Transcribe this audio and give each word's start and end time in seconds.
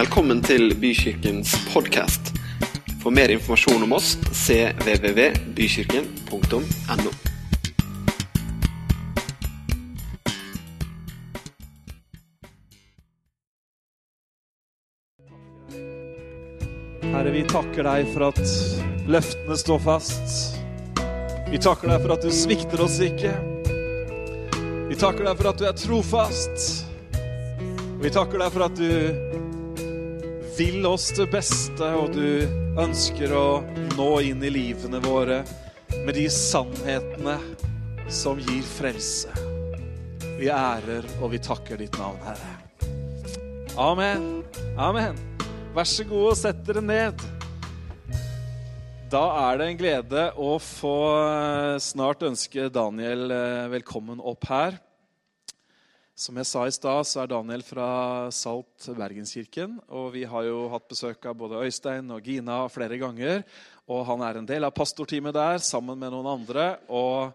Velkommen 0.00 0.38
til 0.40 0.70
Bykirkens 0.80 1.50
podkast. 1.74 2.30
For 3.02 3.12
mer 3.12 3.28
informasjon 3.34 3.82
om 3.84 3.92
oss 3.92 4.14
cvvvbykirken.no. 4.32 7.10
Herre, 17.02 17.30
vi 17.34 17.42
takker 17.52 17.84
deg 17.84 18.08
for 18.14 18.22
at 18.30 18.40
løftene 19.04 19.56
står 19.60 19.80
fast. 19.84 20.56
Vi 21.50 21.58
takker 21.60 21.92
deg 21.92 22.00
for 22.06 22.12
at 22.16 22.24
du 22.24 22.30
svikter 22.32 22.80
oss 22.86 22.96
ikke. 23.04 23.34
Vi 24.88 24.96
takker 24.96 25.28
deg 25.28 25.36
for 25.36 25.52
at 25.52 25.60
du 25.60 25.68
er 25.68 25.76
trofast. 25.76 26.88
Vi 28.00 28.08
takker 28.08 28.40
deg 28.40 28.48
for 28.56 28.64
at 28.64 28.80
du 28.80 28.88
vil 30.60 30.84
oss 30.86 31.06
det 31.16 31.24
beste, 31.32 31.86
og 31.96 32.10
du 32.12 32.44
ønsker 32.80 33.32
å 33.32 33.62
nå 33.96 34.08
inn 34.28 34.42
i 34.44 34.50
livene 34.52 34.98
våre 35.00 35.38
med 36.04 36.12
de 36.18 36.26
sannhetene 36.28 37.38
som 38.12 38.36
gir 38.36 38.66
frelse. 38.68 39.32
Vi 40.36 40.50
ærer 40.52 41.08
og 41.22 41.32
vi 41.32 41.40
takker 41.40 41.80
ditt 41.80 41.96
navn, 41.96 42.20
Herre. 42.26 42.52
Amen. 43.80 44.26
Amen. 44.76 45.16
Vær 45.72 45.88
så 45.88 46.04
god 46.10 46.28
og 46.34 46.38
sett 46.42 46.60
dere 46.68 46.84
ned. 46.84 47.24
Da 49.10 49.24
er 49.46 49.62
det 49.62 49.70
en 49.70 49.80
glede 49.80 50.28
å 50.36 50.58
få 50.60 50.96
eh, 51.22 51.78
snart 51.80 52.28
ønske 52.28 52.68
Daniel 52.68 53.32
eh, 53.32 53.64
velkommen 53.78 54.20
opp 54.20 54.44
her. 54.52 54.76
Som 56.20 56.36
jeg 56.36 56.50
sa 56.50 56.66
i 56.68 56.72
stad, 56.74 57.06
så 57.08 57.22
er 57.22 57.30
Daniel 57.30 57.62
fra 57.64 57.86
Salt 58.34 58.90
Bergenskirken. 58.92 59.78
Og 59.88 60.10
vi 60.12 60.26
har 60.28 60.44
jo 60.44 60.66
hatt 60.68 60.84
besøk 60.90 61.24
av 61.24 61.38
både 61.40 61.62
Øystein 61.64 62.12
og 62.12 62.26
Gina 62.28 62.58
flere 62.68 62.98
ganger. 63.00 63.40
Og 63.88 64.02
han 64.04 64.20
er 64.26 64.36
en 64.36 64.48
del 64.50 64.68
av 64.68 64.74
pastorteamet 64.76 65.32
der 65.32 65.64
sammen 65.64 65.96
med 65.96 66.12
noen 66.12 66.28
andre. 66.28 66.74
Og 66.92 67.32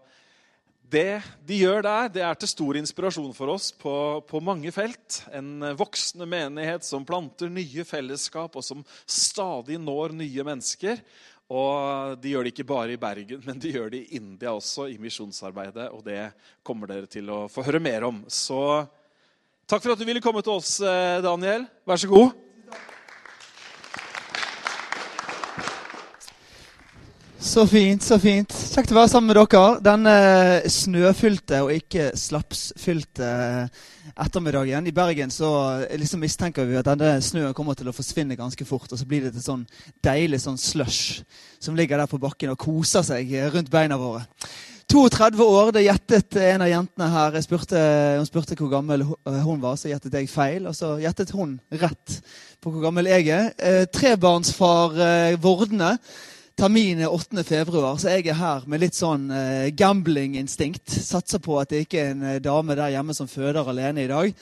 det 0.86 1.18
de 1.48 1.58
gjør 1.64 1.82
der, 1.82 2.12
det 2.14 2.22
er 2.28 2.38
til 2.38 2.52
stor 2.52 2.78
inspirasjon 2.78 3.34
for 3.34 3.56
oss 3.56 3.72
på, 3.74 3.96
på, 4.22 4.38
mange 4.38 4.70
felt. 4.70 5.18
En 5.34 5.66
voksende 5.74 6.30
menighet 6.30 6.86
som 6.86 7.02
planter 7.08 7.50
nye 7.50 7.82
fellesskap, 7.88 8.54
og 8.54 8.62
som 8.62 8.86
stadig 9.02 9.80
når 9.82 10.14
nye 10.14 10.46
mennesker. 10.46 11.02
Og 11.46 12.16
de 12.18 12.32
gjør 12.32 12.46
det 12.46 12.52
ikke 12.54 12.66
bare 12.66 12.94
i 12.96 12.98
Bergen, 13.00 13.42
men 13.46 13.60
de 13.62 13.70
gjør 13.70 13.92
det 13.92 14.00
i 14.02 14.18
India 14.18 14.50
også, 14.50 14.88
i 14.90 14.98
misjonsarbeidet. 14.98 15.90
Og 15.94 16.02
det 16.06 16.32
kommer 16.66 16.90
dere 16.90 17.10
til 17.10 17.30
å 17.30 17.44
få 17.50 17.62
høre 17.66 17.82
mer 17.82 18.08
om. 18.08 18.24
Så 18.26 18.58
takk 19.70 19.84
for 19.84 19.94
at 19.94 20.02
du 20.02 20.06
ville 20.08 20.22
komme 20.24 20.42
til 20.42 20.56
oss, 20.58 20.80
eh, 20.80 21.22
Daniel. 21.22 21.68
Vær 21.86 22.02
så 22.02 22.10
god. 22.10 22.45
Så 27.46 27.62
fint, 27.66 28.02
så 28.02 28.16
fint. 28.18 28.50
Kjekt 28.50 28.90
å 28.90 28.96
være 28.96 29.10
sammen 29.12 29.30
med 29.30 29.38
dere. 29.38 29.76
Den 29.86 30.08
eh, 30.10 30.64
snøfylte 30.66 31.60
og 31.62 31.70
ikke 31.76 32.08
slapsfylte 32.18 33.28
eh, 33.28 33.84
ettermiddagen. 34.24 34.88
I 34.90 34.94
Bergen 34.94 35.30
så 35.30 35.50
eh, 35.84 35.94
liksom 36.02 36.24
mistenker 36.26 36.66
vi 36.66 36.74
at 36.80 36.88
denne 36.90 37.12
snøen 37.22 37.54
kommer 37.54 37.78
til 37.78 37.86
å 37.86 37.94
forsvinne 37.94 38.34
ganske 38.34 38.66
fort. 38.66 38.90
Og 38.90 38.98
så 38.98 39.06
blir 39.06 39.22
det 39.22 39.30
et 39.36 39.46
sånn 39.46 39.62
deilig 40.02 40.42
sånn 40.42 40.58
slush 40.58 41.22
som 41.62 41.78
ligger 41.78 42.02
der 42.02 42.10
på 42.10 42.18
bakken 42.26 42.50
og 42.56 42.60
koser 42.66 43.06
seg 43.06 43.30
eh, 43.30 43.46
rundt 43.54 43.70
beina 43.70 43.94
våre. 44.02 44.26
32 44.90 45.46
år, 45.46 45.72
det 45.74 45.86
gjettet 45.86 46.42
en 46.50 46.66
av 46.66 46.74
jentene 46.74 47.12
her. 47.14 47.40
Spurte, 47.46 47.88
hun 48.18 48.26
spurte 48.26 48.58
hvor 48.58 48.74
gammel 48.74 49.06
hun 49.06 49.62
var, 49.62 49.78
så 49.78 49.94
gjettet 49.94 50.18
jeg 50.18 50.34
feil. 50.34 50.66
Og 50.66 50.74
så 50.74 50.96
gjettet 50.98 51.30
hun 51.38 51.60
rett 51.78 52.20
på 52.58 52.74
hvor 52.74 52.90
gammel 52.90 53.14
jeg 53.14 53.30
er. 53.30 53.52
Eh, 53.54 53.84
trebarnsfar 53.86 54.98
eh. 54.98 55.36
Termin 56.56 57.02
er 57.04 57.12
8. 57.12 57.42
februar, 57.44 57.98
så 58.00 58.14
jeg 58.14 58.30
er 58.30 58.38
her 58.38 58.62
med 58.64 58.80
litt 58.80 58.96
sånn 58.96 59.26
eh, 59.28 59.66
gambling-instinkt. 59.76 60.88
Satser 60.88 61.42
på 61.44 61.58
at 61.60 61.68
det 61.68 61.82
ikke 61.84 61.98
er 62.00 62.14
en 62.14 62.22
eh, 62.24 62.38
dame 62.40 62.72
der 62.78 62.94
hjemme 62.94 63.12
som 63.12 63.28
føder 63.28 63.68
alene 63.68 64.06
i 64.06 64.08
dag. 64.08 64.32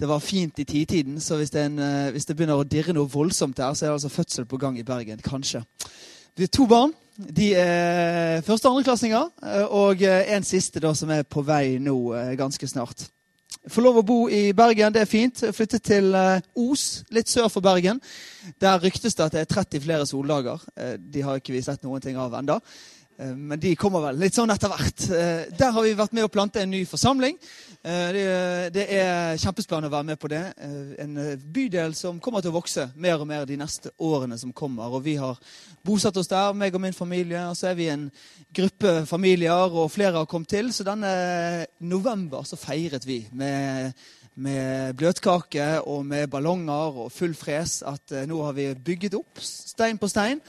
Det 0.00 0.08
var 0.10 0.24
fint 0.24 0.58
i 0.58 0.64
titiden, 0.66 1.20
så 1.22 1.38
hvis 1.38 1.52
det, 1.54 1.68
en, 1.68 1.78
eh, 1.78 2.08
hvis 2.10 2.26
det 2.26 2.34
begynner 2.34 2.58
å 2.58 2.66
dirre 2.66 2.96
noe 2.96 3.06
voldsomt 3.12 3.54
der, 3.60 3.70
så 3.78 3.86
er 3.86 3.92
det 3.92 4.00
altså 4.00 4.10
fødsel 4.16 4.48
på 4.50 4.58
gang 4.58 4.80
i 4.82 4.86
Bergen. 4.88 5.22
Kanskje. 5.22 5.62
Vi 6.34 6.48
har 6.48 6.50
to 6.58 6.66
barn. 6.66 6.96
De 7.20 7.52
er 7.54 8.42
første- 8.42 8.66
og 8.66 8.80
andreklassinger. 8.80 9.30
eh, 9.46 9.64
Og 9.70 10.02
en 10.02 10.42
siste 10.42 10.82
da 10.82 10.90
som 10.92 11.14
er 11.14 11.22
på 11.22 11.46
vei 11.46 11.78
nå 11.78 11.96
ganske 12.34 12.66
snart. 12.66 13.06
Får 13.68 13.84
lov 13.84 13.98
å 14.00 14.04
bo 14.06 14.14
i 14.32 14.54
Bergen, 14.56 14.92
det 14.94 15.02
er 15.02 15.08
fint. 15.08 15.42
Flyttet 15.52 15.82
til 15.84 16.14
eh, 16.16 16.40
Os, 16.56 17.02
litt 17.12 17.28
sør 17.28 17.50
for 17.52 17.60
Bergen. 17.60 18.00
Der 18.62 18.80
ryktes 18.80 19.18
det 19.18 19.26
at 19.26 19.34
det 19.36 19.42
er 19.42 19.50
30 19.52 19.82
flere 19.84 20.06
soldager. 20.08 20.62
Eh, 20.80 20.94
De 20.96 21.20
har 21.26 21.36
ikke 21.36 21.52
vi 21.52 21.60
sett 21.66 21.84
noen 21.84 22.00
ting 22.00 22.16
av 22.16 22.38
enda. 22.40 22.56
Eh, 23.20 23.36
Men 23.36 23.60
de 23.60 23.74
kommer 23.76 24.00
vel 24.04 24.20
litt 24.20 24.36
sånn 24.36 24.50
etter 24.52 24.72
hvert. 24.72 25.04
Eh, 25.10 25.42
Der 25.58 25.72
har 25.74 25.82
vi 25.84 25.96
vært 25.96 26.14
med 26.16 26.24
å 26.24 26.32
plante 26.32 26.62
en 26.62 26.70
ny 26.70 26.84
forsamling. 26.88 27.36
Eh, 27.82 28.70
Det, 28.72 28.86
er 28.88 29.36
kjempespennende 29.36 29.88
å 29.88 29.96
være 29.96 30.04
med 30.04 30.18
på 30.18 30.28
det. 30.28 30.54
En 30.98 31.38
bydel 31.52 31.94
som 31.94 32.20
kommer 32.20 32.40
til 32.40 32.50
å 32.50 32.60
vokse 32.60 32.90
mer 32.96 33.20
og 33.20 33.26
mer 33.26 33.44
de 33.46 33.56
neste 33.56 33.90
årene 33.98 34.38
som 34.38 34.52
kommer. 34.52 34.92
Og 34.92 35.04
vi 35.04 35.16
har 35.16 35.38
bosatt 35.84 36.16
oss 36.16 36.28
der, 36.28 36.52
meg 36.52 36.74
og 36.74 36.80
min 36.80 36.92
familie. 36.92 37.48
Og 37.48 37.56
så 37.56 37.70
er 37.70 37.74
vi 37.74 37.88
en 37.88 38.10
gruppe 38.52 39.06
familier, 39.06 39.70
og 39.72 39.90
flere 39.90 40.16
har 40.16 40.26
kommet 40.26 40.48
til. 40.48 40.72
Så 40.72 40.84
denne 40.84 41.66
november 41.80 42.44
så 42.44 42.56
feiret 42.56 43.06
vi 43.06 43.26
med 43.32 43.92
med 44.36 44.94
bløtkake 44.96 45.82
og 45.84 46.06
med 46.06 46.30
ballonger 46.30 46.96
og 47.02 47.12
full 47.12 47.34
fres 47.34 47.82
at 47.82 48.14
nå 48.26 48.42
har 48.44 48.52
vi 48.52 48.74
bygget 48.74 49.14
opp 49.14 49.40
stein 49.42 49.98
på 49.98 50.08
stein 50.08 50.40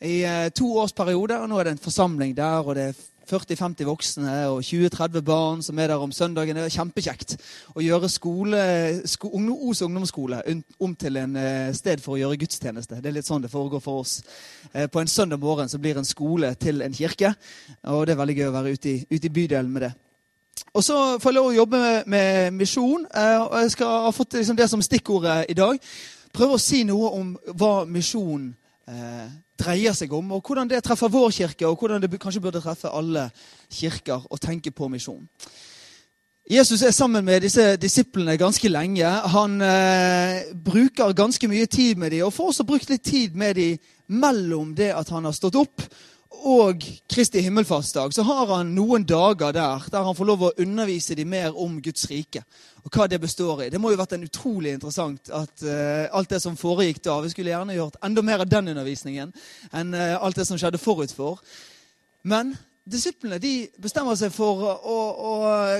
i 0.00 0.22
eh, 0.24 0.48
to 0.56 0.72
års 0.80 0.92
periode. 0.96 1.38
Og 1.38 1.48
nå 1.48 1.58
er 1.58 1.68
det 1.68 1.76
en 1.76 1.84
forsamling 1.84 2.36
der, 2.36 2.64
og 2.64 2.76
det 2.78 2.90
er 2.90 3.00
40-50 3.30 3.86
voksne 3.86 4.32
og 4.50 4.64
20-30 4.66 5.22
barn 5.22 5.62
som 5.62 5.78
er 5.78 5.92
der 5.92 6.02
om 6.02 6.12
søndagen. 6.12 6.56
Det 6.56 6.66
er 6.66 6.74
kjempekjekt 6.74 7.36
å 7.76 7.84
gjøre 7.84 8.10
skole, 8.10 8.60
sko, 9.06 9.30
Os 9.70 9.82
ungdomsskole 9.86 10.40
om 10.80 10.94
til 10.98 11.20
en 11.20 11.36
eh, 11.38 11.72
sted 11.76 12.02
for 12.02 12.16
å 12.16 12.20
gjøre 12.24 12.40
gudstjeneste. 12.40 12.98
Det 13.00 13.10
er 13.10 13.18
litt 13.20 13.28
sånn 13.28 13.44
det 13.44 13.52
foregår 13.52 13.82
for 13.84 14.02
oss. 14.02 14.20
Eh, 14.72 14.88
på 14.90 15.02
en 15.02 15.10
søndag 15.10 15.40
morgen 15.42 15.70
så 15.70 15.78
blir 15.78 15.98
en 16.00 16.08
skole 16.08 16.54
til 16.58 16.82
en 16.82 16.94
kirke, 16.94 17.34
og 17.86 18.06
det 18.06 18.14
er 18.14 18.22
veldig 18.22 18.38
gøy 18.38 18.48
å 18.48 18.54
være 18.56 18.72
ute 18.74 18.94
i, 18.94 18.96
ute 19.10 19.28
i 19.28 19.34
bydelen 19.34 19.70
med 19.70 19.86
det. 19.86 19.92
Og 20.74 20.84
så 20.84 20.96
får 21.18 21.30
jeg 21.30 21.36
lov 21.38 21.50
å 21.50 21.56
jobbe 21.56 21.78
med, 21.80 22.08
med 22.10 22.54
misjon. 22.54 23.06
og 23.06 23.54
Jeg 23.62 23.70
skal 23.74 24.02
ha 24.06 24.10
fått 24.14 24.36
liksom 24.38 24.58
det 24.58 24.68
som 24.70 24.82
stikkordet 24.82 25.46
i 25.50 25.56
dag. 25.56 25.78
Prøve 26.34 26.58
å 26.58 26.62
si 26.62 26.82
noe 26.86 27.10
om 27.16 27.30
hva 27.58 27.86
misjon 27.90 28.50
eh, 28.90 29.30
dreier 29.60 29.96
seg 29.96 30.12
om, 30.16 30.32
og 30.36 30.46
hvordan 30.46 30.70
det 30.70 30.82
treffer 30.84 31.12
vår 31.12 31.30
kirke, 31.36 31.68
og 31.68 31.78
hvordan 31.78 32.02
det 32.02 32.20
kanskje 32.20 32.42
burde 32.42 32.62
treffe 32.64 32.92
alle 32.92 33.28
kirker 33.70 34.24
å 34.30 34.40
tenke 34.40 34.72
på 34.74 34.88
misjon. 34.92 35.26
Jesus 36.50 36.82
er 36.82 36.90
sammen 36.90 37.22
med 37.24 37.44
disse 37.44 37.76
disiplene 37.78 38.34
ganske 38.40 38.68
lenge. 38.68 39.06
Han 39.06 39.60
eh, 39.62 40.48
bruker 40.50 41.12
ganske 41.14 41.46
mye 41.46 41.68
tid 41.70 42.00
med 42.00 42.10
dem, 42.10 42.24
og 42.26 42.34
får 42.34 42.54
også 42.54 42.66
brukt 42.66 42.90
litt 42.90 43.04
tid 43.06 43.36
med 43.38 43.54
dem 43.54 43.76
mellom 44.10 44.72
det 44.74 44.90
at 44.90 45.12
han 45.14 45.28
har 45.28 45.36
stått 45.36 45.60
opp, 45.60 45.84
og 46.46 46.84
Kristi 47.10 47.40
himmelfartsdag, 47.44 48.14
så 48.14 48.22
har 48.22 48.46
han 48.54 48.72
noen 48.74 49.04
dager 49.04 49.52
der 49.52 49.84
der 49.92 50.04
han 50.06 50.16
får 50.16 50.28
lov 50.28 50.44
å 50.46 50.52
undervise 50.62 51.14
dem 51.18 51.28
mer 51.28 51.56
om 51.56 51.78
Guds 51.82 52.06
rike. 52.10 52.42
Og 52.84 52.94
hva 52.94 53.06
det 53.10 53.20
består 53.20 53.64
i. 53.64 53.70
Det 53.70 53.80
må 53.80 53.90
jo 53.92 53.98
vært 54.00 54.14
en 54.16 54.24
utrolig 54.24 54.72
interessant 54.72 55.28
at 55.36 55.64
uh, 55.66 56.08
alt 56.16 56.30
det 56.32 56.40
som 56.40 56.56
foregikk 56.56 57.02
da 57.04 57.18
Vi 57.20 57.32
skulle 57.34 57.52
gjerne 57.52 57.76
gjort 57.76 57.98
enda 58.02 58.22
mer 58.24 58.40
av 58.40 58.48
den 58.48 58.72
undervisningen 58.72 59.34
enn 59.72 59.94
uh, 59.94 60.16
alt 60.22 60.40
det 60.40 60.46
som 60.48 60.58
skjedde 60.60 60.80
forut 60.80 61.12
for. 61.12 61.42
Men 62.22 62.54
disiplene 62.88 63.38
de 63.38 63.68
bestemmer 63.82 64.16
seg 64.16 64.32
for 64.32 64.64
å, 64.64 64.96
å, 65.30 65.32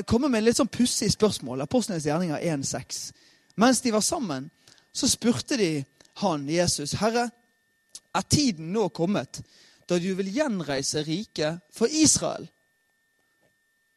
komme 0.09 0.29
med 0.29 0.45
litt 0.45 0.61
sånn 0.61 0.71
pussig 0.71 1.11
spørsmål. 1.15 1.65
Apostlenes 1.65 2.07
gjerninger 2.07 2.43
1,6. 2.53 3.01
Mens 3.61 3.81
de 3.81 3.95
var 3.95 4.05
sammen, 4.05 4.51
så 4.93 5.09
spurte 5.09 5.57
de 5.57 5.73
han, 6.21 6.47
Jesus, 6.49 6.99
Herre, 7.01 7.31
er 8.15 8.27
tiden 8.29 8.73
nå 8.75 8.89
kommet 8.95 9.41
da 9.91 9.99
du 9.99 10.11
vil 10.19 10.31
gjenreise 10.33 11.03
riket 11.07 11.61
for 11.75 11.91
Israel? 11.91 12.47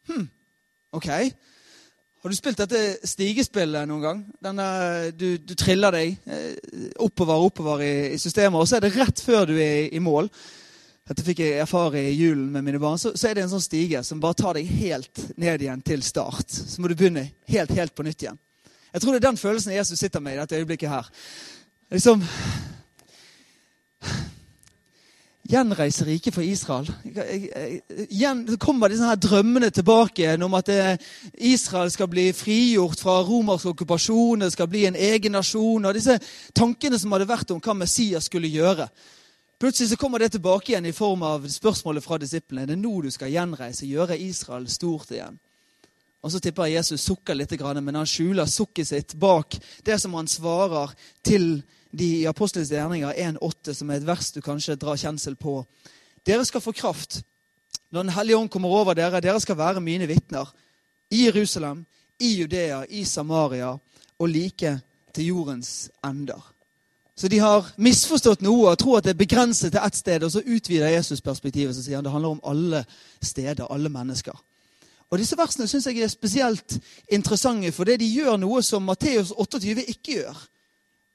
Hm, 0.09 0.25
ok. 0.97 1.09
Har 2.23 2.31
du 2.31 2.37
spilt 2.37 2.59
dette 2.63 3.07
stigespillet 3.07 3.87
noen 3.87 4.03
gang? 4.03 4.19
Denne, 4.43 4.65
du, 5.11 5.35
du 5.43 5.53
triller 5.59 5.91
deg 5.91 6.17
eh, 6.23 6.91
oppover 7.03 7.45
oppover 7.45 7.83
i, 7.83 7.93
i 8.15 8.19
systemet, 8.21 8.59
og 8.59 8.67
så 8.69 8.77
er 8.77 8.85
det 8.85 8.93
rett 8.95 9.23
før 9.23 9.49
du 9.49 9.57
er 9.57 9.85
i, 9.85 9.89
i 9.97 10.03
mål. 10.03 10.31
Dette 11.03 11.25
fikk 11.25 11.41
jeg 11.43 11.59
erfare 11.59 11.99
i 11.99 12.13
julen 12.15 12.47
med 12.53 12.63
mine 12.63 12.79
barn. 12.79 12.99
Så, 12.99 13.11
så 13.19 13.27
er 13.27 13.35
det 13.35 13.43
en 13.43 13.51
sånn 13.51 13.65
stige 13.65 13.99
som 14.07 14.21
bare 14.23 14.39
tar 14.39 14.55
deg 14.55 14.69
helt 14.71 15.19
ned 15.35 15.65
igjen 15.65 15.83
til 15.83 16.03
start. 16.05 16.47
Så 16.47 16.79
må 16.79 16.87
du 16.87 16.95
begynne 16.95 17.25
helt, 17.51 17.75
helt 17.75 17.95
på 17.95 18.05
nytt 18.07 18.23
igjen. 18.23 18.39
Jeg 18.93 19.03
tror 19.03 19.11
det 19.11 19.19
er 19.19 19.27
den 19.27 19.41
følelsen 19.41 19.75
Jesus 19.75 19.99
sitter 19.99 20.23
med 20.23 20.37
i 20.37 20.39
dette 20.39 20.61
øyeblikket 20.61 20.93
her. 20.93 21.09
Liksom 21.91 22.23
gjenreise 25.53 26.05
riket 26.07 26.35
for 26.35 26.43
Israel. 26.45 26.89
Igjen 28.09 28.43
kommer 28.61 28.91
disse 28.91 29.07
her 29.07 29.19
drømmene 29.21 29.69
tilbake 29.73 30.25
igjen 30.25 30.45
om 30.45 30.57
at 30.57 30.69
Israel 31.37 31.91
skal 31.93 32.09
bli 32.11 32.31
frigjort 32.35 33.03
fra 33.05 33.19
romersk 33.23 33.71
okkupasjon, 33.73 34.43
det 34.45 34.53
skal 34.55 34.69
bli 34.71 34.87
en 34.89 34.97
egen 34.97 35.37
nasjon, 35.37 35.85
og 35.85 35.95
disse 35.97 36.17
tankene 36.57 36.99
som 36.99 37.13
hadde 37.15 37.29
vært 37.29 37.53
om 37.53 37.61
hva 37.63 37.77
Messias 37.77 38.27
skulle 38.31 38.51
gjøre. 38.51 38.89
Plutselig 39.63 39.93
så 39.93 39.95
kommer 39.95 40.19
det 40.19 40.33
tilbake 40.33 40.73
igjen 40.73 40.89
i 40.89 40.95
form 40.95 41.21
av 41.23 41.45
spørsmålet 41.47 42.03
fra 42.03 42.17
disiplene. 42.19 42.67
Det 42.67 42.75
er 42.75 42.81
nå 42.81 42.97
du 43.05 43.11
skal 43.13 43.31
gjenreise, 43.31 43.87
gjøre 43.87 44.17
Israel 44.19 44.65
stort 44.67 45.13
igjen. 45.13 45.37
Og 46.23 46.31
så 46.31 46.39
tipper 46.43 46.67
jeg 46.67 46.79
Jesus 46.79 47.03
sukker 47.03 47.35
litt, 47.35 47.53
men 47.59 47.95
han 47.95 48.07
skjuler 48.07 48.47
sukket 48.47 48.87
sitt 48.87 49.15
bak 49.19 49.55
det 49.83 49.99
som 49.99 50.13
han 50.15 50.27
svarer 50.27 50.91
til 51.23 51.63
de 51.93 52.09
i 52.21 52.25
Apostelens 52.29 52.71
gjerninger 52.73 53.13
1,8, 53.13 53.73
som 53.73 53.89
er 53.89 54.01
et 54.01 54.07
vers 54.07 54.31
du 54.33 54.41
kanskje 54.41 54.77
drar 54.81 54.97
kjensel 54.97 55.35
på. 55.39 55.61
Dere 56.25 56.45
skal 56.45 56.63
få 56.63 56.73
kraft 56.75 57.21
når 57.93 58.03
Den 58.03 58.13
hellige 58.15 58.37
ånd 58.37 58.49
kommer 58.49 58.69
over 58.73 58.95
dere. 58.97 59.21
Dere 59.21 59.39
skal 59.39 59.57
være 59.57 59.81
mine 59.81 60.07
vitner 60.09 60.49
i 61.13 61.27
Jerusalem, 61.27 61.85
i 62.19 62.31
Judea, 62.39 62.83
i 62.89 63.03
Samaria 63.05 63.75
og 64.19 64.29
like 64.29 64.79
til 65.13 65.25
jordens 65.25 65.91
ender. 66.05 66.41
Så 67.15 67.27
de 67.29 67.37
har 67.37 67.67
misforstått 67.77 68.41
noe 68.41 68.71
og 68.71 68.79
tror 68.81 68.97
at 68.97 69.05
det 69.05 69.13
er 69.13 69.19
begrenset 69.19 69.75
til 69.75 69.83
ett 69.85 69.95
sted. 69.95 70.23
Og 70.25 70.31
så 70.33 70.41
utvider 70.41 70.95
Jesus 70.95 71.21
perspektivet 71.21 71.77
og 71.77 71.83
sier 71.83 71.99
han 71.99 72.07
det 72.07 72.13
handler 72.13 72.33
om 72.33 72.41
alle 72.49 72.81
steder, 73.21 73.67
alle 73.69 73.89
mennesker. 73.93 74.33
Og 75.13 75.19
Disse 75.21 75.37
versene 75.37 75.67
synes 75.69 75.85
jeg 75.85 76.01
er 76.01 76.09
spesielt 76.09 76.79
interessante, 77.07 77.71
for 77.71 77.85
det 77.85 77.99
de 78.01 78.09
gjør 78.09 78.39
noe 78.41 78.63
som 78.65 78.81
Matteus 78.81 79.29
28 79.37 79.85
ikke 79.85 80.17
gjør. 80.17 80.39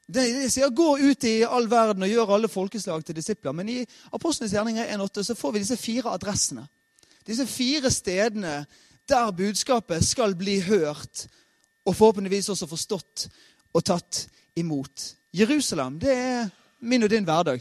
De, 0.09 0.51
sier 0.51 0.71
'gå 0.73 0.99
ut 0.99 1.25
i 1.25 1.43
all 1.45 1.67
verden 1.71 2.03
og 2.03 2.09
gjør 2.09 2.35
alle 2.35 2.49
folkeslag 2.49 3.05
til 3.05 3.17
disipler'. 3.17 3.53
Men 3.53 3.69
i 3.69 3.87
Apostlenes 4.13 4.53
gjerninger 4.53 4.87
1.8 4.97 5.23
så 5.23 5.35
får 5.35 5.53
vi 5.53 5.59
disse 5.59 5.77
fire 5.77 6.15
adressene. 6.17 6.65
Disse 7.27 7.47
fire 7.47 7.91
stedene 7.91 8.67
der 9.09 9.31
budskapet 9.31 10.05
skal 10.05 10.35
bli 10.37 10.61
hørt, 10.61 11.27
og 11.85 11.97
forhåpentligvis 11.97 12.49
også 12.49 12.67
forstått 12.67 13.29
og 13.75 13.85
tatt 13.85 14.29
imot. 14.57 15.15
Jerusalem 15.33 15.99
det 16.01 16.15
er 16.15 16.49
min 16.81 17.03
og 17.03 17.11
din 17.11 17.25
hverdag. 17.25 17.61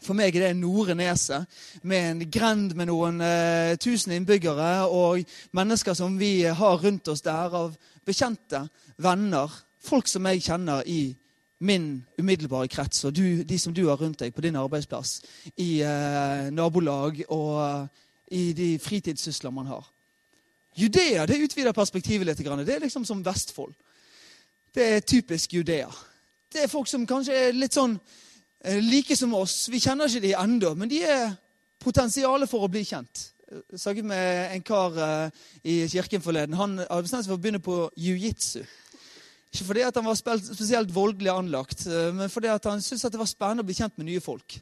For 0.00 0.16
meg 0.16 0.36
er 0.36 0.46
det 0.46 0.56
Nore 0.56 0.94
Neset, 0.94 1.48
med 1.82 2.10
en 2.10 2.30
grend 2.30 2.74
med 2.76 2.88
noen 2.88 3.20
eh, 3.20 3.76
tusen 3.80 4.12
innbyggere 4.16 4.86
og 4.88 5.24
mennesker 5.56 5.96
som 5.96 6.18
vi 6.20 6.42
har 6.44 6.84
rundt 6.84 7.08
oss 7.08 7.24
der, 7.24 7.52
av 7.52 7.74
bekjente, 8.06 8.62
venner, 8.96 9.50
folk 9.80 10.08
som 10.08 10.28
jeg 10.28 10.44
kjenner 10.44 10.84
i 10.88 11.16
min 11.60 12.04
umiddelbare 12.18 12.68
krets, 12.68 13.04
og 13.04 13.16
du, 13.16 13.42
de 13.42 13.58
som 13.58 13.74
du 13.74 13.82
har 13.88 14.00
rundt 14.00 14.20
deg 14.20 14.34
på 14.34 14.44
din 14.44 14.56
arbeidsplass, 14.56 15.20
i 15.56 15.82
eh, 15.84 16.48
nabolag 16.52 17.20
og 17.28 17.50
eh, 17.64 18.06
i 18.40 18.52
de 18.56 18.78
fritidssysler 18.78 19.52
man 19.52 19.66
har. 19.66 19.84
Judea 20.78 21.26
det 21.26 21.42
utvider 21.42 21.72
perspektivet 21.76 22.26
litt. 22.26 22.38
Det 22.38 22.74
er 22.74 22.80
liksom 22.80 23.04
som 23.04 23.24
Vestfold. 23.26 23.74
Det 24.74 24.86
er 24.86 25.00
typisk 25.00 25.54
Judea. 25.54 25.90
Det 26.52 26.62
er 26.62 26.70
folk 26.70 26.88
som 26.88 27.06
kanskje 27.06 27.34
er 27.34 27.56
litt 27.58 27.74
sånn 27.74 27.98
Eh, 28.64 28.82
like 28.82 29.16
som 29.16 29.34
oss. 29.34 29.68
Vi 29.72 29.80
kjenner 29.80 30.08
ikke 30.08 30.20
de 30.20 30.34
ennå, 30.36 30.74
men 30.76 30.90
de 30.90 31.00
er 31.02 31.30
potensialet 31.80 32.48
for 32.48 32.66
å 32.66 32.68
bli 32.68 32.82
kjent. 32.84 33.30
Jeg 33.72 33.80
snakket 33.80 34.06
med 34.06 34.52
en 34.54 34.62
kar 34.62 34.98
uh, 35.00 35.46
i 35.64 35.88
kirken 35.88 36.22
forleden. 36.22 36.54
Han 36.54 36.76
hadde 36.78 37.02
bestemt 37.02 37.24
seg 37.24 37.32
for 37.32 37.40
å 37.40 37.42
begynne 37.42 37.62
på 37.64 37.78
jiu-jitsu. 37.98 38.60
Ikke 39.50 39.66
fordi 39.66 39.84
han 39.86 40.06
var 40.06 40.18
spesielt 40.18 40.94
voldelig 40.94 41.30
anlagt, 41.32 41.86
uh, 41.90 42.10
men 42.14 42.30
fordi 42.30 42.52
han 42.52 42.82
syntes 42.82 43.10
det 43.10 43.20
var 43.20 43.30
spennende 43.30 43.66
å 43.66 43.68
bli 43.68 43.78
kjent 43.78 43.96
med 43.98 44.10
nye 44.10 44.22
folk. 44.22 44.60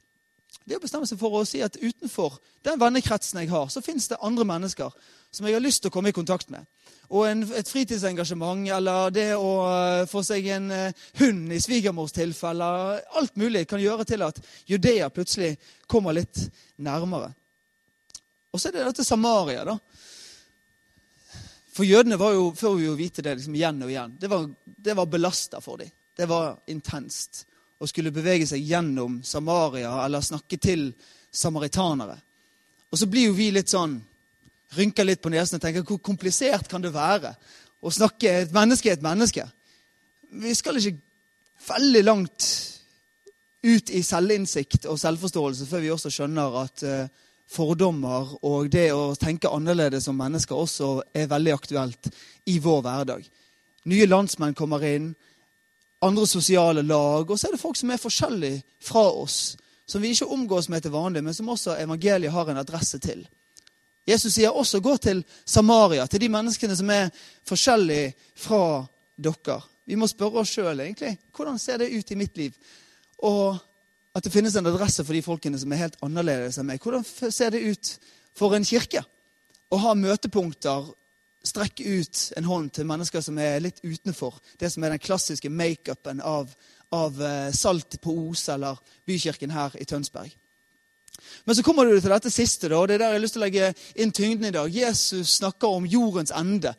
Det 0.69 0.77
å 0.77 0.83
bestemme 0.83 1.09
seg 1.09 1.21
for 1.21 1.33
å 1.37 1.47
si 1.49 1.61
at 1.65 1.77
utenfor 1.81 2.39
den 2.65 2.81
vennekretsen 2.81 3.41
jeg 3.41 3.53
har, 3.53 3.69
så 3.73 3.85
fins 3.85 4.09
det 4.09 4.21
andre 4.25 4.45
mennesker 4.49 4.93
som 5.33 5.47
jeg 5.47 5.57
har 5.57 5.65
lyst 5.65 5.85
til 5.85 5.93
å 5.93 5.95
komme 5.95 6.13
i 6.13 6.17
kontakt 6.17 6.49
med 6.53 6.65
og 7.09 7.25
en, 7.25 7.43
et 7.57 7.69
fritidsengasjement, 7.69 8.67
eller 8.77 9.13
det 9.15 9.29
å 9.39 9.53
uh, 9.65 10.05
få 10.09 10.21
seg 10.27 10.49
en 10.53 10.69
uh, 10.69 11.05
hund 11.23 11.53
i 11.57 11.61
svigermors 11.63 12.13
tilfelle 12.13 12.69
Alt 13.17 13.39
mulig 13.41 13.65
kan 13.69 13.81
gjøre 13.81 14.05
til 14.09 14.25
at 14.27 14.41
Judea 14.69 15.09
plutselig 15.13 15.55
kommer 15.89 16.17
litt 16.17 16.43
nærmere. 16.77 17.33
Og 18.53 18.61
så 18.61 18.69
er 18.69 18.77
det 18.77 18.89
dette 18.91 19.07
Samaria, 19.07 19.65
da. 19.65 19.79
For 21.79 21.87
jødene 21.87 22.19
var 22.19 22.33
jo, 22.35 22.49
får 22.59 22.73
vi 22.75 22.89
jo 22.89 22.97
vite 22.99 23.23
det 23.23 23.37
liksom 23.39 23.55
igjen 23.55 23.85
og 23.87 23.91
igjen, 23.93 24.17
det 24.19 24.29
var, 24.33 24.49
det 24.67 24.95
var 24.99 25.07
belasta 25.07 25.61
for 25.63 25.79
dem. 25.79 25.93
Det 26.19 26.27
var 26.27 26.57
intenst 26.75 27.45
å 27.79 27.87
skulle 27.87 28.11
bevege 28.11 28.49
seg 28.51 28.65
gjennom 28.67 29.21
Samaria 29.23 29.93
eller 30.03 30.25
snakke 30.27 30.59
til 30.59 30.89
samaritanere. 31.31 32.17
Og 32.91 32.99
så 32.99 33.07
blir 33.07 33.29
jo 33.29 33.37
vi 33.37 33.53
litt 33.55 33.71
sånn 33.71 33.95
rynker 34.75 35.07
litt 35.07 35.23
på 35.23 35.31
nesen 35.31 35.61
og 35.61 35.63
tenker 35.63 35.87
hvor 35.87 36.01
komplisert 36.03 36.67
kan 36.67 36.83
det 36.83 36.91
være 36.97 37.31
å 37.79 37.95
snakke 37.95 38.33
et 38.43 38.57
menneske 38.57 38.91
er 38.91 38.99
et 38.99 39.07
menneske? 39.07 39.47
Vi 40.35 40.57
skal 40.59 40.81
ikke 40.81 40.99
veldig 41.69 42.03
langt 42.03 42.49
ut 43.63 43.95
i 43.95 44.03
selvinnsikt 44.03 44.91
og 44.91 44.99
selvforståelse 44.99 45.71
før 45.71 45.87
vi 45.87 45.95
også 45.95 46.11
skjønner 46.11 46.59
at 46.65 46.85
uh, 46.91 47.28
fordommer 47.49 48.35
og 48.45 48.69
det 48.73 48.91
å 48.93 49.15
tenke 49.19 49.51
annerledes 49.51 50.05
som 50.09 50.19
mennesker 50.19 50.57
også 50.57 50.91
er 51.17 51.31
veldig 51.31 51.55
aktuelt 51.55 52.11
i 52.47 52.59
vår 52.61 52.83
hverdag. 52.85 53.25
Nye 53.89 54.09
landsmenn 54.09 54.57
kommer 54.57 54.85
inn, 54.85 55.15
andre 56.05 56.27
sosiale 56.29 56.83
lag, 56.83 57.31
og 57.31 57.39
så 57.39 57.49
er 57.49 57.57
det 57.57 57.63
folk 57.63 57.79
som 57.79 57.91
er 57.91 58.03
forskjellige 58.03 58.63
fra 58.85 59.07
oss. 59.09 59.57
Som 59.89 60.05
vi 60.05 60.13
ikke 60.13 60.29
omgås 60.29 60.69
med 60.69 60.85
til 60.85 60.93
vanlig, 60.93 61.25
men 61.25 61.35
som 61.35 61.49
også 61.49 61.79
evangeliet 61.81 62.35
har 62.35 62.51
en 62.51 62.61
adresse 62.61 63.01
til. 63.01 63.25
Jesus 64.09 64.35
sier 64.35 64.51
også 64.51 64.81
'gå 64.81 64.97
til 64.97 65.25
Samaria', 65.45 66.07
til 66.07 66.21
de 66.21 66.29
menneskene 66.29 66.77
som 66.77 66.91
er 66.91 67.11
forskjellige 67.45 68.15
fra 68.37 68.87
dere. 69.19 69.61
Vi 69.87 69.95
må 69.95 70.07
spørre 70.07 70.41
oss 70.41 70.49
sjøl 70.49 70.81
egentlig 70.81 71.19
hvordan 71.35 71.59
ser 71.59 71.79
det 71.79 71.99
ut 71.99 72.11
i 72.11 72.15
mitt 72.15 72.37
liv. 72.37 72.53
Og 73.19 73.59
at 74.19 74.27
det 74.27 74.33
finnes 74.35 74.57
en 74.59 74.67
adresse 74.67 75.05
for 75.07 75.15
de 75.15 75.23
folkene 75.23 75.59
som 75.61 75.73
er 75.73 75.85
helt 75.85 75.99
annerledes 76.03 76.59
enn 76.59 76.67
meg. 76.67 76.83
Hvordan 76.83 77.05
ser 77.07 77.53
det 77.55 77.63
ut 77.63 77.91
for 78.39 78.57
en 78.57 78.67
kirke 78.67 79.05
å 79.71 79.79
ha 79.83 79.95
møtepunkter, 79.95 80.89
strekke 81.47 81.85
ut 81.87 82.25
en 82.37 82.49
hånd 82.49 82.73
til 82.75 82.89
mennesker 82.89 83.23
som 83.23 83.39
er 83.39 83.61
litt 83.63 83.79
utenfor 83.85 84.41
det 84.59 84.73
som 84.73 84.83
er 84.85 84.93
den 84.93 85.03
klassiske 85.03 85.51
makeupen 85.55 86.19
av, 86.25 86.51
av 86.91 87.23
eh, 87.23 87.53
Salt 87.55 88.01
på 88.03 88.15
Os 88.27 88.43
eller 88.53 88.81
Bykirken 89.07 89.55
her 89.55 89.77
i 89.79 89.87
Tønsberg? 89.87 90.35
Men 91.45 91.57
så 91.57 91.63
kommer 91.63 91.87
du 91.87 92.01
til 92.01 92.11
dette 92.11 92.31
siste, 92.33 92.71
og 92.75 92.89
det 92.89 92.99
er 92.99 93.05
der 93.05 93.13
jeg 93.13 93.19
har 93.19 93.23
lyst 93.23 93.37
til 93.37 93.43
å 93.43 93.47
legge 93.47 93.71
inn 93.99 94.15
tyngden 94.15 94.51
i 94.51 94.55
dag. 94.55 94.73
Jesus 94.73 95.39
snakker 95.39 95.79
om 95.79 95.87
jordens 95.87 96.35
ende. 96.35 96.75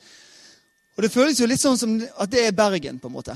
Og 0.98 1.04
Det 1.04 1.12
føles 1.14 1.40
jo 1.40 1.48
litt 1.48 1.64
sånn 1.64 1.80
som 1.80 1.96
at 2.20 2.32
det 2.32 2.46
er 2.48 2.56
Bergen, 2.56 3.00
på 3.00 3.08
en 3.08 3.16
måte. 3.16 3.36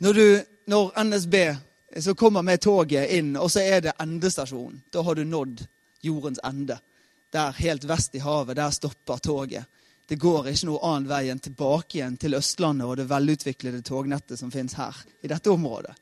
Når, 0.00 0.16
du, 0.16 0.26
når 0.72 0.92
NSB 1.08 1.36
så 1.96 2.14
kommer 2.14 2.42
med 2.42 2.60
toget 2.60 3.10
inn, 3.10 3.34
og 3.36 3.50
så 3.50 3.64
er 3.66 3.80
det 3.80 3.96
endestasjonen. 3.98 4.82
Da 4.92 5.02
har 5.02 5.14
du 5.14 5.24
nådd 5.24 5.64
jordens 6.06 6.40
ende. 6.44 6.78
Der 7.32 7.54
helt 7.58 7.84
vest 7.84 8.14
i 8.14 8.22
havet, 8.22 8.56
der 8.56 8.70
stopper 8.70 9.18
toget. 9.18 9.64
Det 10.06 10.18
går 10.18 10.48
ikke 10.50 10.66
noe 10.66 10.82
annen 10.86 11.06
vei 11.10 11.28
enn 11.30 11.38
tilbake 11.42 11.98
igjen 11.98 12.16
til 12.18 12.34
Østlandet 12.34 12.86
og 12.86 12.96
det 12.98 13.06
velutviklede 13.10 13.82
tognettet 13.86 14.40
som 14.40 14.50
finnes 14.50 14.74
her 14.74 14.96
i 15.22 15.30
dette 15.30 15.50
området. 15.52 15.94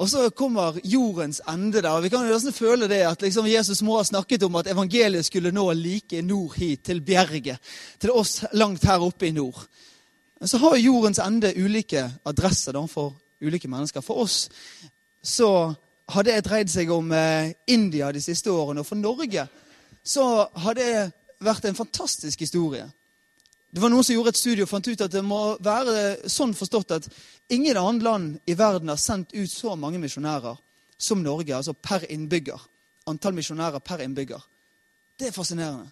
Og 0.00 0.08
så 0.08 0.26
kommer 0.36 0.78
jordens 0.84 1.40
ende 1.48 1.82
der. 1.82 1.90
og 1.92 2.02
Vi 2.02 2.08
kan 2.08 2.24
jo 2.24 2.32
nesten 2.32 2.56
føle 2.56 2.88
det 2.88 3.02
at 3.04 3.20
liksom 3.20 3.48
Jesus 3.48 3.82
må 3.84 3.98
ha 3.98 4.04
snakket 4.04 4.42
om 4.42 4.56
at 4.56 4.68
evangeliet 4.72 5.26
skulle 5.26 5.52
nå 5.52 5.66
like 5.76 6.22
nord 6.24 6.56
hit, 6.56 6.84
til 6.84 7.02
Bjerget. 7.04 7.60
Til 8.00 8.12
oss 8.12 8.44
langt 8.52 8.84
her 8.84 9.00
oppe 9.04 9.28
i 9.28 9.32
nord. 9.36 9.60
Men 10.40 10.48
så 10.48 10.60
har 10.62 10.76
jordens 10.80 11.20
ende 11.20 11.52
ulike 11.56 12.06
adresser 12.24 12.78
for 12.88 13.19
ulike 13.40 13.68
mennesker. 13.68 14.04
For 14.04 14.24
oss 14.24 14.48
så 15.22 15.74
har 16.10 16.26
det 16.26 16.40
dreid 16.46 16.70
seg 16.70 16.90
om 16.92 17.12
eh, 17.12 17.52
India 17.70 18.10
de 18.12 18.22
siste 18.22 18.50
årene. 18.50 18.82
Og 18.82 18.88
for 18.88 18.98
Norge 18.98 19.46
så 20.02 20.24
har 20.64 20.78
det 20.78 21.10
vært 21.40 21.68
en 21.68 21.78
fantastisk 21.78 22.40
historie. 22.40 22.86
Det 23.70 23.82
var 23.82 23.92
Noen 23.92 24.04
som 24.04 24.16
gjorde 24.16 24.32
et 24.34 24.40
studie 24.40 24.64
og 24.66 24.70
fant 24.70 24.88
ut 24.88 25.04
at 25.04 25.12
det 25.12 25.22
må 25.22 25.40
være 25.62 26.28
sånn 26.30 26.56
forstått 26.58 26.96
at 26.96 27.06
ingen 27.54 27.78
annet 27.78 28.02
land 28.02 28.50
i 28.50 28.56
verden 28.58 28.90
har 28.90 28.98
sendt 28.98 29.34
ut 29.36 29.50
så 29.50 29.76
mange 29.78 30.00
misjonærer 30.02 30.58
som 31.00 31.22
Norge, 31.22 31.54
altså 31.56 31.72
per 31.72 32.04
innbygger. 32.10 32.58
Antall 33.08 33.36
misjonærer 33.38 33.80
per 33.80 34.02
innbygger. 34.04 34.42
Det 35.16 35.30
er 35.30 35.36
fascinerende. 35.36 35.88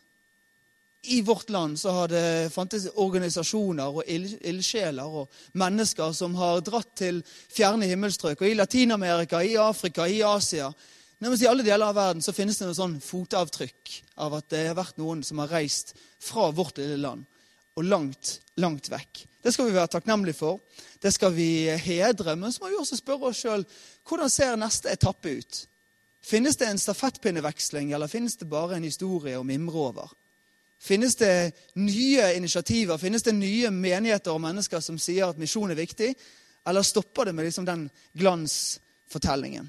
I 1.02 1.22
vårt 1.22 1.50
land 1.50 1.78
så 1.78 1.90
har 1.94 2.10
det 2.10 2.52
fantes 2.52 2.88
organisasjoner 2.98 4.00
og 4.00 4.08
ildsjeler 4.08 5.18
og 5.20 5.30
mennesker 5.58 6.12
som 6.16 6.34
har 6.40 6.60
dratt 6.66 6.90
til 6.98 7.20
fjerne 7.54 7.86
himmelstrøk. 7.86 8.42
Og 8.42 8.50
i 8.50 8.56
Latin-Amerika, 8.58 9.42
i 9.42 9.56
Afrika, 9.62 10.08
i 10.08 10.22
Asia 10.26 10.72
Nærmest 11.18 11.42
I 11.42 11.48
alle 11.50 11.64
deler 11.66 11.88
av 11.88 11.96
verden 11.98 12.22
så 12.22 12.30
finnes 12.30 12.60
det 12.60 12.68
noe 12.68 12.78
sånn 12.78 13.00
fotavtrykk 13.02 13.94
av 14.22 14.36
at 14.38 14.52
det 14.52 14.68
har 14.68 14.76
vært 14.78 15.00
noen 15.00 15.24
som 15.26 15.40
har 15.42 15.50
reist 15.50 15.96
fra 16.22 16.46
vårt 16.54 16.78
lille 16.78 17.00
land 17.02 17.24
og 17.78 17.86
langt, 17.86 18.36
langt 18.58 18.86
vekk. 18.90 19.24
Det 19.42 19.50
skal 19.54 19.66
vi 19.66 19.74
være 19.74 19.90
takknemlige 19.96 20.38
for. 20.38 20.60
Det 21.02 21.10
skal 21.14 21.34
vi 21.34 21.66
hedre. 21.82 22.36
Men 22.38 22.54
så 22.54 22.62
må 22.62 22.70
vi 22.70 22.78
også 22.78 22.98
spørre 22.98 23.32
oss 23.32 23.42
sjøl 23.42 23.66
hvordan 24.06 24.30
ser 24.30 24.54
neste 24.58 24.94
etappe 24.94 25.34
ut? 25.40 25.60
Finnes 26.22 26.58
det 26.58 26.68
en 26.68 26.80
stafettpinneveksling, 26.82 27.92
eller 27.94 28.10
finnes 28.10 28.36
det 28.38 28.50
bare 28.50 28.76
en 28.76 28.86
historie 28.86 29.38
å 29.38 29.46
mimre 29.46 29.86
over? 29.90 30.14
Finnes 30.78 31.16
det 31.18 31.52
nye 31.74 32.28
initiativer, 32.36 32.98
finnes 32.98 33.24
det 33.26 33.34
nye 33.34 33.70
menigheter 33.74 34.30
og 34.30 34.42
mennesker 34.44 34.82
som 34.84 34.98
sier 34.98 35.26
at 35.26 35.40
misjon 35.40 35.72
er 35.74 35.80
viktig, 35.80 36.12
eller 36.68 36.86
stopper 36.86 37.28
det 37.28 37.34
med 37.34 37.48
liksom 37.48 37.66
den 37.66 37.88
glansfortellingen? 38.18 39.66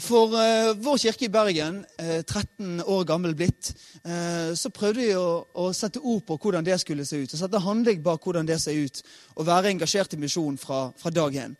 For 0.00 0.32
uh, 0.34 0.72
vår 0.74 0.96
kirke 0.98 1.28
i 1.28 1.30
Bergen, 1.30 1.84
uh, 2.02 2.22
13 2.24 2.80
år 2.82 3.04
gammel 3.06 3.36
blitt, 3.38 3.70
uh, 4.02 4.50
så 4.58 4.72
prøvde 4.74 5.04
vi 5.04 5.12
å, 5.14 5.44
å, 5.54 5.68
sette 5.76 6.02
ord 6.02 6.24
på 6.26 6.38
hvordan 6.42 6.66
det 6.66 6.80
skulle 6.82 7.06
se 7.06 7.20
ut. 7.20 7.30
og 7.30 7.38
Sette 7.38 7.60
handling 7.62 8.02
bak 8.02 8.24
hvordan 8.26 8.48
det 8.48 8.58
ser 8.62 8.80
ut, 8.80 9.04
og 9.36 9.46
være 9.46 9.70
engasjert 9.70 10.16
i 10.16 10.18
misjon 10.24 10.58
fra, 10.58 10.88
fra 10.98 11.14
dag 11.14 11.38
én. 11.44 11.54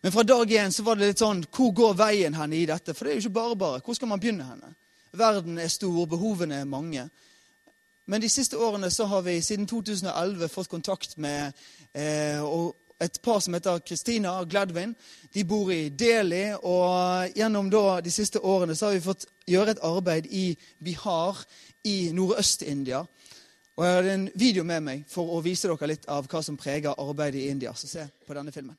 Men 0.00 0.14
fra 0.14 0.24
dag 0.24 0.48
én 0.56 0.72
så 0.72 0.86
var 0.86 0.96
det 0.96 1.10
litt 1.10 1.20
sånn 1.20 1.42
Hvor 1.50 1.72
går 1.74 1.94
veien 1.98 2.36
hen 2.38 2.52
i 2.54 2.64
dette? 2.68 2.94
For 2.94 3.04
det 3.04 3.12
er 3.12 3.18
jo 3.18 3.26
ikke 3.26 3.38
bare 3.40 3.60
bare. 3.60 3.84
Hvor 3.84 3.96
skal 3.98 4.08
man 4.08 4.22
begynne 4.22 4.46
henne? 4.46 4.72
Verden 5.18 5.58
er 5.58 5.68
stor, 5.72 6.06
behovene 6.06 6.60
er 6.60 6.68
mange. 6.68 7.08
Men 8.06 8.22
de 8.22 8.28
siste 8.30 8.58
årene 8.58 8.90
så 8.90 9.04
har 9.10 9.22
vi 9.26 9.40
siden 9.42 9.66
2011 9.66 10.48
fått 10.48 10.68
kontakt 10.70 11.16
med 11.16 11.52
eh, 11.92 12.42
et 13.00 13.22
par 13.22 13.40
som 13.40 13.54
heter 13.54 13.82
Christina 13.86 14.36
og 14.40 14.50
Gladwin. 14.50 14.94
De 15.34 15.44
bor 15.44 15.72
i 15.72 15.88
Delhi. 15.88 16.54
Og 16.62 17.34
gjennom 17.36 17.70
da, 17.70 18.00
de 18.00 18.12
siste 18.14 18.40
årene 18.40 18.76
så 18.76 18.88
har 18.88 18.96
vi 18.96 19.04
fått 19.04 19.26
gjøre 19.46 19.74
et 19.74 19.84
arbeid 19.84 20.30
i 20.30 20.46
Bihar 20.84 21.42
i 21.84 22.12
Nordøst-India. 22.14 23.02
Og 23.76 23.84
Jeg 23.84 23.94
har 23.94 24.10
en 24.14 24.30
video 24.34 24.64
med 24.64 24.80
meg 24.80 25.04
for 25.10 25.36
å 25.36 25.42
vise 25.44 25.68
dere 25.68 25.90
litt 25.90 26.06
av 26.08 26.30
hva 26.30 26.40
som 26.42 26.56
preger 26.56 26.96
arbeidet 26.96 27.42
i 27.42 27.48
India. 27.50 27.74
Så 27.74 27.90
se 27.90 28.06
på 28.26 28.34
denne 28.38 28.54
filmen. 28.54 28.76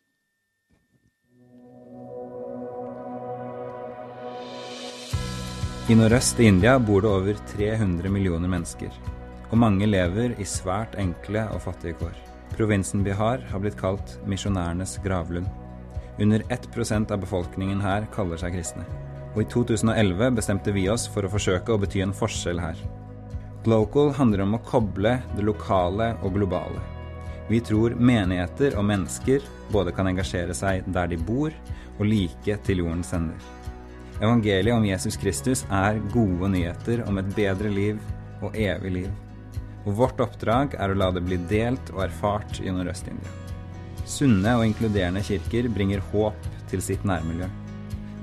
I 5.88 5.96
nordøst 5.96 6.36
i 6.44 6.50
India 6.50 6.74
bor 6.84 7.00
det 7.00 7.08
over 7.08 7.38
300 7.48 8.10
millioner 8.12 8.50
mennesker, 8.52 8.92
og 9.48 9.54
mange 9.62 9.88
lever 9.88 10.34
i 10.36 10.44
svært 10.44 10.98
enkle 11.00 11.46
og 11.56 11.62
fattige 11.64 11.96
kår. 12.02 12.18
Provinsen 12.58 13.06
Bihar 13.06 13.46
har 13.48 13.62
blitt 13.64 13.78
kalt 13.80 14.18
misjonærenes 14.28 14.98
gravlund. 15.06 15.48
Under 16.20 16.44
1% 16.52 17.14
av 17.16 17.24
befolkningen 17.24 17.80
her 17.80 18.04
kaller 18.12 18.42
seg 18.42 18.58
kristne. 18.58 18.84
Og 19.32 19.46
i 19.46 19.48
2011 19.54 20.36
bestemte 20.36 20.76
vi 20.76 20.90
oss 20.92 21.08
for 21.08 21.24
å 21.24 21.32
forsøke 21.32 21.72
å 21.72 21.80
bety 21.80 22.04
en 22.04 22.16
forskjell 22.20 22.60
her. 22.60 22.84
Glocal 23.64 24.12
handler 24.20 24.44
om 24.44 24.58
å 24.60 24.64
koble 24.68 25.22
det 25.38 25.48
lokale 25.48 26.18
og 26.20 26.36
globale. 26.36 26.84
Vi 27.48 27.64
tror 27.64 27.96
menigheter 27.96 28.76
og 28.76 28.90
mennesker 28.92 29.48
både 29.72 29.96
kan 29.96 30.12
engasjere 30.12 30.52
seg 30.52 30.84
der 30.92 31.16
de 31.16 31.24
bor, 31.32 31.56
og 31.96 32.12
like 32.12 32.60
til 32.68 32.84
jordens 32.84 33.16
ender. 33.16 33.40
Evangeliet 34.22 34.74
om 34.74 34.86
Jesus 34.86 35.18
Kristus 35.18 35.66
er 35.70 36.00
gode 36.14 36.50
nyheter 36.50 37.04
om 37.06 37.20
et 37.22 37.28
bedre 37.38 37.70
liv 37.70 38.00
og 38.42 38.56
evig 38.58 38.92
liv. 38.96 39.12
Og 39.86 39.94
vårt 40.00 40.22
oppdrag 40.24 40.74
er 40.74 40.90
å 40.90 40.98
la 40.98 41.12
det 41.14 41.22
bli 41.28 41.38
delt 41.50 41.92
og 41.94 42.02
erfart 42.08 42.58
i 42.64 42.74
Nordøst-India. 42.74 43.30
Sunne 44.08 44.56
og 44.58 44.66
inkluderende 44.66 45.22
kirker 45.22 45.70
bringer 45.70 46.02
håp 46.12 46.48
til 46.72 46.82
sitt 46.82 47.06
nærmiljø. 47.06 47.48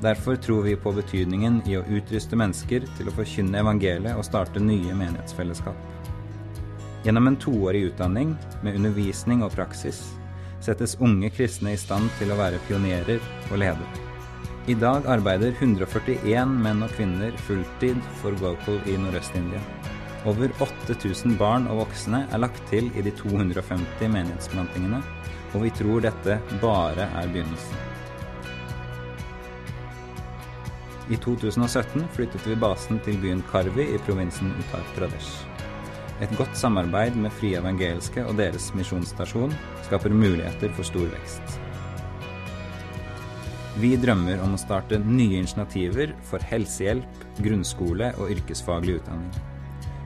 Derfor 0.03 0.37
tror 0.37 0.65
vi 0.67 0.75
på 0.77 0.93
betydningen 0.93 1.61
i 1.71 1.77
å 1.79 1.85
utruste 1.87 2.37
mennesker 2.37 2.89
til 2.99 3.09
å 3.09 3.15
forkynne 3.15 3.63
evangeliet 3.63 4.19
og 4.19 4.27
starte 4.27 4.61
nye 4.61 4.97
menighetsfellesskap. 4.99 5.79
Gjennom 7.05 7.31
en 7.31 7.39
toårig 7.39 7.85
utdanning 7.93 8.35
med 8.65 8.81
undervisning 8.81 9.45
og 9.47 9.55
praksis 9.55 10.03
settes 10.65 10.97
unge 11.05 11.31
kristne 11.37 11.77
i 11.77 11.81
stand 11.81 12.11
til 12.19 12.33
å 12.33 12.41
være 12.41 12.61
pionerer 12.67 13.23
og 13.53 13.61
ledere. 13.61 14.04
I 14.65 14.73
dag 14.81 15.05
arbeider 15.13 15.51
141 15.59 16.53
menn 16.65 16.79
og 16.87 16.93
kvinner 16.97 17.35
fulltid 17.45 17.99
for 18.23 18.33
Gokul 18.41 18.79
i 18.89 18.95
Nordøst-India. 18.97 19.59
Over 20.25 20.55
8000 20.65 21.35
barn 21.37 21.67
og 21.69 21.83
voksne 21.83 22.23
er 22.33 22.41
lagt 22.41 22.63
til 22.71 22.89
i 22.97 23.05
de 23.05 23.13
250 23.13 24.09
menighetsplantingene, 24.09 25.03
og 25.53 25.67
vi 25.67 25.73
tror 25.77 26.01
dette 26.07 26.39
bare 26.63 27.11
er 27.11 27.29
begynnelsen. 27.35 27.83
I 31.13 31.21
2017 31.21 32.09
flyttet 32.17 32.49
vi 32.49 32.57
basen 32.57 33.03
til 33.05 33.21
byen 33.21 33.45
Karvi 33.51 33.85
i 33.85 34.01
provinsen 34.07 34.55
Uttar 34.63 34.89
Pradesh. 34.97 35.45
Et 36.25 36.33
godt 36.39 36.57
samarbeid 36.57 37.21
med 37.21 37.37
Frie 37.37 37.61
Evangeliske 37.61 38.25
og 38.25 38.41
deres 38.41 38.73
misjonsstasjon 38.73 39.53
skaper 39.91 40.17
muligheter 40.25 40.73
for 40.73 40.89
stor 40.89 41.13
vekst. 41.13 41.64
Vi 43.75 43.97
drømmer 43.99 44.39
om 44.39 44.53
å 44.55 44.59
starte 44.61 45.01
nye 45.03 45.41
initiativer 45.41 46.13
for 46.23 46.43
helsehjelp, 46.47 47.25
grunnskole 47.43 48.13
og 48.23 48.31
yrkesfaglig 48.31 49.01
utdanning. 49.01 49.33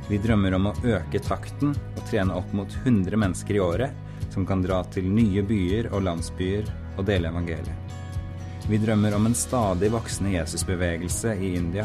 Vi 0.09 0.17
drømmer 0.25 0.55
om 0.57 0.71
å 0.71 0.77
øke 0.89 1.21
takten 1.21 1.75
og 1.77 2.01
trene 2.09 2.33
opp 2.39 2.55
mot 2.57 2.73
100 2.81 3.19
mennesker 3.21 3.59
i 3.59 3.61
året 3.61 4.31
som 4.33 4.47
kan 4.49 4.63
dra 4.65 4.79
til 4.89 5.11
nye 5.13 5.43
byer 5.45 5.91
og 5.93 6.07
landsbyer 6.07 6.71
og 6.97 7.05
dele 7.11 7.29
evangeliet. 7.29 7.93
Vi 8.69 8.81
drømmer 8.81 9.17
om 9.17 9.29
en 9.29 9.37
stadig 9.37 9.91
voksende 9.93 10.33
Jesusbevegelse 10.39 11.35
i 11.37 11.55
India, 11.61 11.85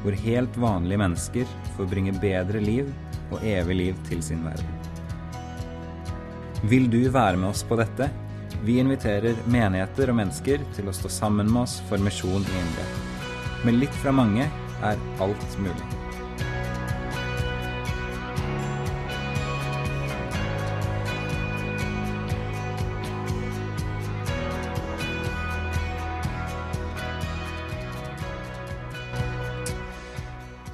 hvor 0.00 0.16
helt 0.24 0.56
vanlige 0.56 1.02
mennesker 1.02 1.52
får 1.76 1.90
bringe 1.92 2.16
bedre 2.22 2.62
liv 2.64 2.88
og 3.28 3.44
evig 3.44 3.76
liv 3.82 4.00
til 4.08 4.24
sin 4.24 4.40
verden. 4.48 4.72
Vil 6.72 6.88
du 6.88 7.02
være 7.12 7.36
med 7.36 7.50
oss 7.52 7.62
på 7.68 7.76
dette? 7.76 8.08
Vi 8.64 8.78
inviterer 8.82 9.38
menigheter 9.46 10.10
og 10.10 10.18
mennesker 10.18 10.64
til 10.76 10.90
å 10.90 10.96
stå 10.96 11.12
sammen 11.12 11.50
med 11.52 11.62
oss 11.66 11.78
for 11.90 12.02
misjon 12.02 12.42
i 12.42 12.58
India. 12.64 12.88
Med 13.66 13.78
litt 13.78 14.02
fra 14.02 14.14
mange 14.14 14.48
er 14.82 15.08
alt 15.22 15.58
mulig. 15.62 15.97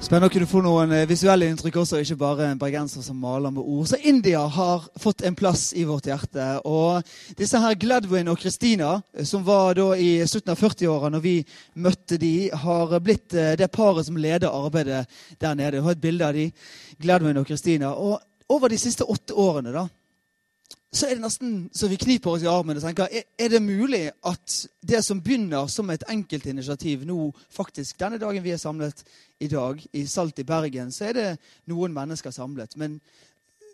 Spennende 0.05 0.27
å 0.29 0.33
kunne 0.35 0.45
få 0.45 0.59
noen 0.61 0.91
eh, 0.93 1.07
visuelle 1.09 1.47
inntrykk 1.49 1.79
også, 1.81 1.97
ikke 1.97 2.19
bare 2.21 2.51
en 2.51 2.59
bergenser 2.61 3.01
som 3.01 3.17
maler 3.17 3.49
med 3.49 3.63
ord. 3.63 3.87
Så 3.89 3.97
India 4.05 4.43
har 4.53 4.83
fått 5.01 5.23
en 5.25 5.33
plass 5.33 5.71
i 5.73 5.81
vårt 5.89 6.05
hjerte. 6.05 6.45
Og 6.69 7.01
disse 7.39 7.57
her 7.57 7.73
Gladwin 7.81 8.29
og 8.29 8.37
Christina, 8.37 8.99
eh, 9.17 9.25
som 9.25 9.41
var 9.47 9.73
da 9.79 9.87
i 9.97 10.19
slutten 10.29 10.53
av 10.53 10.61
40-åra 10.61 11.09
når 11.09 11.23
vi 11.23 11.33
møtte 11.81 12.19
de, 12.21 12.51
har 12.53 12.93
blitt 13.01 13.33
eh, 13.33 13.55
det 13.57 13.71
paret 13.73 14.05
som 14.05 14.21
leder 14.21 14.53
arbeidet 14.53 15.07
der 15.41 15.57
nede. 15.57 15.79
Jeg 15.79 15.87
har 15.87 15.97
et 15.97 16.05
bilde 16.05 16.29
av 16.29 16.37
de, 16.37 16.45
Gladwin 17.01 17.41
og 17.41 17.49
Christina. 17.49 17.95
Og 17.97 18.53
over 18.53 18.69
de 18.69 18.77
siste 18.77 19.09
åtte 19.09 19.33
årene 19.33 19.73
da, 19.73 19.87
så 20.95 21.09
er 21.09 21.17
det 21.17 21.25
nesten 21.25 21.55
så 21.75 21.89
vi 21.91 21.97
kniper 21.99 22.37
oss 22.37 22.43
i 22.45 22.49
armen 22.49 22.77
og 22.79 22.83
tenker 22.85 23.11
er, 23.11 23.49
det 23.51 23.61
mulig 23.61 24.07
at 24.23 24.53
det 24.79 25.01
som 25.03 25.19
begynner 25.21 25.67
som 25.71 25.89
et 25.91 26.05
enkeltinitiativ 26.09 27.03
nå 27.07 27.33
faktisk 27.51 27.99
Denne 27.99 28.19
dagen 28.21 28.43
vi 28.43 28.53
er 28.55 28.61
samlet 28.61 29.03
i 29.43 29.49
dag, 29.51 29.81
i 29.91 30.05
Salt 30.07 30.39
i 30.39 30.47
Bergen, 30.47 30.93
så 30.95 31.09
er 31.09 31.17
det 31.17 31.29
noen 31.67 31.91
mennesker 31.93 32.31
samlet. 32.31 32.77
Men 32.79 33.01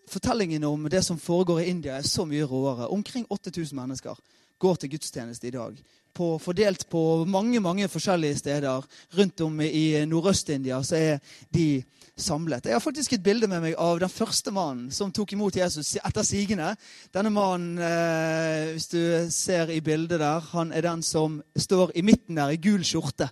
fortellingen 0.10 0.64
om 0.66 0.88
det 0.90 1.04
som 1.06 1.20
foregår 1.22 1.62
i 1.62 1.70
India, 1.70 2.00
er 2.00 2.08
så 2.08 2.26
mye 2.26 2.48
råere. 2.50 2.90
Omkring 2.90 3.28
8000 3.30 3.78
mennesker 3.78 4.18
går 4.62 4.82
til 4.82 4.90
gudstjeneste 4.96 5.48
i 5.48 5.54
dag. 5.54 5.78
På, 6.14 6.36
fordelt 6.42 6.88
på 6.90 7.24
mange 7.26 7.62
mange 7.64 7.88
forskjellige 7.88 8.42
steder 8.42 8.82
rundt 9.18 9.42
om 9.42 9.62
i 9.62 10.06
Nordøst-India 10.06 10.82
så 10.84 10.98
er 10.98 11.22
de 11.54 11.84
samlet. 12.18 12.66
Jeg 12.66 12.76
har 12.76 12.84
faktisk 12.84 13.14
et 13.16 13.24
bilde 13.24 13.48
med 13.48 13.62
meg 13.64 13.76
av 13.80 14.00
den 14.02 14.12
første 14.12 14.52
mannen 14.54 14.92
som 14.94 15.12
tok 15.14 15.34
imot 15.36 15.56
Jesus 15.56 15.96
etter 16.02 16.26
sigende. 16.28 16.74
Denne 17.14 17.32
mannen, 17.34 17.80
eh, 17.80 18.72
hvis 18.74 18.88
du 18.92 19.02
ser 19.32 19.72
i 19.72 19.82
bildet 19.82 20.20
der, 20.20 20.40
han 20.52 20.72
er 20.72 20.82
den 20.82 21.04
som 21.04 21.42
står 21.56 21.94
i 21.96 22.02
midten 22.06 22.36
der 22.36 22.54
i 22.54 22.62
gul 22.62 22.84
skjorte. 22.84 23.30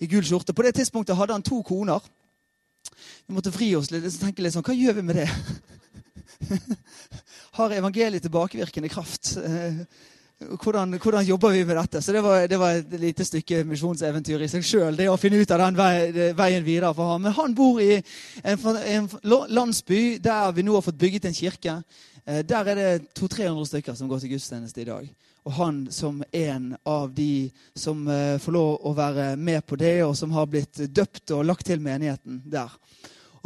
I 0.00 0.06
gul 0.06 0.24
skjorte. 0.24 0.54
På 0.54 0.62
det 0.62 0.74
tidspunktet 0.76 1.16
hadde 1.16 1.32
han 1.32 1.46
to 1.46 1.62
koner. 1.62 2.00
Vi 3.26 3.34
måtte 3.34 3.52
fri 3.52 3.74
oss 3.76 3.90
litt 3.90 4.04
og 4.06 4.20
tenke 4.20 4.42
litt 4.44 4.54
sånn 4.54 4.64
Hva 4.66 4.74
gjør 4.76 5.00
vi 5.00 5.06
med 5.06 5.16
det? 5.18 5.30
Har 7.58 7.72
evangeliet 7.74 8.22
tilbakevirkende 8.26 8.90
kraft? 8.92 9.36
Eh, 9.40 9.82
hvordan, 10.36 10.98
hvordan, 11.00 11.24
jobber 11.24 11.48
vi 11.50 11.64
med 11.64 11.76
dette? 11.76 12.02
Så 12.02 12.12
det 12.12 12.20
var, 12.20 12.46
det 12.48 12.58
var 12.60 12.76
et 12.76 12.96
lite 13.00 13.24
stykke 13.24 13.62
misjonseventyr 13.64 14.42
i 14.44 14.48
seg 14.52 14.64
sjøl. 14.64 14.96
Det 14.96 15.08
å 15.08 15.16
finne 15.16 15.40
ut 15.40 15.54
av 15.54 15.62
den 15.62 15.78
veien 16.36 16.64
videre 16.64 16.92
for 16.94 17.14
ham. 17.14 17.24
Men 17.24 17.36
han 17.38 17.54
bor 17.56 17.80
i 17.80 17.96
en, 18.42 18.66
en 18.76 19.08
landsby 19.24 20.18
der 20.20 20.52
vi 20.52 20.66
nå 20.66 20.76
har 20.76 20.84
fått 20.84 21.00
bygget 21.00 21.30
en 21.30 21.36
kirke. 21.36 21.78
Eh, 22.26 22.42
der 22.44 22.68
er 22.68 22.80
det 22.80 23.14
200-300 23.16 23.70
stykker 23.70 23.96
som 23.96 24.12
går 24.12 24.20
til 24.22 24.34
gudstjeneste 24.34 24.84
i 24.84 24.88
dag. 24.90 25.08
Og 25.46 25.56
han 25.56 25.80
som 25.94 26.20
en 26.34 26.72
av 26.84 27.12
de 27.14 27.48
som 27.78 28.04
eh, 28.10 28.36
får 28.42 28.56
lov 28.58 28.88
å 28.90 28.94
være 28.98 29.30
med 29.40 29.64
på 29.64 29.78
det, 29.80 30.02
og 30.04 30.16
som 30.18 30.34
har 30.36 30.50
blitt 30.50 30.84
døpt 30.90 31.32
og 31.32 31.46
lagt 31.48 31.70
til 31.70 31.80
menigheten 31.80 32.42
der. 32.44 32.74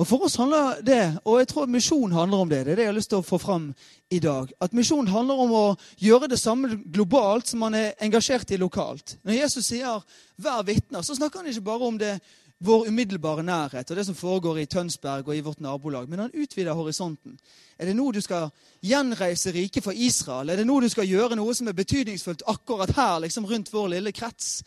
Og 0.01 0.07
For 0.09 0.25
oss 0.25 0.39
handler 0.41 0.79
det, 0.81 1.19
og 1.29 1.39
jeg 1.43 1.49
tror 1.51 1.67
misjon 1.69 2.13
handler 2.13 2.41
om 2.41 2.49
det, 2.49 2.63
det 2.65 2.73
er 2.73 2.77
det 2.79 2.85
jeg 2.87 2.89
har 2.89 2.97
lyst 2.97 3.11
til 3.13 3.21
å 3.21 3.27
få 3.27 3.37
fram 3.39 3.67
i 4.09 4.19
dag. 4.19 4.49
At 4.65 4.73
misjon 4.73 5.11
handler 5.13 5.43
om 5.45 5.51
å 5.53 5.65
gjøre 6.01 6.31
det 6.33 6.39
samme 6.41 6.71
globalt 6.89 7.51
som 7.51 7.61
man 7.61 7.77
er 7.77 7.93
engasjert 8.01 8.55
i 8.55 8.57
lokalt. 8.57 9.19
Når 9.23 9.43
Jesus 9.43 9.67
sier 9.67 10.01
'vær 10.41 10.65
vitner', 10.65 11.03
så 11.03 11.15
snakker 11.15 11.39
han 11.39 11.49
ikke 11.49 11.69
bare 11.69 11.85
om 11.85 11.99
det 11.99 12.21
vår 12.61 12.89
umiddelbare 12.89 13.43
nærhet 13.43 13.91
og 13.91 13.97
det 13.97 14.07
som 14.07 14.15
foregår 14.15 14.59
i 14.59 14.67
Tønsberg 14.67 15.29
og 15.29 15.37
i 15.37 15.41
vårt 15.41 15.61
nabolag. 15.61 16.09
Men 16.09 16.19
han 16.19 16.35
utvider 16.35 16.73
horisonten. 16.73 17.39
Er 17.79 17.85
det 17.87 17.97
nå 17.97 18.11
du 18.13 18.21
skal 18.21 18.51
gjenreise 18.83 19.53
riket 19.53 19.85
for 19.85 19.93
Israel? 19.93 20.51
Er 20.51 20.57
det 20.57 20.67
nå 20.67 20.81
du 20.81 20.89
skal 20.89 21.09
gjøre 21.09 21.37
noe 21.37 21.55
som 21.55 21.69
er 21.69 21.73
betydningsfullt 21.73 22.43
akkurat 22.47 22.91
her, 22.97 23.19
liksom 23.19 23.47
rundt 23.47 23.73
vår 23.73 23.89
lille 23.89 24.13
krets? 24.13 24.63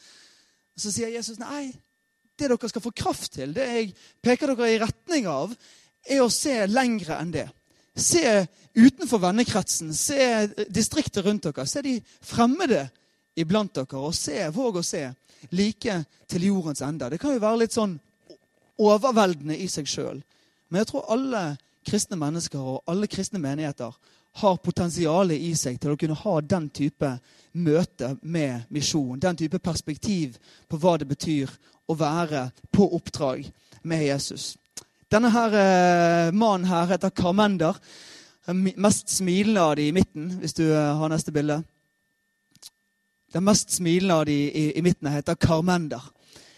Så 0.78 0.92
sier 0.92 1.10
Jesus 1.13 1.40
nei, 1.40 1.74
det 2.40 2.50
dere 2.50 2.70
skal 2.70 2.84
få 2.84 2.92
kraft 2.96 3.36
til, 3.38 3.54
det 3.54 3.68
jeg 3.70 3.92
peker 4.24 4.54
dere 4.54 4.72
i 4.74 4.80
retning 4.82 5.28
av, 5.30 5.54
er 6.04 6.24
å 6.24 6.32
se 6.34 6.56
lengre 6.68 7.18
enn 7.22 7.34
det. 7.34 7.48
Se 7.94 8.24
utenfor 8.74 9.22
vennekretsen, 9.22 9.94
se 9.94 10.48
distriktet 10.74 11.24
rundt 11.25 11.46
dere. 11.46 11.66
Se 11.70 11.84
de 11.86 12.00
fremmede 12.25 12.88
iblant 13.40 13.74
dere, 13.75 14.00
og 14.02 14.16
se, 14.18 14.40
våg 14.54 14.82
å 14.82 14.86
se 14.86 15.06
like 15.54 16.00
til 16.30 16.48
jordens 16.50 16.82
ende. 16.86 17.12
Det 17.13 17.22
kan 17.22 17.36
jo 17.36 17.44
være 17.44 17.63
litt 17.63 17.75
sånn 17.75 17.98
overveldende 18.82 19.58
i 19.60 19.68
seg 19.70 19.90
sjøl. 19.90 20.24
Men 20.70 20.82
jeg 20.82 20.90
tror 20.90 21.12
alle 21.13 21.44
kristne 21.86 22.18
mennesker 22.20 22.60
og 22.60 22.84
alle 22.88 23.08
kristne 23.12 23.42
menigheter 23.44 23.94
har 24.42 24.58
potensialet 24.66 25.38
i 25.38 25.52
seg 25.58 25.78
til 25.82 25.94
å 25.94 26.00
kunne 26.00 26.18
ha 26.18 26.34
den 26.42 26.70
type 26.74 27.10
møte 27.54 28.16
med 28.22 28.66
misjon. 28.74 29.20
Den 29.22 29.38
type 29.38 29.60
perspektiv 29.62 30.40
på 30.68 30.80
hva 30.82 30.96
det 30.98 31.08
betyr 31.12 31.52
å 31.88 31.98
være 31.98 32.48
på 32.74 32.88
oppdrag 32.98 33.46
med 33.84 34.06
Jesus. 34.08 34.56
Denne 35.12 35.30
her, 35.30 35.54
eh, 35.54 36.32
mannen 36.32 36.66
her 36.66 36.86
heter 36.86 37.10
Carmender. 37.10 37.78
Mest 38.48 39.10
smilende 39.10 39.62
av 39.62 39.75
de 39.75 39.88
i 39.88 39.92
midten, 39.92 40.40
hvis 40.40 40.54
du 40.54 40.63
eh, 40.72 40.96
har 40.98 41.10
neste 41.10 41.32
bilde. 41.32 41.62
Den 43.34 43.44
mest 43.44 43.72
smilende 43.72 44.16
av 44.16 44.25
de 44.25 44.38
i, 44.50 44.78
i 44.78 44.82
midten 44.82 45.08
heter 45.08 45.36
Carmender. 45.36 46.02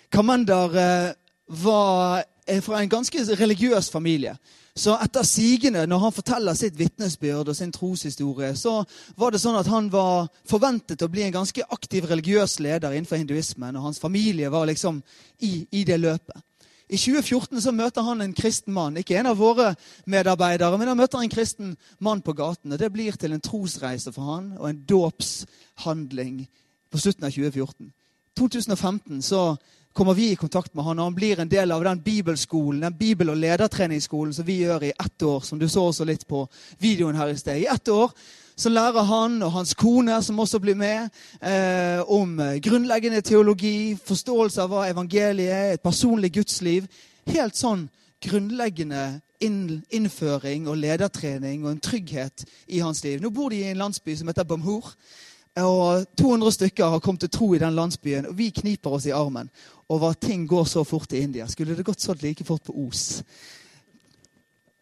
Carmender 0.09 0.77
eh, 0.79 1.13
var 1.47 2.23
fra 2.61 2.79
en 2.81 2.89
ganske 2.89 3.35
religiøs 3.35 3.89
familie. 3.91 4.37
Så 4.75 4.97
etter 4.99 5.23
sigende, 5.23 5.85
når 5.87 6.01
han 6.03 6.11
forteller 6.11 6.55
sitt 6.59 6.75
vitnesbyrd 6.75 7.47
og 7.47 7.55
sin 7.55 7.71
troshistorie, 7.71 8.49
så 8.59 8.81
var 9.15 9.31
det 9.31 9.39
sånn 9.39 9.55
at 9.55 9.69
han 9.71 9.87
var 9.91 10.27
forventet 10.49 11.05
å 11.05 11.07
bli 11.11 11.23
en 11.23 11.37
ganske 11.37 11.63
aktiv 11.71 12.09
religiøs 12.09 12.57
leder 12.59 12.91
innenfor 12.91 13.21
hinduismen. 13.21 13.77
Og 13.79 13.87
hans 13.87 14.01
familie 14.03 14.51
var 14.51 14.67
liksom 14.67 14.99
i, 15.39 15.61
i 15.71 15.85
det 15.87 15.95
løpet. 16.03 16.43
I 16.85 16.99
2014 16.99 17.63
så 17.63 17.71
møter 17.73 18.03
han 18.05 18.21
en 18.21 18.35
kristen 18.35 18.75
mann. 18.75 18.99
Ikke 18.99 19.15
en 19.17 19.31
av 19.31 19.39
våre 19.39 19.71
medarbeidere, 20.11 20.77
men 20.77 20.91
han 20.91 20.99
møter 20.99 21.23
en 21.23 21.31
kristen 21.31 21.71
mann 22.03 22.21
på 22.21 22.35
gaten. 22.37 22.75
og 22.75 22.79
Det 22.79 22.91
blir 22.93 23.15
til 23.17 23.33
en 23.33 23.41
trosreise 23.41 24.11
for 24.11 24.35
han 24.35 24.51
og 24.59 24.69
en 24.69 24.83
dåpshandling 24.91 26.43
på 26.91 26.99
slutten 26.99 27.25
av 27.25 27.31
2014. 27.31 27.93
2015 28.35 29.23
så 29.23 29.55
kommer 29.95 30.13
vi 30.13 30.31
i 30.31 30.35
kontakt 30.35 30.73
med 30.75 30.83
han, 30.83 30.99
og 30.99 31.05
han 31.05 31.15
blir 31.15 31.39
en 31.39 31.49
del 31.49 31.71
av 31.71 31.83
den 31.83 32.01
bibelskolen, 32.03 32.81
den 32.83 32.97
bibel- 32.99 33.31
og 33.31 33.37
ledertreningsskolen 33.39 34.33
som 34.35 34.45
vi 34.45 34.57
gjør 34.65 34.83
i 34.83 34.91
ett 34.91 35.23
år, 35.23 35.39
som 35.39 35.59
du 35.59 35.69
så 35.71 35.85
også 35.87 36.03
litt 36.05 36.27
på 36.27 36.41
videoen 36.83 37.15
her 37.15 37.31
i 37.31 37.37
sted. 37.39 37.61
I 37.63 37.69
ett 37.71 37.87
år 37.87 38.11
så 38.55 38.69
lærer 38.69 39.07
han 39.07 39.37
og 39.43 39.51
hans 39.51 39.73
kone, 39.73 40.17
som 40.23 40.39
også 40.39 40.59
blir 40.59 40.75
med, 40.75 41.09
eh, 41.41 42.03
om 42.11 42.35
grunnleggende 42.61 43.21
teologi, 43.21 43.95
forståelse 43.95 44.61
av 44.61 44.69
hva 44.69 44.89
evangeliet 44.89 45.53
er, 45.53 45.73
et 45.73 45.83
personlig 45.83 46.33
gudsliv. 46.33 46.87
Helt 47.27 47.55
sånn 47.55 47.87
grunnleggende 48.23 49.21
innføring 49.39 50.67
og 50.67 50.77
ledertrening 50.77 51.65
og 51.65 51.71
en 51.71 51.79
trygghet 51.83 52.45
i 52.67 52.79
hans 52.79 53.03
liv. 53.03 53.21
Nå 53.21 53.29
bor 53.29 53.49
de 53.49 53.63
i 53.63 53.71
en 53.71 53.77
landsby 53.77 54.15
som 54.15 54.27
heter 54.27 54.43
Bamhur. 54.43 54.91
Og 55.55 56.03
200 56.19 56.51
stykker 56.51 56.89
har 56.91 56.99
kommet 56.99 57.21
til 57.23 57.31
tro 57.31 57.53
i 57.55 57.59
den 57.61 57.75
landsbyen, 57.77 58.25
og 58.27 58.35
vi 58.35 58.49
kniper 58.51 58.97
oss 58.97 59.05
i 59.07 59.13
armen 59.15 59.47
over 59.87 60.11
at 60.11 60.19
ting 60.19 60.43
går 60.47 60.65
så 60.67 60.83
fort 60.83 61.13
i 61.13 61.21
India. 61.23 61.47
Skulle 61.47 61.77
det 61.77 61.85
gått 61.87 62.03
sånn 62.03 62.19
like 62.19 62.43
fort 62.43 62.65
på 62.67 62.75
Os? 62.87 63.21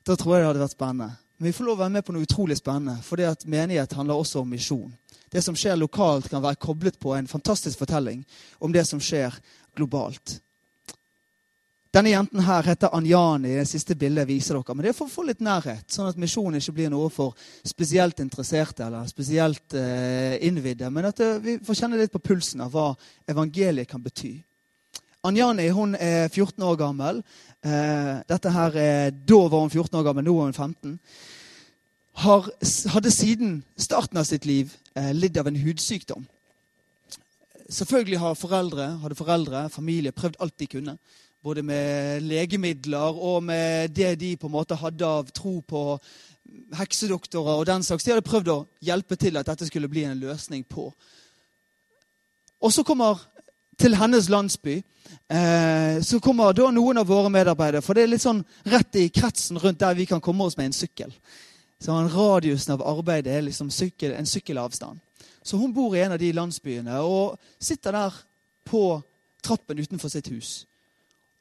Da 0.04 0.16
tror 0.18 0.36
jeg 0.36 0.42
det 0.42 0.50
hadde 0.50 0.64
vært 0.64 0.76
spennende. 0.76 1.12
Men 1.38 1.50
vi 1.50 1.54
får 1.58 1.68
lov 1.68 1.78
å 1.78 1.84
være 1.84 1.94
med 1.94 2.06
på 2.08 2.16
noe 2.16 2.26
utrolig 2.26 2.58
spennende, 2.58 2.98
for 3.06 3.20
det 3.20 3.30
at 3.30 3.46
menighet 3.50 3.94
handler 3.98 4.18
også 4.18 4.42
om 4.42 4.50
misjon. 4.50 4.90
Det 5.34 5.42
som 5.46 5.56
skjer 5.58 5.78
lokalt, 5.78 6.30
kan 6.32 6.44
være 6.44 6.62
koblet 6.62 6.98
på 7.02 7.14
en 7.18 7.30
fantastisk 7.30 7.80
fortelling 7.82 8.24
om 8.64 8.74
det 8.74 8.86
som 8.90 9.02
skjer 9.02 9.36
globalt. 9.78 10.40
Denne 11.94 12.10
jenten 12.10 12.42
her 12.42 12.66
heter 12.66 12.90
Anjani. 12.98 13.52
Det 13.54 13.68
siste 13.70 13.94
bildet 13.94 14.26
viser 14.26 14.58
dere. 14.58 14.74
Men 14.74 14.88
det 14.88 14.90
er 14.90 14.96
for 14.98 15.06
å 15.06 15.14
få 15.14 15.28
litt 15.28 15.44
nærhet, 15.46 15.86
sånn 15.94 16.08
at 16.10 16.18
misjonen 16.18 16.58
ikke 16.58 16.74
blir 16.74 16.90
noe 16.90 17.12
for 17.14 17.36
spesielt 17.70 18.24
interesserte 18.24 18.82
eller 18.88 19.06
spesielt 19.06 19.76
eh, 19.78 20.40
innvidde. 20.48 20.90
Men 20.90 21.12
at 21.12 21.22
eh, 21.22 21.38
vi 21.44 21.60
får 21.62 21.78
kjenne 21.84 22.00
litt 22.02 22.14
på 22.16 22.24
pulsen 22.24 22.64
av 22.66 22.74
hva 22.74 22.88
evangeliet 23.30 23.92
kan 23.92 24.02
bety. 24.02 24.40
Anjani 25.30 25.68
hun 25.70 25.94
er 25.94 26.32
14 26.32 26.66
år 26.66 26.80
gammel. 26.82 27.22
Eh, 27.62 28.26
dette 28.26 28.58
her 28.58 28.80
er, 28.82 29.14
Da 29.14 29.42
var 29.46 29.62
hun 29.62 29.70
14 29.70 30.00
år 30.00 30.08
gammel, 30.08 30.26
nå 30.26 30.34
er 30.40 30.50
hun 30.50 30.58
15. 30.58 31.00
Har, 32.26 32.50
hadde 32.96 33.14
siden 33.14 33.60
starten 33.78 34.18
av 34.18 34.26
sitt 34.26 34.50
liv 34.50 34.74
eh, 34.98 35.14
lidd 35.14 35.38
av 35.38 35.46
en 35.46 35.62
hudsykdom. 35.62 36.26
Selvfølgelig 37.70 38.18
har 38.26 38.34
foreldre, 38.34 38.96
hadde 39.06 39.18
foreldre, 39.22 39.68
familie 39.70 40.12
prøvd 40.14 40.42
alt 40.42 40.58
de 40.58 40.74
kunne 40.74 40.98
både 41.44 41.64
med 41.64 42.24
legemidler 42.24 43.18
og 43.20 43.44
med 43.44 43.92
det 43.92 44.16
de 44.20 44.36
på 44.40 44.48
en 44.48 44.56
måte 44.56 44.78
hadde 44.80 45.08
av 45.08 45.28
tro 45.36 45.58
på 45.68 45.82
heksedoktorer 46.78 47.60
og 47.60 47.68
den 47.68 47.84
slags. 47.84 48.06
De 48.06 48.14
hadde 48.14 48.26
prøvd 48.26 48.52
å 48.54 48.64
hjelpe 48.84 49.18
til 49.20 49.38
at 49.40 49.50
dette 49.52 49.68
skulle 49.68 49.92
bli 49.92 50.06
en 50.08 50.22
løsning 50.22 50.64
på. 50.64 50.88
Og 52.64 52.72
så 52.72 52.86
kommer 52.88 53.20
til 53.80 53.98
hennes 54.00 54.30
landsby 54.32 54.78
eh, 54.80 56.00
så 56.00 56.22
kommer 56.24 56.56
da 56.56 56.70
noen 56.72 57.02
av 57.02 57.10
våre 57.12 57.32
medarbeidere. 57.34 57.84
For 57.84 57.98
det 57.98 58.06
er 58.06 58.14
litt 58.14 58.24
sånn 58.24 58.44
rett 58.72 58.96
i 59.02 59.10
kretsen 59.12 59.60
rundt 59.60 59.82
der 59.84 60.00
vi 60.00 60.08
kan 60.08 60.24
komme 60.24 60.48
oss 60.48 60.56
med 60.56 60.72
en 60.72 60.80
sykkel. 60.80 61.12
Så 61.84 61.92
Radiusen 61.92 62.78
av 62.78 62.86
arbeidet 62.88 63.34
er 63.36 63.44
liksom 63.44 63.68
sykkel, 63.74 64.14
en 64.16 64.30
sykkelavstand. 64.30 65.02
Så 65.44 65.60
hun 65.60 65.74
bor 65.76 65.92
i 65.98 66.06
en 66.06 66.16
av 66.16 66.22
de 66.22 66.32
landsbyene 66.32 67.02
og 67.04 67.36
sitter 67.60 67.98
der 67.98 68.22
på 68.64 69.02
trappen 69.44 69.82
utenfor 69.84 70.08
sitt 70.08 70.32
hus 70.32 70.62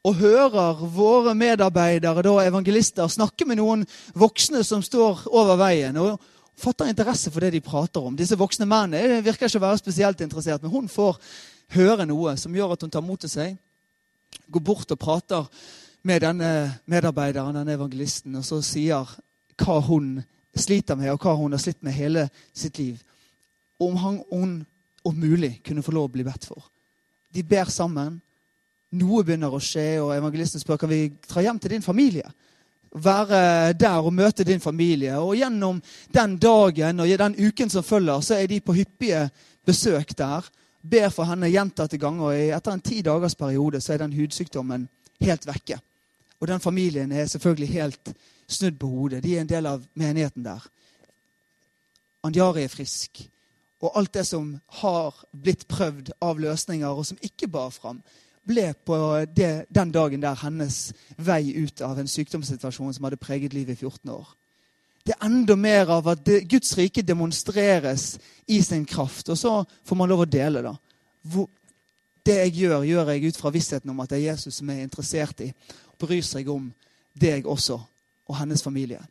og 0.03 0.19
hører 0.19 0.83
våre 0.91 1.31
medarbeidere, 1.35 2.23
da 2.25 2.33
evangelister, 2.43 3.07
snakke 3.07 3.47
med 3.47 3.61
noen 3.61 3.85
voksne 4.19 4.63
som 4.67 4.83
står 4.83 5.27
over 5.31 5.55
veien. 5.61 5.97
og 5.97 6.19
fatter 6.57 6.89
interesse 6.89 7.31
for 7.31 7.41
det 7.41 7.53
de 7.55 7.61
prater 7.61 8.03
om. 8.03 8.15
Disse 8.15 8.37
voksne 8.37 8.67
mennene 8.69 9.21
virker 9.25 9.47
ikke 9.47 9.59
å 9.61 9.65
være 9.65 9.81
spesielt 9.81 10.21
interessert, 10.21 10.61
men 10.61 10.71
hun 10.71 10.89
får 10.91 11.17
høre 11.73 12.05
noe 12.05 12.35
som 12.37 12.53
gjør 12.53 12.75
at 12.75 12.83
hun 12.85 12.91
tar 12.93 13.05
mot 13.05 13.19
til 13.19 13.31
seg, 13.31 13.55
går 14.47 14.61
bort 14.61 14.91
og 14.93 14.99
prater 14.99 15.47
med 16.03 16.21
denne 16.21 16.51
medarbeideren, 16.89 17.55
denne 17.55 17.73
evangelisten, 17.77 18.35
og 18.35 18.45
så 18.45 18.59
sier 18.61 19.15
hva 19.63 19.79
hun 19.87 20.17
sliter 20.53 20.97
med, 20.99 21.13
og 21.13 21.23
hva 21.23 21.35
hun 21.39 21.55
har 21.55 21.61
slitt 21.61 21.81
med 21.81 21.95
hele 21.95 22.27
sitt 22.53 22.77
liv. 22.77 22.99
Om 23.81 23.97
han, 23.97 24.21
hun 24.29 24.53
om 25.03 25.17
mulig 25.19 25.57
kunne 25.65 25.83
få 25.83 25.93
lov 25.95 26.09
å 26.09 26.13
bli 26.13 26.25
bedt 26.27 26.45
for. 26.47 26.69
De 27.33 27.43
ber 27.43 27.71
sammen 27.73 28.19
noe 28.99 29.23
begynner 29.25 29.53
å 29.53 29.61
skje, 29.61 30.01
og 30.03 30.13
evangelisten 30.15 30.61
spør 30.61 30.81
kan 30.83 30.91
vi 30.91 31.05
dra 31.27 31.43
hjem 31.45 31.59
til 31.61 31.75
din 31.75 31.85
familie. 31.85 32.27
Være 32.93 33.73
der 33.73 34.05
og 34.05 34.13
møte 34.13 34.45
din 34.45 34.61
familie. 34.61 35.15
Og 35.17 35.35
gjennom 35.39 35.79
den 36.13 36.35
dagen 36.37 36.99
og 37.01 37.15
den 37.23 37.37
uken 37.39 37.71
som 37.73 37.85
følger, 37.85 38.21
så 38.21 38.37
er 38.37 38.51
de 38.51 38.61
på 38.61 38.75
hyppige 38.77 39.23
besøk 39.65 40.13
der. 40.17 40.45
Ber 40.83 41.09
for 41.09 41.25
henne 41.25 41.49
gjentatte 41.49 41.97
ganger. 41.97 42.27
og 42.29 42.57
Etter 42.59 42.75
en 42.75 42.85
ti 42.85 43.01
dagers 43.01 43.35
periode 43.35 43.81
så 43.81 43.93
er 43.93 44.03
den 44.03 44.13
hudsykdommen 44.13 44.87
helt 45.23 45.47
vekke. 45.47 45.79
Og 46.39 46.47
den 46.47 46.59
familien 46.59 47.11
er 47.11 47.25
selvfølgelig 47.25 47.69
helt 47.73 48.13
snudd 48.47 48.79
på 48.79 48.87
hodet. 48.87 49.23
De 49.23 49.37
er 49.37 49.41
en 49.41 49.49
del 49.49 49.65
av 49.65 49.85
menigheten 49.95 50.43
der. 50.45 50.65
Anjari 52.23 52.63
er 52.63 52.71
frisk. 52.71 53.23
Og 53.83 53.97
alt 53.99 54.13
det 54.13 54.25
som 54.27 54.51
har 54.83 55.15
blitt 55.31 55.65
prøvd 55.67 56.13
av 56.21 56.39
løsninger, 56.39 56.87
og 56.87 57.05
som 57.05 57.17
ikke 57.21 57.49
bar 57.51 57.71
fram, 57.73 58.03
ble 58.47 58.73
på 58.85 58.97
det, 59.35 59.65
den 59.73 59.91
dagen 59.91 60.21
der 60.23 60.37
hennes 60.43 60.93
vei 61.17 61.53
ut 61.63 61.81
av 61.81 61.99
en 61.99 62.09
sykdomssituasjon 62.09 62.93
som 62.93 63.07
hadde 63.07 63.21
preget 63.21 63.53
livet 63.53 63.77
i 63.77 63.85
14 63.85 64.11
år. 64.11 64.27
Det 65.03 65.15
er 65.15 65.25
enda 65.27 65.55
mer 65.59 65.89
av 65.91 66.07
at 66.13 66.21
det, 66.25 66.43
Guds 66.47 66.77
rike 66.79 67.03
demonstreres 67.03 68.17
i 68.47 68.61
sin 68.63 68.85
kraft. 68.87 69.29
Og 69.29 69.37
så 69.37 69.55
får 69.83 69.99
man 69.99 70.11
lov 70.11 70.23
å 70.23 70.29
dele, 70.29 70.63
da. 70.63 70.75
Hvor, 71.27 71.49
det 72.23 72.37
jeg 72.37 72.53
gjør, 72.61 72.85
gjør 72.87 73.11
jeg 73.11 73.31
ut 73.31 73.39
fra 73.39 73.51
vissheten 73.51 73.91
om 73.91 73.99
at 73.99 74.13
det 74.13 74.21
er 74.21 74.29
Jesus 74.31 74.61
som 74.61 74.69
er 74.71 74.85
interessert 74.85 75.43
i. 75.43 75.49
Og 75.91 76.05
bryr 76.05 76.23
seg 76.23 76.47
om 76.51 76.69
deg 77.19 77.47
også, 77.47 77.79
og 78.27 78.39
hennes 78.39 78.63
familie. 78.63 79.01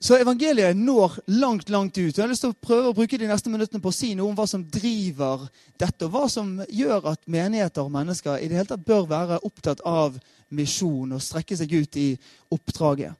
Så 0.00 0.14
evangeliet 0.14 0.76
når 0.78 1.16
langt, 1.26 1.70
langt 1.70 1.98
ut. 1.98 2.16
Jeg 2.16 2.22
har 2.22 2.30
lyst 2.30 2.44
til 2.44 2.52
å 2.54 2.58
prøve 2.62 2.92
å 2.92 2.94
bruke 2.94 3.18
de 3.18 3.26
neste 3.26 3.50
minuttene 3.50 3.82
på 3.82 3.90
å 3.90 3.94
si 3.96 4.12
noe 4.14 4.30
om 4.30 4.36
hva 4.38 4.46
som 4.46 4.62
driver 4.62 5.48
dette, 5.74 6.06
og 6.06 6.12
hva 6.14 6.28
som 6.30 6.52
gjør 6.70 7.08
at 7.12 7.24
menigheter 7.26 7.82
og 7.82 7.90
mennesker 7.96 8.38
i 8.38 8.46
det 8.46 8.60
hele 8.60 8.70
tatt 8.70 8.84
bør 8.86 9.08
være 9.10 9.40
opptatt 9.42 9.82
av 9.82 10.14
misjon 10.54 11.16
og 11.16 11.22
strekke 11.22 11.58
seg 11.58 11.74
ut 11.74 11.98
i 11.98 12.12
oppdraget. 12.54 13.16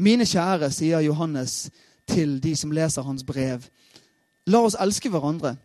Mine 0.00 0.24
kjære, 0.24 0.70
sier 0.72 1.02
Johannes 1.04 1.56
til 2.08 2.38
de 2.40 2.54
som 2.56 2.70
leser 2.72 3.04
hans 3.04 3.26
brev, 3.26 3.66
la 4.46 4.62
oss 4.62 4.78
elske 4.80 5.10
hverandre. 5.10 5.56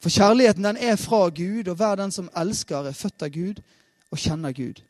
For 0.00 0.12
kjærligheten 0.12 0.68
den 0.68 0.76
er 0.76 1.00
fra 1.00 1.24
Gud, 1.32 1.72
og 1.72 1.80
hver 1.80 1.96
den 1.98 2.12
som 2.12 2.28
elsker, 2.36 2.84
er 2.84 2.96
født 2.96 3.24
av 3.24 3.32
Gud 3.32 3.64
og 4.12 4.20
kjenner 4.20 4.52
Gud. 4.52 4.84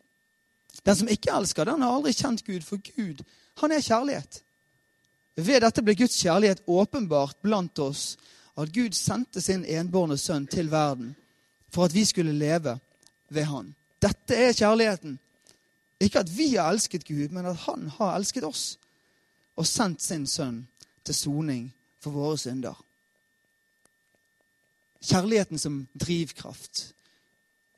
Den 0.86 0.98
som 0.98 1.08
ikke 1.10 1.32
elsker, 1.38 1.64
den 1.64 1.82
har 1.82 1.94
aldri 1.94 2.12
kjent 2.14 2.42
Gud, 2.46 2.66
for 2.66 2.82
Gud 2.82 3.22
han 3.58 3.72
er 3.72 3.80
kjærlighet. 3.80 4.42
Ved 5.36 5.60
dette 5.60 5.82
ble 5.82 5.94
Guds 5.94 6.16
kjærlighet 6.22 6.62
åpenbart 6.66 7.36
blant 7.42 7.78
oss, 7.78 8.18
at 8.58 8.72
Gud 8.74 8.92
sendte 8.92 9.40
sin 9.40 9.64
enbårne 9.64 10.18
sønn 10.18 10.46
til 10.50 10.70
verden 10.70 11.14
for 11.70 11.84
at 11.84 11.94
vi 11.94 12.04
skulle 12.04 12.32
leve 12.32 12.78
ved 13.28 13.46
han. 13.48 13.74
Dette 14.02 14.36
er 14.36 14.52
kjærligheten. 14.52 15.18
Ikke 16.00 16.18
at 16.18 16.36
vi 16.36 16.54
har 16.54 16.70
elsket 16.72 17.04
Gud, 17.04 17.28
men 17.28 17.46
at 17.46 17.56
han 17.66 17.88
har 17.98 18.16
elsket 18.16 18.44
oss 18.44 18.78
og 19.56 19.66
sendt 19.66 20.02
sin 20.02 20.26
sønn 20.26 20.62
til 21.04 21.14
soning 21.14 21.66
for 22.00 22.14
våre 22.16 22.38
synder. 22.38 22.74
Kjærligheten 25.04 25.58
som 25.58 25.86
drivkraft. 26.00 26.92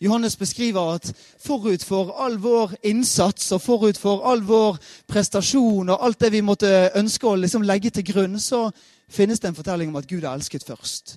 Johannes 0.03 0.37
beskriver 0.37 0.95
at 0.97 1.13
forut 1.39 1.85
for 1.85 2.11
all 2.19 2.35
vår 2.43 2.73
innsats 2.83 3.53
og 3.55 3.61
forut 3.63 3.99
for 3.99 4.25
all 4.27 4.41
vår 4.43 4.81
prestasjon 5.07 5.93
og 5.95 6.05
alt 6.05 6.19
det 6.21 6.33
vi 6.35 6.41
måtte 6.43 6.91
ønske 6.99 7.29
å 7.29 7.37
liksom 7.39 7.63
legge 7.63 7.93
til 7.95 8.09
grunn, 8.09 8.35
så 8.41 8.65
finnes 9.07 9.39
det 9.39 9.53
en 9.53 9.59
fortelling 9.59 9.93
om 9.93 10.01
at 10.01 10.09
Gud 10.11 10.25
er 10.25 10.33
elsket 10.33 10.67
først. 10.67 11.15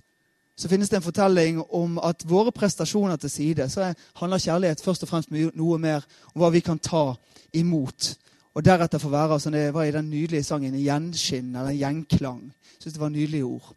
Så 0.56 0.70
finnes 0.70 0.90
det 0.90 1.00
en 1.00 1.08
fortelling 1.08 1.64
om 1.74 1.98
at 1.98 2.22
våre 2.30 2.54
prestasjoner 2.54 3.18
til 3.18 3.34
side, 3.34 3.70
så 3.70 3.90
handler 4.22 4.46
kjærlighet 4.46 4.86
først 4.86 5.04
og 5.04 5.10
fremst 5.10 5.34
noe 5.34 5.82
mer 5.82 6.06
om 6.36 6.44
hva 6.44 6.54
vi 6.54 6.62
kan 6.64 6.80
ta 6.80 7.16
imot. 7.58 8.14
Og 8.56 8.64
deretter 8.64 9.02
få 9.02 9.10
være, 9.10 9.40
som 9.40 9.52
det 9.52 9.74
var 9.74 9.90
i 9.90 9.92
den 9.92 10.12
nydelige 10.14 10.46
sangen, 10.46 10.78
gjenskinn 10.78 11.56
eller 11.56 11.74
gjenklang. 11.76 12.46
Jeg 12.78 12.86
syns 12.86 12.94
det 12.94 13.02
var 13.02 13.12
nydelige 13.12 13.50
ord. 13.50 13.74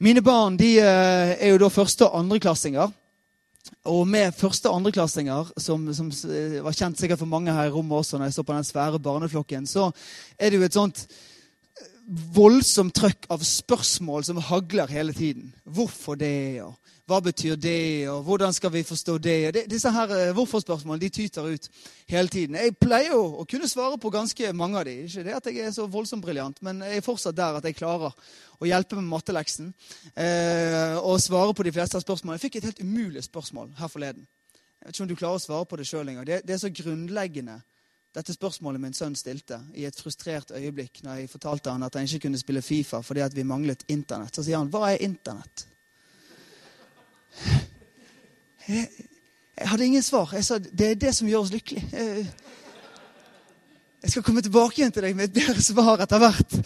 Mine 0.00 0.24
barn 0.24 0.56
de 0.58 0.78
eh, 0.80 1.36
er 1.38 1.52
jo 1.52 1.60
da 1.62 1.68
første- 1.68 2.08
og 2.08 2.18
andreklassinger. 2.24 2.90
Og 3.84 4.06
med 4.08 4.32
første- 4.32 4.70
og 4.70 4.78
andreklassinger, 4.78 5.50
som, 5.60 5.84
som, 5.92 6.08
var 6.64 6.76
kjent 6.76 7.00
sikkert 7.00 7.20
for 7.20 7.28
mange 7.28 7.52
her 7.52 7.68
i 7.68 7.72
rommet 7.74 7.98
også, 7.98 8.16
når 8.16 8.30
jeg 8.30 8.36
så 8.38 8.44
på 8.48 8.56
den 8.56 8.64
svære 8.64 9.00
barneflokken, 9.00 9.66
så 9.68 9.90
er 10.38 10.50
det 10.50 10.60
jo 10.60 10.64
et 10.64 10.78
sånt 10.78 11.02
eh, 11.04 11.90
voldsomt 12.36 12.94
trøkk 12.96 13.28
av 13.34 13.44
spørsmål 13.44 14.24
som 14.24 14.40
hagler 14.40 14.88
hele 14.88 15.12
tiden. 15.12 15.52
Hvorfor 15.68 16.16
det? 16.16 16.62
og 16.64 16.78
hva 17.04 17.18
betyr 17.20 17.58
det, 17.60 18.08
og 18.08 18.22
hvordan 18.24 18.52
skal 18.56 18.72
vi 18.72 18.82
forstå 18.82 19.18
det? 19.18 19.54
det 19.54 19.64
disse 19.68 19.90
her 19.92 20.12
eh, 20.16 20.30
hvorfor-spørsmålene 20.32 21.02
de 21.02 21.10
tyter 21.12 21.48
ut 21.52 21.68
hele 22.08 22.28
tiden. 22.32 22.56
Jeg 22.56 22.76
pleier 22.80 23.12
jo 23.12 23.42
å 23.42 23.44
kunne 23.48 23.68
svare 23.68 23.98
på 24.00 24.12
ganske 24.12 24.52
mange 24.56 24.78
av 24.80 24.86
dem. 24.88 25.02
Ikke 25.04 25.24
det 25.26 25.34
at 25.36 25.50
jeg 25.50 25.66
er 25.66 25.74
så 25.76 25.84
voldsomt 25.90 26.24
briljant, 26.24 26.62
men 26.64 26.80
jeg 26.80 27.02
er 27.02 27.04
fortsatt 27.04 27.36
der 27.36 27.58
at 27.58 27.68
jeg 27.68 27.76
klarer 27.76 28.16
å 28.56 28.70
hjelpe 28.70 28.96
med 28.96 29.10
matteleksen 29.10 29.68
eh, 30.16 30.96
og 31.02 31.20
svare 31.20 31.52
på 31.52 31.66
de 31.68 31.74
fleste 31.76 32.00
av 32.00 32.06
spørsmålene. 32.06 32.38
Jeg 32.40 32.46
fikk 32.46 32.56
et 32.62 32.70
helt 32.70 32.80
umulig 32.80 33.26
spørsmål 33.28 33.74
her 33.82 33.92
forleden. 33.92 34.24
Jeg 34.80 34.88
vet 34.88 34.96
ikke 34.96 35.04
om 35.04 35.12
du 35.12 35.16
klarer 35.20 35.42
å 35.42 35.44
svare 35.44 35.68
på 35.68 35.80
det 35.80 35.88
sjøl 35.90 36.08
engang. 36.08 36.28
Det, 36.28 36.40
det 36.48 36.56
er 36.56 36.64
så 36.64 36.72
grunnleggende 36.72 37.58
dette 38.14 38.32
spørsmålet 38.32 38.80
min 38.80 38.96
sønn 38.96 39.16
stilte 39.18 39.58
i 39.74 39.84
et 39.84 39.96
frustrert 39.98 40.54
øyeblikk 40.54 41.02
når 41.02 41.20
jeg 41.24 41.32
fortalte 41.32 41.72
han 41.74 41.82
at 41.82 41.96
han 41.98 42.06
ikke 42.06 42.28
kunne 42.28 42.40
spille 42.40 42.62
Fifa 42.62 43.02
fordi 43.02 43.24
at 43.26 43.36
vi 43.36 43.44
manglet 43.44 43.84
Internett. 43.90 44.32
Så 44.32 44.46
sier 44.46 44.56
han 44.56 44.70
'Hva 44.70 44.94
er 44.94 45.02
Internett?' 45.02 45.66
Jeg, 48.68 48.88
jeg 49.58 49.68
hadde 49.68 49.86
ingen 49.86 50.02
svar. 50.02 50.32
Jeg 50.34 50.44
sa 50.44 50.58
det 50.58 50.90
er 50.90 50.98
det 50.98 51.14
som 51.14 51.28
gjør 51.28 51.44
oss 51.44 51.52
lykkelige. 51.52 51.86
Jeg, 54.02 54.10
skal 54.10 54.24
komme 54.24 54.42
tilbake 54.44 54.80
igjen 54.80 54.92
til 54.92 55.06
deg 55.06 55.16
med 55.16 55.30
et 55.30 55.36
bedre 55.36 55.62
svar 55.62 56.02
etter 56.04 56.22
hvert. 56.22 56.56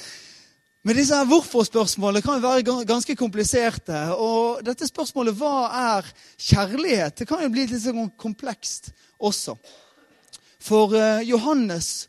Men 0.86 0.96
disse 0.96 1.16
her 1.16 1.26
hvorfor-spørsmålene 1.28 2.22
kan 2.24 2.38
jo 2.38 2.48
være 2.48 2.84
ganske 2.88 3.16
kompliserte. 3.18 3.98
Og 4.14 4.62
dette 4.66 4.88
spørsmålet 4.88 5.36
hva 5.36 5.68
er 5.96 6.08
kjærlighet? 6.38 7.18
Det 7.18 7.28
kan 7.28 7.42
jo 7.44 7.50
bli 7.52 7.66
litt 7.66 7.82
sånn 7.82 8.12
komplekst 8.16 8.92
også. 9.18 9.58
For 10.62 10.94
uh, 10.94 11.20
Johannes 11.26 12.08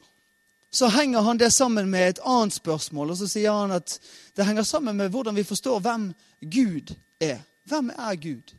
så 0.71 0.87
henger 0.93 1.25
han 1.25 1.37
det 1.41 1.49
sammen 1.53 1.89
med 1.89 2.07
et 2.07 2.23
annet 2.25 2.53
spørsmål. 2.53 3.11
Og 3.11 3.17
så 3.19 3.27
sier 3.29 3.51
han 3.51 3.73
at 3.73 3.97
det 4.37 4.45
henger 4.45 4.63
sammen 4.63 4.97
med 4.97 5.11
hvordan 5.11 5.35
vi 5.35 5.47
forstår 5.47 5.81
hvem 5.81 6.11
Gud 6.41 6.93
er. 7.19 7.41
Hvem 7.69 7.91
er 7.93 8.15
Gud? 8.19 8.55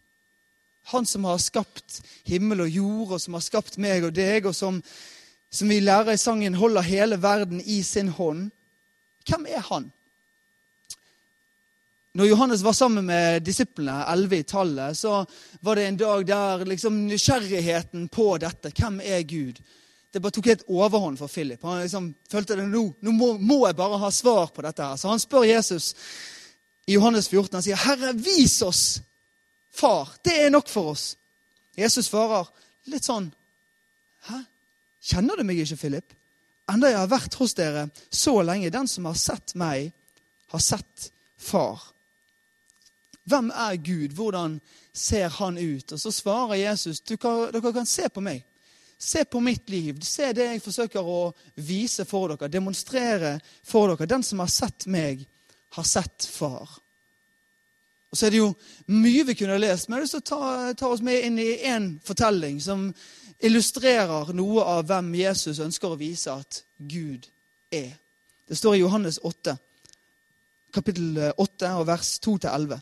Han 0.91 1.07
som 1.07 1.27
har 1.29 1.39
skapt 1.43 2.01
himmel 2.27 2.65
og 2.65 2.71
jord, 2.71 3.17
og 3.17 3.21
som 3.21 3.37
har 3.37 3.45
skapt 3.45 3.79
meg 3.83 4.07
og 4.07 4.15
deg, 4.17 4.47
og 4.49 4.57
som, 4.57 4.81
som 5.53 5.71
vi 5.71 5.81
lærer 5.83 6.15
i 6.15 6.21
sangen, 6.21 6.57
holder 6.59 6.87
hele 6.87 7.19
verden 7.23 7.61
i 7.61 7.83
sin 7.87 8.09
hånd. 8.17 8.49
Hvem 9.29 9.47
er 9.51 9.67
han? 9.69 9.91
Når 12.15 12.27
Johannes 12.27 12.63
var 12.67 12.75
sammen 12.75 13.07
med 13.07 13.45
disiplene, 13.47 14.01
elleve 14.11 14.41
i 14.41 14.47
tallet, 14.47 14.99
så 14.99 15.21
var 15.63 15.79
det 15.79 15.85
en 15.87 16.01
dag 16.01 16.25
der 16.27 16.65
liksom 16.67 17.05
nysgjerrigheten 17.07 18.09
på 18.11 18.33
dette, 18.43 18.73
hvem 18.75 18.99
er 19.05 19.23
Gud, 19.23 19.61
det 20.11 20.19
bare 20.19 20.35
tok 20.35 20.49
helt 20.51 20.67
overhånd 20.67 21.21
for 21.21 21.31
Philip. 21.31 21.63
Han 21.63 21.85
liksom 21.85 22.09
følte 22.31 22.57
det 22.59 22.67
nå, 22.67 22.83
nå 22.99 23.13
må, 23.15 23.29
må 23.39 23.61
jeg 23.69 23.79
bare 23.79 24.01
ha 24.03 24.11
svar 24.11 24.51
på 24.51 24.65
dette. 24.67 24.83
her. 24.83 24.99
Så 24.99 25.07
han 25.07 25.23
spør 25.23 25.47
Jesus 25.47 25.93
i 26.91 26.95
Johannes 26.95 27.29
14. 27.29 27.55
Han 27.55 27.63
sier, 27.63 27.77
'Herre, 27.77 28.13
vis 28.13 28.63
oss 28.63 29.03
Far. 29.71 30.09
Det 30.23 30.35
er 30.45 30.51
nok 30.51 30.69
for 30.69 30.91
oss.' 30.91 31.17
Jesus 31.79 32.11
svarer 32.11 32.49
litt 32.91 33.07
sånn, 33.07 33.31
'Hæ? 34.27 34.43
Kjenner 35.01 35.37
du 35.37 35.45
meg 35.45 35.63
ikke, 35.63 35.77
Philip?' 35.77 36.17
Enda 36.71 36.91
jeg 36.91 36.99
har 36.99 37.11
vært 37.11 37.35
hos 37.35 37.55
dere 37.55 37.91
så 38.11 38.43
lenge. 38.43 38.71
Den 38.71 38.89
som 38.89 39.05
har 39.05 39.15
sett 39.15 39.55
meg, 39.55 39.93
har 40.51 40.59
sett 40.59 41.11
Far. 41.39 41.81
Hvem 43.25 43.51
er 43.51 43.77
Gud? 43.77 44.13
Hvordan 44.13 44.61
ser 44.93 45.29
han 45.29 45.59
ut? 45.59 45.93
Og 45.93 46.01
så 46.01 46.11
svarer 46.13 46.55
Jesus, 46.55 47.01
kan, 47.01 47.51
dere 47.53 47.73
kan 47.73 47.87
se 47.87 48.09
på 48.09 48.21
meg. 48.21 48.45
Se 48.99 49.25
på 49.25 49.41
mitt 49.41 49.71
liv. 49.71 50.03
Se 50.03 50.33
det 50.33 50.45
jeg 50.45 50.63
forsøker 50.63 51.01
å 51.01 51.33
vise 51.55 52.05
for 52.05 52.29
dere, 52.29 52.51
demonstrere 52.53 53.41
for 53.65 53.89
dere. 53.89 54.07
Den 54.07 54.23
som 54.23 54.39
har 54.39 54.49
sett 54.53 54.87
meg, 54.87 55.27
har 55.77 55.87
sett 55.87 56.25
far. 56.25 56.69
Og 58.11 58.19
Så 58.19 58.27
er 58.27 58.31
det 58.31 58.41
jo 58.41 58.55
mye 58.91 59.25
vi 59.27 59.37
kunne 59.39 59.55
ha 59.55 59.63
lest, 59.63 59.89
men 59.89 60.03
jeg 60.03 60.19
å 60.19 60.21
ta, 60.21 60.43
ta 60.75 60.91
oss 60.91 61.03
med 61.03 61.27
inn 61.27 61.39
i 61.39 61.61
én 61.71 61.93
fortelling 62.05 62.59
som 62.63 62.89
illustrerer 63.41 64.33
noe 64.37 64.65
av 64.67 64.89
hvem 64.89 65.13
Jesus 65.21 65.61
ønsker 65.63 65.93
å 65.93 65.99
vise 66.01 66.33
at 66.35 66.63
Gud 66.77 67.29
er. 67.71 67.95
Det 68.49 68.59
står 68.59 68.77
i 68.77 68.83
Johannes 68.83 69.21
8, 69.23 69.55
kapittel 70.75 71.21
8, 71.37 71.75
og 71.79 71.87
vers 71.87 72.17
2-11. 72.27 72.81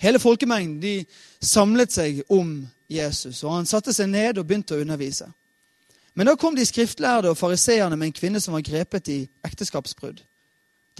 Hele 0.00 0.20
folkemengden 0.20 0.78
de 0.80 0.94
samlet 1.40 1.92
seg 1.92 2.22
om 2.28 2.58
Jesus, 2.90 3.42
og 3.44 3.56
han 3.56 3.68
satte 3.68 3.92
seg 3.96 4.10
ned 4.12 4.38
og 4.38 4.46
begynte 4.48 4.76
å 4.76 4.84
undervise. 4.84 5.28
Men 6.14 6.28
da 6.28 6.36
kom 6.36 6.56
de 6.56 6.66
skriftlærde 6.66 7.30
og 7.32 7.38
fariseerne 7.38 7.96
med 7.96 8.10
en 8.10 8.16
kvinne 8.16 8.40
som 8.42 8.56
var 8.56 8.64
grepet 8.66 9.08
i 9.12 9.20
ekteskapsbrudd. 9.46 10.20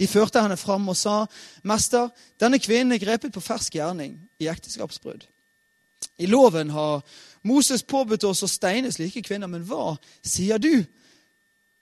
De 0.01 0.07
førte 0.09 0.41
henne 0.41 0.57
fram 0.57 0.87
og 0.89 0.97
sa, 0.97 1.27
'Mester, 1.63 2.09
denne 2.41 2.57
kvinnen 2.59 2.95
er 2.95 3.03
grepet 3.03 3.33
på 3.33 3.43
fersk 3.43 3.75
gjerning 3.77 4.17
i 4.41 4.47
ekteskapsbrudd.' 4.49 5.27
I 6.17 6.25
loven 6.25 6.69
har 6.69 7.03
Moses 7.43 7.83
påbudt 7.83 8.23
oss 8.23 8.41
å 8.43 8.49
steine 8.49 8.91
slike 8.91 9.21
kvinner, 9.21 9.47
men 9.47 9.61
hva 9.65 9.97
sier 10.25 10.57
du? 10.57 10.83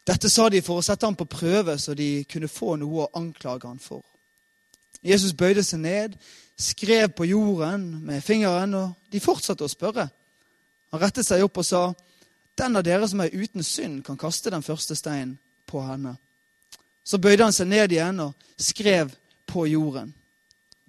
Dette 0.07 0.29
sa 0.29 0.49
de 0.49 0.61
for 0.61 0.79
å 0.79 0.83
sette 0.83 1.07
ham 1.07 1.15
på 1.15 1.29
prøve, 1.31 1.77
så 1.79 1.95
de 1.95 2.25
kunne 2.27 2.51
få 2.51 2.75
noe 2.75 3.05
å 3.05 3.09
anklage 3.15 3.67
ham 3.67 3.79
for. 3.79 4.03
Jesus 5.01 5.33
bøyde 5.33 5.63
seg 5.63 5.79
ned, 5.79 6.15
skrev 6.59 7.13
på 7.15 7.27
jorden 7.29 8.01
med 8.03 8.23
fingeren, 8.23 8.73
og 8.73 9.11
de 9.11 9.19
fortsatte 9.23 9.63
å 9.63 9.71
spørre. 9.71 10.09
Han 10.91 10.99
rettet 11.01 11.27
seg 11.27 11.43
opp 11.43 11.57
og 11.57 11.65
sa, 11.65 11.93
'Den 12.57 12.75
av 12.75 12.83
dere 12.83 13.07
som 13.07 13.21
er 13.21 13.31
uten 13.31 13.63
synd, 13.63 14.03
kan 14.03 14.17
kaste 14.17 14.51
den 14.51 14.63
første 14.63 14.95
steinen 14.95 15.39
på 15.65 15.79
henne.' 15.87 16.17
Så 17.03 17.17
bøyde 17.17 17.45
han 17.45 17.55
seg 17.55 17.69
ned 17.69 17.93
igjen 17.93 18.19
og 18.23 18.49
skrev 18.59 19.11
på 19.49 19.65
jorden. 19.69 20.13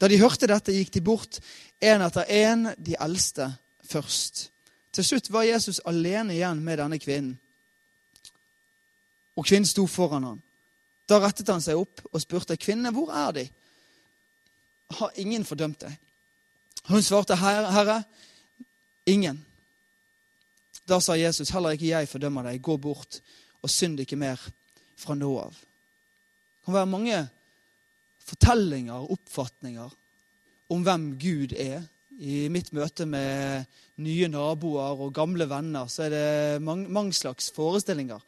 Da 0.01 0.09
de 0.09 0.21
hørte 0.21 0.49
dette, 0.49 0.73
gikk 0.73 0.93
de 0.95 1.03
bort, 1.05 1.41
én 1.81 2.03
etter 2.05 2.29
én, 2.29 2.71
de 2.77 2.97
eldste 3.01 3.51
først. 3.89 4.49
Til 4.93 5.07
slutt 5.07 5.31
var 5.31 5.49
Jesus 5.49 5.81
alene 5.87 6.35
igjen 6.35 6.63
med 6.65 6.81
denne 6.81 6.99
kvinnen. 7.01 7.37
Og 9.37 9.47
kvinnen 9.47 9.69
sto 9.69 9.87
foran 9.89 10.27
ham. 10.27 10.41
Da 11.09 11.21
rettet 11.21 11.49
han 11.51 11.63
seg 11.63 11.79
opp 11.79 12.03
og 12.11 12.23
spurte 12.23 12.59
kvinnene, 12.61 12.93
hvor 12.95 13.13
er 13.15 13.33
de? 13.37 13.45
Har 14.99 15.17
ingen 15.23 15.47
fordømt 15.47 15.85
deg? 15.85 15.95
Hun 16.91 17.03
svarte, 17.03 17.37
herre, 17.39 18.03
ingen. 19.07 19.39
Da 20.89 20.99
sa 21.01 21.15
Jesus, 21.15 21.53
heller 21.55 21.77
ikke 21.77 21.91
jeg 21.93 22.09
fordømmer 22.11 22.49
deg. 22.51 22.63
Gå 22.63 22.77
bort 22.83 23.21
og 23.63 23.71
synd 23.71 24.01
ikke 24.03 24.19
mer 24.19 24.41
fra 24.99 25.15
nå 25.15 25.31
av. 25.45 25.59
Det 26.61 26.69
kan 26.69 26.75
være 26.75 26.87
mange 26.93 27.19
fortellinger, 28.21 29.07
oppfatninger, 29.11 29.95
om 30.69 30.83
hvem 30.85 31.07
Gud 31.19 31.55
er. 31.57 31.87
I 32.21 32.51
mitt 32.53 32.69
møte 32.77 33.07
med 33.09 33.65
nye 34.05 34.29
naboer 34.29 35.01
og 35.01 35.15
gamle 35.17 35.47
venner 35.49 35.89
så 35.89 36.05
er 36.05 36.13
det 36.13 36.63
mange, 36.63 36.85
mange 36.93 37.17
slags 37.17 37.49
forestillinger 37.57 38.21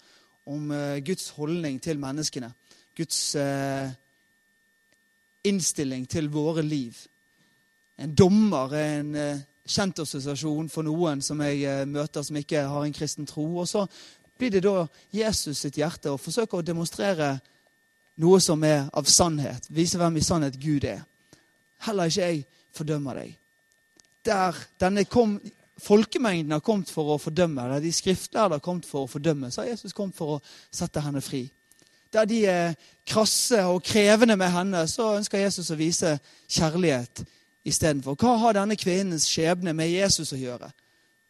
om 0.49 0.73
uh, 0.73 0.97
Guds 1.05 1.29
holdning 1.37 1.77
til 1.85 2.01
menneskene. 2.01 2.49
Guds 2.97 3.35
eh, 3.40 3.92
innstilling 5.45 6.09
til 6.09 6.29
våre 6.33 6.61
liv. 6.62 6.97
En 8.01 8.12
dommer 8.16 8.75
er 8.77 8.99
en 8.99 9.14
eh, 9.16 9.45
kjent 9.64 10.03
assosiasjon 10.05 10.68
for 10.73 10.85
noen 10.85 11.23
som 11.25 11.40
jeg 11.45 11.87
møter 11.88 12.25
som 12.25 12.37
ikke 12.37 12.66
har 12.68 12.85
en 12.85 12.97
kristen 12.97 13.29
tro. 13.29 13.47
Og 13.62 13.68
så 13.68 13.87
blir 14.37 14.53
det 14.53 14.64
da 14.66 14.85
Jesus 15.12 15.62
sitt 15.64 15.81
hjerte 15.81 16.12
å 16.12 16.21
forsøke 16.21 16.59
å 16.61 16.66
demonstrere 16.66 17.38
noe 18.20 18.40
som 18.40 18.62
er 18.64 18.87
av 18.92 19.09
sannhet. 19.09 19.68
Vise 19.72 19.98
hvem 20.01 20.18
i 20.18 20.25
sannhet 20.25 20.59
Gud 20.61 20.85
er. 20.85 21.03
Heller 21.87 22.11
ikke 22.11 22.29
jeg 22.29 22.44
fordømmer 22.77 23.22
deg. 23.22 23.35
Der 24.27 24.59
denne 24.81 25.05
kom, 25.11 25.38
folkemengden 25.83 26.55
har 26.55 26.62
kommet 26.64 26.90
for 26.92 27.14
å 27.14 27.20
fordømme, 27.20 27.64
der 27.72 27.83
de 27.83 27.92
skriftlærde 27.94 28.59
har 28.59 28.64
kommet 28.64 28.87
for 28.87 29.07
å 29.07 29.11
fordømme, 29.11 29.51
så 29.51 29.64
har 29.64 29.72
Jesus 29.72 29.96
kommet 29.96 30.16
for 30.18 30.37
å 30.37 30.42
sette 30.70 31.03
henne 31.03 31.22
fri. 31.25 31.46
Der 32.12 32.29
de 32.29 32.42
er 32.46 32.75
krasse 33.09 33.64
og 33.66 33.83
krevende 33.88 34.37
med 34.37 34.53
henne, 34.53 34.85
så 34.87 35.14
ønsker 35.16 35.40
Jesus 35.40 35.72
å 35.72 35.79
vise 35.81 36.18
kjærlighet 36.46 37.25
istedenfor. 37.64 38.18
Hva 38.20 38.37
har 38.44 38.59
denne 38.59 38.77
kvinnens 38.77 39.27
skjebne 39.31 39.72
med 39.75 39.90
Jesus 39.90 40.35
å 40.37 40.38
gjøre? 40.38 40.68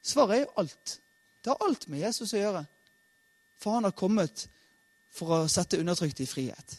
Svaret 0.02 0.36
er 0.36 0.44
jo 0.44 0.54
alt. 0.64 0.96
Det 1.42 1.52
har 1.52 1.64
alt 1.66 1.86
med 1.88 2.02
Jesus 2.02 2.34
å 2.34 2.40
gjøre. 2.40 2.64
For 3.62 3.78
han 3.78 3.86
har 3.86 3.94
kommet 3.94 4.48
for 5.12 5.36
å 5.36 5.50
sette 5.50 5.80
undertrykte 5.80 6.24
i 6.24 6.30
frihet. 6.30 6.78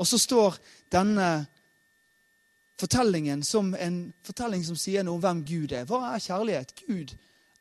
Og 0.00 0.08
så 0.08 0.18
står 0.20 0.56
denne 0.92 1.30
fortellingen 2.80 3.42
som 3.44 3.74
en 3.74 3.98
fortelling 4.24 4.62
som 4.64 4.78
sier 4.78 5.04
noe 5.04 5.18
om 5.18 5.24
hvem 5.24 5.42
Gud 5.44 5.74
er. 5.76 5.84
Hva 5.88 6.14
er 6.14 6.24
kjærlighet? 6.24 6.72
Gud 6.86 7.12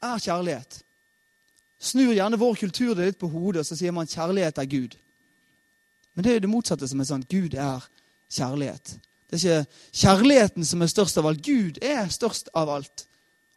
er 0.04 0.24
kjærlighet. 0.24 0.80
Snur 1.80 2.14
gjerne 2.14 2.40
vår 2.40 2.56
kultur 2.60 2.96
det 2.96 3.12
litt 3.12 3.20
på 3.20 3.30
hodet, 3.32 3.64
og 3.64 3.68
så 3.68 3.78
sier 3.80 3.96
man 3.96 4.08
kjærlighet 4.08 4.60
er 4.60 4.72
Gud. 4.72 4.96
Men 6.14 6.24
det 6.24 6.32
er 6.32 6.40
jo 6.40 6.46
det 6.48 6.52
motsatte 6.52 6.88
som 6.92 7.00
er 7.00 7.08
sånn. 7.08 7.28
Gud 7.32 7.56
er 7.56 7.86
kjærlighet. 8.32 8.98
Det 9.30 9.38
er 9.38 9.44
ikke 9.44 10.00
kjærligheten 10.02 10.66
som 10.66 10.82
er 10.82 10.92
størst 10.92 11.20
av 11.22 11.30
alt. 11.30 11.44
Gud 11.46 11.80
er 11.86 12.10
størst 12.12 12.50
av 12.58 12.72
alt. 12.74 13.06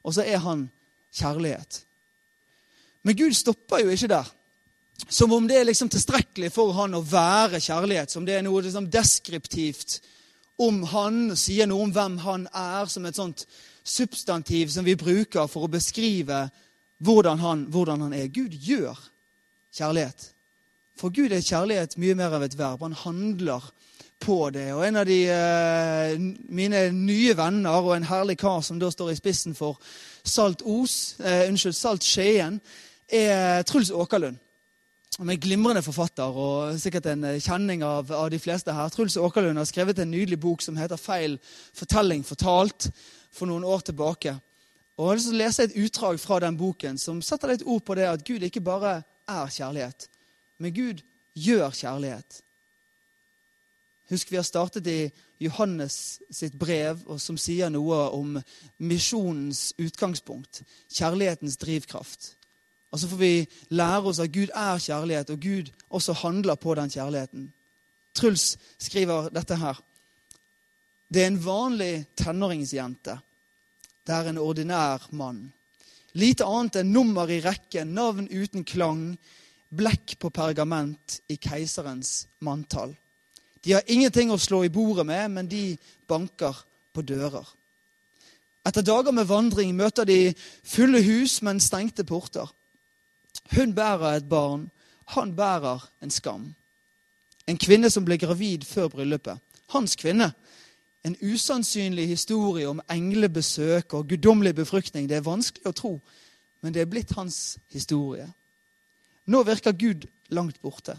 Og 0.02 0.14
så 0.14 0.26
er 0.26 0.42
han 0.44 0.68
kjærlighet. 1.14 1.80
Men 3.02 3.18
Gud 3.18 3.34
stopper 3.34 3.82
jo 3.82 3.90
ikke 3.90 4.10
der. 4.12 4.28
Som 5.08 5.32
om 5.32 5.46
det 5.48 5.58
er 5.60 5.68
liksom 5.68 5.90
tilstrekkelig 5.92 6.52
for 6.54 6.72
han 6.76 6.94
å 6.94 7.04
være 7.04 7.60
kjærlighet. 7.60 8.10
Som 8.10 8.26
det 8.26 8.38
er 8.38 8.46
noe 8.46 8.62
liksom 8.64 8.88
deskriptivt 8.92 10.00
om 10.62 10.82
han, 10.92 11.36
sier 11.36 11.66
noe 11.66 11.86
om 11.86 11.92
hvem 11.94 12.18
han 12.22 12.46
er, 12.48 12.86
som 12.90 13.06
et 13.06 13.18
sånt 13.18 13.46
substantiv 13.82 14.70
som 14.70 14.86
vi 14.86 14.94
bruker 14.98 15.48
for 15.50 15.66
å 15.66 15.72
beskrive 15.72 16.44
hvordan 17.02 17.40
han, 17.42 17.64
hvordan 17.72 18.06
han 18.06 18.14
er. 18.14 18.30
Gud 18.30 18.54
gjør 18.54 18.98
kjærlighet. 19.74 20.28
For 21.00 21.10
Gud 21.10 21.32
er 21.32 21.42
kjærlighet 21.42 21.96
mye 21.98 22.14
mer 22.18 22.36
av 22.36 22.44
et 22.46 22.58
verb. 22.58 22.84
Han 22.84 22.94
handler 22.94 23.64
på 24.22 24.50
det. 24.54 24.68
Og 24.72 24.86
En 24.86 24.96
av 24.96 25.06
de, 25.06 25.18
eh, 25.26 26.18
mine 26.48 26.92
nye 26.92 27.34
venner 27.36 27.82
og 27.82 27.96
en 27.96 28.06
herlig 28.06 28.38
kar 28.38 28.60
som 28.62 28.78
da 28.78 28.90
står 28.90 29.10
i 29.10 29.16
spissen 29.16 29.54
for 29.54 29.80
Salt 30.24 30.62
Os, 30.62 31.16
eh, 31.18 31.48
unnskyld, 31.48 31.74
Salt 31.74 32.04
Skien, 32.04 32.60
er 33.08 33.62
Truls 33.62 33.90
Åkerlund 33.90 34.38
med 35.18 35.40
glimrende 35.40 35.82
forfatter 35.84 36.36
og 36.40 36.78
sikkert 36.80 37.06
en 37.12 37.24
eh, 37.28 37.40
kjenning 37.42 37.82
av, 37.84 38.08
av, 38.12 38.30
de 38.32 38.38
fleste 38.40 38.72
her. 38.72 38.88
Truls 38.88 39.18
Åkerlund 39.20 39.60
har 39.60 39.68
skrevet 39.68 39.98
en 40.00 40.10
nydelig 40.10 40.38
bok 40.40 40.62
som 40.64 40.76
heter 40.76 40.96
'Feil 40.96 41.38
fortelling 41.74 42.24
fortalt' 42.24 42.90
for 43.32 43.46
noen 43.46 43.64
år 43.64 43.80
tilbake. 43.80 44.38
Og 44.96 45.04
Jeg 45.04 45.08
har 45.08 45.16
lyst 45.16 45.28
til 45.28 45.34
å 45.34 45.44
lese 45.44 45.62
et 45.62 45.76
utdrag 45.84 46.20
fra 46.20 46.38
den 46.40 46.56
boken 46.56 46.98
som 46.98 47.22
setter 47.22 47.48
litt 47.48 47.62
ord 47.66 47.84
på 47.84 47.94
det 47.94 48.08
at 48.08 48.24
Gud 48.24 48.42
ikke 48.42 48.60
bare 48.60 49.02
er 49.28 49.46
kjærlighet, 49.46 50.08
men 50.58 50.74
Gud 50.74 51.02
gjør 51.34 51.70
kjærlighet. 51.70 52.42
Husk 54.10 54.30
vi 54.30 54.36
har 54.36 54.44
startet 54.44 54.86
i 54.86 55.10
Johannes 55.40 56.20
sitt 56.30 56.52
brev, 56.58 57.00
som 57.18 57.38
sier 57.40 57.70
noe 57.72 58.10
om 58.12 58.36
misjonens 58.78 59.72
utgangspunkt. 59.78 60.62
Kjærlighetens 60.92 61.56
drivkraft. 61.56 62.36
Og 62.92 63.00
så 63.00 63.08
får 63.08 63.20
vi 63.20 63.34
lære 63.72 64.04
oss 64.10 64.20
at 64.20 64.32
Gud 64.32 64.52
er 64.54 64.78
kjærlighet, 64.78 65.30
og 65.30 65.40
Gud 65.40 65.70
også 65.90 66.12
handler 66.12 66.54
på 66.60 66.74
den 66.76 66.90
kjærligheten. 66.92 67.48
Truls 68.14 68.58
skriver 68.78 69.30
dette 69.32 69.56
her. 69.56 69.80
Det 71.12 71.22
er 71.22 71.32
en 71.32 71.44
vanlig 71.44 72.06
tenåringsjente. 72.16 73.16
Det 74.06 74.14
er 74.14 74.28
en 74.28 74.38
ordinær 74.38 75.08
mann. 75.16 75.46
Lite 76.12 76.44
annet 76.44 76.82
enn 76.82 76.92
nummer 76.92 77.30
i 77.32 77.40
rekken, 77.40 77.94
navn 77.96 78.28
uten 78.28 78.66
klang, 78.68 79.14
blekk 79.72 80.18
på 80.20 80.28
pergament 80.34 81.20
i 81.32 81.38
keiserens 81.40 82.26
manntall. 82.44 82.92
De 83.64 83.72
har 83.72 83.88
ingenting 83.88 84.32
å 84.32 84.40
slå 84.40 84.64
i 84.66 84.72
bordet 84.72 85.06
med, 85.08 85.30
men 85.32 85.48
de 85.48 85.78
banker 86.08 86.58
på 86.92 87.04
dører. 87.08 87.46
Etter 88.68 88.84
dager 88.84 89.14
med 89.14 89.30
vandring 89.30 89.72
møter 89.74 90.04
de 90.06 90.34
fulle 90.64 91.00
hus, 91.06 91.40
men 91.42 91.62
stengte 91.62 92.04
porter. 92.04 92.50
Hun 93.50 93.74
bærer 93.74 94.16
et 94.16 94.28
barn. 94.28 94.70
Han 95.06 95.36
bærer 95.36 95.90
en 96.02 96.10
skam. 96.10 96.54
En 97.46 97.58
kvinne 97.58 97.90
som 97.90 98.04
ble 98.04 98.18
gravid 98.18 98.64
før 98.64 98.88
bryllupet. 98.88 99.38
Hans 99.68 99.96
kvinne. 99.96 100.32
En 101.04 101.16
usannsynlig 101.22 102.08
historie 102.08 102.68
om 102.68 102.80
englebesøk 102.90 103.94
og 103.94 104.08
guddommelig 104.08 104.54
befruktning. 104.54 105.08
Det 105.08 105.16
er 105.16 105.26
vanskelig 105.26 105.66
å 105.66 105.74
tro, 105.74 105.92
men 106.62 106.74
det 106.74 106.82
er 106.82 106.90
blitt 106.90 107.14
hans 107.18 107.58
historie. 107.72 108.28
Nå 109.26 109.42
virker 109.42 109.72
Gud 109.72 110.06
langt 110.30 110.60
borte. 110.62 110.96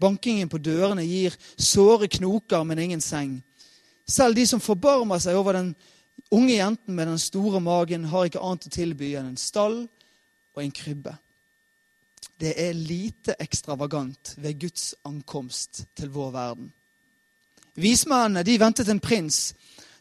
Bankingen 0.00 0.48
på 0.48 0.58
dørene 0.58 1.04
gir 1.04 1.36
såre 1.58 2.08
knoker, 2.08 2.64
men 2.64 2.78
ingen 2.78 3.00
seng. 3.04 3.42
Selv 4.08 4.34
de 4.34 4.46
som 4.46 4.60
forbarmer 4.60 5.20
seg 5.20 5.36
over 5.36 5.58
den 5.58 5.74
unge 6.32 6.56
jenten 6.56 6.94
med 6.94 7.06
den 7.06 7.18
store 7.18 7.60
magen, 7.60 8.04
har 8.04 8.24
ikke 8.24 8.40
annet 8.40 8.66
å 8.66 8.72
tilby 8.72 9.12
enn 9.14 9.34
en 9.34 9.40
stall 9.40 9.82
og 10.56 10.62
en 10.64 10.72
krybbe. 10.72 11.12
Det 12.40 12.54
er 12.56 12.72
lite 12.72 13.34
ekstravagant 13.40 14.34
ved 14.36 14.60
Guds 14.60 14.94
ankomst 15.04 15.84
til 15.96 16.10
vår 16.10 16.30
verden. 16.30 16.70
Vismennene 17.74 18.42
de 18.44 18.56
ventet 18.60 18.88
en 18.88 19.00
prins. 19.00 19.52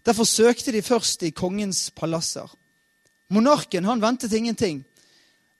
Derfor 0.05 0.23
søkte 0.23 0.71
de 0.71 0.81
først 0.81 1.23
i 1.23 1.33
kongens 1.35 1.89
palasser. 1.91 2.47
Monarken 3.29 3.85
han 3.85 4.01
ventet 4.01 4.33
ingenting. 4.33 4.83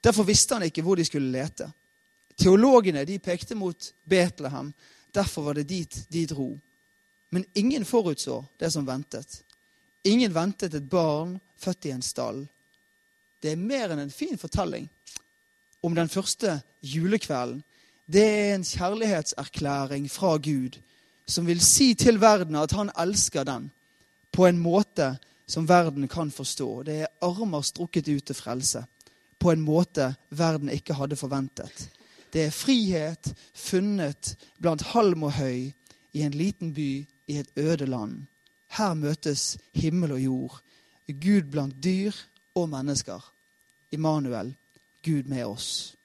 Derfor 0.03 0.23
visste 0.23 0.55
han 0.55 0.63
ikke 0.63 0.81
hvor 0.81 0.95
de 0.95 1.05
skulle 1.05 1.31
lete. 1.31 1.67
Teologene 2.39 3.03
de 3.05 3.19
pekte 3.19 3.55
mot 3.55 3.91
Betlehem. 4.07 4.73
Derfor 5.13 5.41
var 5.41 5.59
det 5.59 5.69
dit 5.69 6.05
de 6.09 6.25
dro. 6.25 6.57
Men 7.29 7.45
ingen 7.55 7.85
forutså 7.85 8.45
det 8.59 8.71
som 8.73 8.87
ventet. 8.87 9.43
Ingen 10.03 10.33
ventet 10.33 10.73
et 10.73 10.89
barn 10.89 11.39
født 11.57 11.85
i 11.85 11.91
en 11.91 12.01
stall. 12.01 12.47
Det 13.43 13.51
er 13.51 13.59
mer 13.59 13.91
enn 13.91 14.01
en 14.05 14.13
fin 14.13 14.37
fortelling 14.39 14.87
om 15.83 15.95
den 15.95 16.09
første 16.09 16.61
julekvelden, 16.83 17.63
det 18.09 18.23
er 18.25 18.55
en 18.55 18.63
kjærlighetserklæring 18.63 20.09
fra 20.11 20.37
Gud 20.37 20.79
som 21.29 21.45
vil 21.45 21.61
si 21.61 21.93
til 21.93 22.17
verden 22.21 22.57
at 22.57 22.71
han 22.73 22.89
elsker 22.97 23.45
den 23.45 23.69
på 24.33 24.47
en 24.47 24.57
måte 24.57 25.17
som 25.49 25.67
verden 25.69 26.07
kan 26.07 26.31
forstå. 26.31 26.83
Det 26.83 27.01
er 27.01 27.13
armer 27.21 27.61
strukket 27.61 28.07
ut 28.09 28.25
til 28.25 28.35
frelse 28.35 28.83
på 29.39 29.51
en 29.51 29.61
måte 29.61 30.13
verden 30.29 30.69
ikke 30.69 30.97
hadde 30.97 31.15
forventet. 31.15 31.89
Det 32.33 32.43
er 32.45 32.53
frihet 32.53 33.31
funnet 33.55 34.35
blant 34.61 34.81
halm 34.91 35.23
og 35.23 35.37
høy 35.39 35.71
i 36.13 36.25
en 36.25 36.35
liten 36.35 36.73
by 36.73 37.05
i 37.27 37.37
et 37.37 37.49
øde 37.55 37.85
land. 37.85 38.25
Her 38.77 38.93
møtes 38.93 39.57
himmel 39.73 40.11
og 40.11 40.21
jord, 40.21 40.59
Gud 41.07 41.49
blant 41.51 41.83
dyr 41.83 42.13
og 42.55 42.69
mennesker. 42.69 43.23
Immanuel, 43.91 44.53
Gud 45.03 45.29
med 45.29 45.45
oss. 45.45 45.95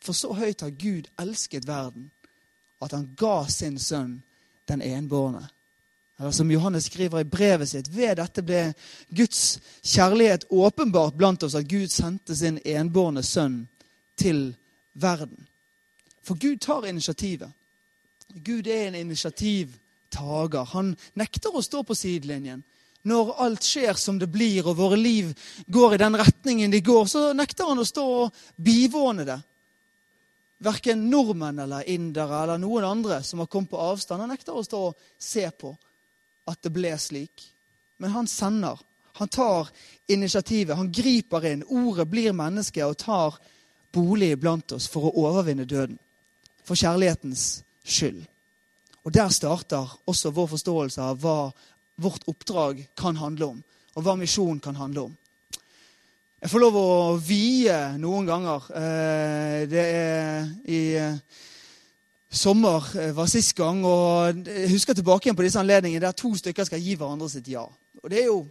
For 0.00 0.12
så 0.12 0.32
høyt 0.32 0.60
har 0.60 0.70
Gud 0.70 1.08
elsket 1.18 1.66
verden 1.66 2.10
at 2.82 2.92
han 2.92 3.08
ga 3.16 3.46
sin 3.48 3.78
sønn 3.78 4.20
den 4.68 4.82
enbårne. 4.82 5.48
Eller 6.18 6.30
som 6.30 6.50
Johannes 6.50 6.84
skriver 6.84 7.20
i 7.20 7.28
brevet 7.28 7.68
sitt, 7.68 7.88
ved 7.92 8.16
dette 8.16 8.42
ble 8.42 8.70
Guds 9.12 9.58
kjærlighet 9.84 10.46
åpenbart 10.50 11.16
blant 11.16 11.42
oss, 11.44 11.54
at 11.54 11.68
Gud 11.68 11.88
sendte 11.92 12.36
sin 12.36 12.60
enbårne 12.64 13.22
sønn 13.22 13.66
til 14.16 14.54
verden. 14.94 15.46
For 16.24 16.34
Gud 16.40 16.56
tar 16.56 16.86
initiativet. 16.88 17.52
Gud 18.44 18.66
er 18.66 18.88
en 18.88 18.94
initiativtager. 18.94 20.64
Han 20.72 20.96
nekter 21.14 21.54
å 21.54 21.62
stå 21.62 21.82
på 21.84 21.94
sidelinjen 21.94 22.64
når 23.06 23.34
alt 23.42 23.64
skjer 23.64 23.98
som 23.98 24.18
det 24.18 24.28
blir, 24.32 24.66
og 24.66 24.78
våre 24.78 24.98
liv 24.98 25.32
går 25.66 25.94
i 25.94 26.00
den 26.02 26.18
retningen 26.18 26.72
de 26.72 26.80
går, 26.84 27.04
så 27.06 27.30
nekter 27.36 27.70
han 27.70 27.78
å 27.78 27.86
stå 27.86 28.06
og 28.22 28.40
bivåne 28.56 29.26
det. 29.28 29.38
Verken 30.66 31.04
nordmenn 31.10 31.60
eller 31.66 31.88
indere 31.92 32.42
eller 32.42 32.58
noen 32.58 32.86
andre 32.88 33.20
som 33.22 33.42
har 33.42 33.50
kommet 33.52 33.70
på 33.70 33.82
avstand, 33.82 34.24
han 34.24 34.32
nekter 34.32 34.56
å 34.56 34.64
stå 34.64 34.82
og 34.88 35.08
se 35.18 35.44
på 35.50 35.74
at 36.48 36.62
det 36.64 36.72
ble 36.72 36.94
slik. 36.98 37.44
Men 38.02 38.14
han 38.14 38.28
sender. 38.28 38.80
Han 39.16 39.28
tar 39.28 39.68
initiativet. 40.12 40.76
Han 40.76 40.92
griper 40.92 41.46
inn. 41.48 41.64
Ordet 41.64 42.08
blir 42.08 42.36
menneske 42.36 42.84
og 42.84 42.98
tar 43.00 43.38
bolig 43.92 44.34
blant 44.38 44.74
oss 44.76 44.88
for 44.92 45.08
å 45.08 45.28
overvinne 45.28 45.64
døden. 45.64 45.96
For 46.66 46.76
kjærlighetens 46.76 47.62
skyld. 47.86 48.26
Og 49.06 49.14
Der 49.14 49.30
starter 49.30 49.92
også 50.04 50.32
vår 50.34 50.50
forståelse 50.56 51.02
av 51.02 51.20
hva 51.22 51.52
vårt 51.96 52.26
oppdrag 52.28 52.82
kan 52.96 53.16
handle 53.16 53.52
om, 53.54 53.62
og 53.96 54.04
hva 54.04 54.16
misjon 54.20 54.60
kan 54.60 54.76
handle 54.76 55.08
om. 55.08 55.14
Jeg 56.36 56.52
får 56.52 56.60
lov 56.60 56.74
å 56.76 56.88
vie 57.16 57.76
noen 57.96 58.26
ganger. 58.28 58.66
Eh, 58.76 59.62
det 59.70 59.84
er 59.88 60.44
i 60.68 60.80
eh, 61.00 61.16
sommer 62.28 62.84
eh, 63.00 63.14
var 63.16 63.30
sist 63.32 63.54
gang, 63.56 63.80
og 63.88 64.44
jeg 64.44 64.68
husker 64.74 64.94
tilbake 64.94 65.26
igjen 65.26 65.38
på 65.38 65.46
disse 65.46 65.62
anledningene 65.62 66.04
der 66.04 66.14
to 66.14 66.34
stykker 66.36 66.68
skal 66.68 66.84
gi 66.84 66.98
hverandre 67.00 67.30
sitt 67.32 67.48
ja. 67.48 67.64
Og 68.02 68.12
det 68.12 68.20
er 68.20 68.28
jo 68.28 68.44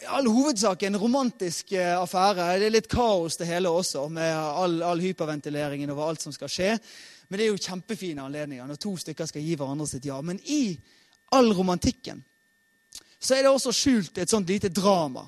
i 0.00 0.08
all 0.16 0.26
hovedsak 0.32 0.82
en 0.88 0.98
romantisk 1.00 1.76
affære. 1.76 2.48
Det 2.60 2.70
er 2.70 2.76
litt 2.80 2.90
kaos 2.92 3.36
det 3.40 3.48
hele 3.48 3.70
også, 3.72 4.08
med 4.12 4.32
all, 4.32 4.80
all 4.84 5.04
hyperventileringen 5.04 5.92
over 5.92 6.08
alt 6.08 6.24
som 6.24 6.32
skal 6.32 6.50
skje. 6.52 6.72
Men 7.28 7.38
det 7.38 7.46
er 7.46 7.52
jo 7.52 7.62
kjempefine 7.68 8.24
anledninger 8.24 8.66
når 8.68 8.80
to 8.80 8.96
stykker 9.00 9.28
skal 9.28 9.44
gi 9.44 9.54
hverandre 9.60 9.86
sitt 9.92 10.08
ja. 10.08 10.18
Men 10.24 10.40
i 10.44 10.74
all 11.34 11.52
romantikken 11.54 12.22
så 13.24 13.38
er 13.38 13.46
det 13.46 13.54
også 13.54 13.72
skjult 13.72 14.18
et 14.20 14.28
sånt 14.28 14.50
lite 14.52 14.68
drama. 14.68 15.22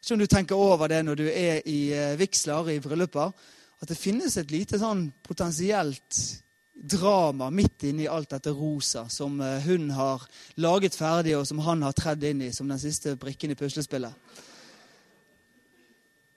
Ikke 0.00 0.16
om 0.16 0.22
du 0.22 0.28
tenker 0.28 0.60
over 0.60 0.88
det 0.88 1.02
når 1.04 1.18
du 1.20 1.26
er 1.28 1.60
i 1.68 1.92
eh, 1.92 2.14
vigsler, 2.16 2.70
i 2.72 2.80
brylluper. 2.80 3.34
At 3.80 3.90
det 3.90 4.00
finnes 4.00 4.38
et 4.40 4.52
lite 4.52 4.80
sånn 4.80 5.10
potensielt 5.24 6.22
drama 6.74 7.50
midt 7.54 7.84
inni 7.90 8.08
alt 8.10 8.32
dette 8.32 8.52
rosa 8.56 9.04
som 9.12 9.36
eh, 9.44 9.60
hun 9.68 9.90
har 9.92 10.24
laget 10.64 10.96
ferdig, 10.96 11.36
og 11.36 11.44
som 11.48 11.60
han 11.66 11.84
har 11.84 11.96
tredd 11.96 12.24
inn 12.24 12.42
i 12.46 12.52
som 12.52 12.68
den 12.68 12.80
siste 12.80 13.14
brikken 13.20 13.52
i 13.52 13.58
puslespillet. 13.58 14.40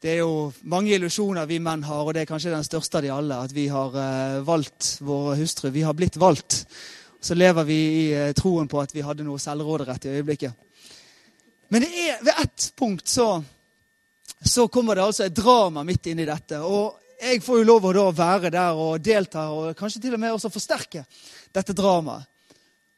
Det 0.04 0.12
er 0.14 0.20
jo 0.22 0.52
mange 0.70 0.94
illusjoner 0.94 1.48
vi 1.50 1.58
menn 1.64 1.88
har, 1.88 2.04
og 2.04 2.14
det 2.14 2.26
er 2.26 2.30
kanskje 2.30 2.54
den 2.54 2.68
største 2.68 3.00
av 3.00 3.08
de 3.08 3.16
alle. 3.16 3.40
At 3.48 3.56
vi 3.56 3.66
har 3.72 3.96
uh, 3.96 4.44
valgt 4.46 5.00
våre 5.02 5.34
hustruer. 5.40 5.74
Vi 5.74 5.82
har 5.88 5.96
blitt 5.98 6.20
valgt. 6.22 6.68
Så 7.20 7.36
lever 7.36 7.64
vi 7.68 7.80
i 7.84 8.06
uh, 8.14 8.34
troen 8.38 8.68
på 8.70 8.82
at 8.82 8.94
vi 8.96 9.04
hadde 9.06 9.26
noe 9.26 9.42
selvråderett 9.42 10.06
i 10.06 10.16
øyeblikket. 10.20 10.54
Men 11.68 11.84
det 11.84 11.90
er, 11.92 12.24
ved 12.24 12.34
ett 12.44 12.72
punkt 12.76 13.08
så, 13.08 13.44
så 14.42 14.68
kommer 14.68 14.96
det 14.96 15.04
altså 15.04 15.26
et 15.26 15.36
drama 15.36 15.84
midt 15.84 16.08
inni 16.08 16.26
dette. 16.28 16.62
Og 16.64 16.96
jeg 17.22 17.42
får 17.44 17.62
jo 17.62 17.68
lov 17.68 17.90
å 17.90 17.94
da 17.96 18.08
være 18.16 18.52
der 18.54 18.80
og 18.80 19.02
delta, 19.04 19.50
og 19.52 19.76
kanskje 19.78 20.02
til 20.04 20.16
og 20.16 20.22
med 20.22 20.36
også 20.36 20.54
forsterke 20.54 21.04
dette 21.56 21.76
dramaet. 21.76 22.30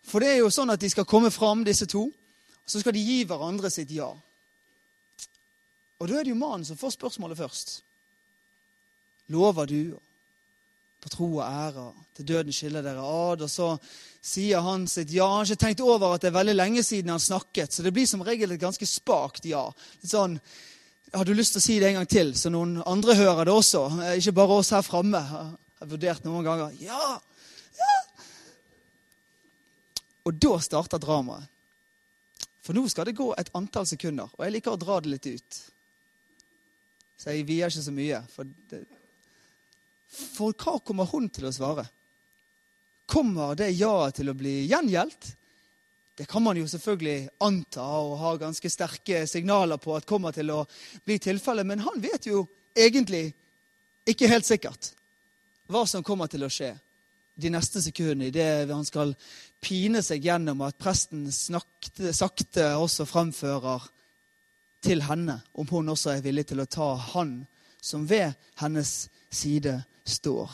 For 0.09 0.21
det 0.21 0.33
er 0.33 0.41
jo 0.41 0.51
sånn 0.53 0.73
at 0.73 0.81
de 0.81 0.89
skal 0.89 1.07
komme 1.07 1.29
fram, 1.31 1.61
disse 1.65 1.85
to. 1.89 2.07
Og 2.09 2.69
så 2.69 2.81
skal 2.81 2.95
de 2.95 3.03
gi 3.03 3.23
hverandre 3.29 3.69
sitt 3.73 3.91
ja. 3.93 4.09
Og 5.99 6.07
da 6.07 6.17
er 6.17 6.25
det 6.25 6.33
jo 6.33 6.39
mannen 6.39 6.65
som 6.65 6.77
får 6.79 6.95
spørsmålet 6.95 7.37
først. 7.37 7.73
Lover 9.29 9.69
du 9.69 9.81
på 10.99 11.11
tro 11.13 11.27
og 11.37 11.43
ære 11.45 11.85
til 12.17 12.27
døden 12.31 12.55
skiller 12.55 12.83
dere 12.85 13.03
ad? 13.03 13.43
Og 13.45 13.51
så 13.51 13.69
sier 14.21 14.63
han 14.65 14.87
sitt 14.87 15.13
ja. 15.15 15.27
Han 15.27 15.43
har 15.43 15.51
ikke 15.51 15.63
tenkt 15.65 15.83
over 15.85 16.15
at 16.15 16.25
det 16.25 16.31
er 16.31 16.39
veldig 16.39 16.57
lenge 16.57 16.83
siden 16.83 17.13
han 17.13 17.23
snakket, 17.23 17.73
så 17.73 17.85
det 17.85 17.93
blir 17.95 18.09
som 18.09 18.23
regel 18.25 18.51
et 18.55 18.61
ganske 18.61 18.87
spakt 18.89 19.47
ja. 19.49 19.65
Litt 20.01 20.11
sånn 20.11 20.39
Har 21.13 21.25
du 21.25 21.33
lyst 21.33 21.55
til 21.55 21.63
å 21.63 21.65
si 21.65 21.79
det 21.81 21.89
en 21.89 22.01
gang 22.01 22.09
til, 22.09 22.35
så 22.37 22.51
noen 22.53 22.77
andre 22.85 23.15
hører 23.17 23.49
det 23.49 23.55
også? 23.55 23.85
Ikke 24.19 24.35
bare 24.37 24.59
oss 24.61 24.73
her 24.75 24.85
framme. 24.85 25.23
Jeg 25.23 25.81
har 25.81 25.89
vurdert 25.95 26.27
noen 26.27 26.45
ganger. 26.45 26.75
Ja! 26.83 27.15
ja. 27.79 27.95
Og 30.29 30.37
da 30.37 30.59
starter 30.61 31.01
dramaet. 31.01 31.47
For 32.61 32.77
nå 32.77 32.83
skal 32.91 33.07
det 33.09 33.17
gå 33.17 33.31
et 33.33 33.49
antall 33.57 33.87
sekunder, 33.89 34.29
og 34.35 34.43
jeg 34.45 34.53
liker 34.53 34.75
å 34.75 34.77
dra 34.77 34.99
det 35.01 35.09
litt 35.09 35.25
ut. 35.25 35.59
Så 37.17 37.33
jeg 37.33 37.47
vier 37.47 37.71
ikke 37.71 37.81
så 37.81 37.93
mye. 37.95 38.19
For, 38.29 38.51
det, 38.69 38.83
for 40.09 40.55
hva 40.57 40.79
kommer 40.85 41.09
hun 41.11 41.29
til 41.33 41.47
å 41.49 41.53
svare? 41.53 41.85
Kommer 43.09 43.55
det 43.57 43.71
ja-et 43.77 44.19
til 44.19 44.29
å 44.29 44.37
bli 44.37 44.63
gjengjeldt? 44.69 45.35
Det 46.19 46.27
kan 46.27 46.43
man 46.43 46.57
jo 46.59 46.67
selvfølgelig 46.67 47.29
anta 47.45 47.85
og 48.03 48.17
ha 48.19 48.33
ganske 48.41 48.69
sterke 48.69 49.23
signaler 49.29 49.79
på 49.79 49.93
at 49.95 50.07
kommer 50.09 50.35
til 50.35 50.51
å 50.51 50.65
bli 51.07 51.15
tilfellet. 51.21 51.65
Men 51.65 51.85
han 51.85 52.01
vet 52.03 52.27
jo 52.27 52.43
egentlig 52.75 53.29
ikke 54.09 54.27
helt 54.27 54.47
sikkert 54.47 54.91
hva 55.69 55.85
som 55.87 56.03
kommer 56.03 56.27
til 56.27 56.43
å 56.43 56.51
skje 56.51 56.73
de 57.39 57.51
neste 57.53 57.79
sekundene 57.79 58.27
idet 58.33 58.67
han 58.67 58.83
skal 58.83 59.13
pine 59.63 60.01
seg 60.03 60.25
gjennom 60.27 60.65
at 60.65 60.77
presten 60.81 61.29
snakte, 61.31 62.11
sakte 62.11 62.73
også 62.75 63.07
framfører 63.07 63.85
til 64.83 65.03
henne 65.07 65.37
om 65.53 65.67
hun 65.71 65.93
også 65.93 66.17
er 66.17 66.25
villig 66.25 66.49
til 66.49 66.63
å 66.63 66.67
ta 66.67 66.89
han 67.13 67.37
som 67.81 68.09
ved 68.09 68.33
hennes 68.59 69.09
side 69.31 69.83
står. 70.05 70.51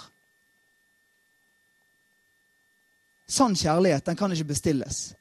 Sann 3.27 3.55
kjærlighet 3.55 4.05
den 4.05 4.15
kan 4.15 4.31
ikke 4.31 4.51
bestilles. 4.53 5.15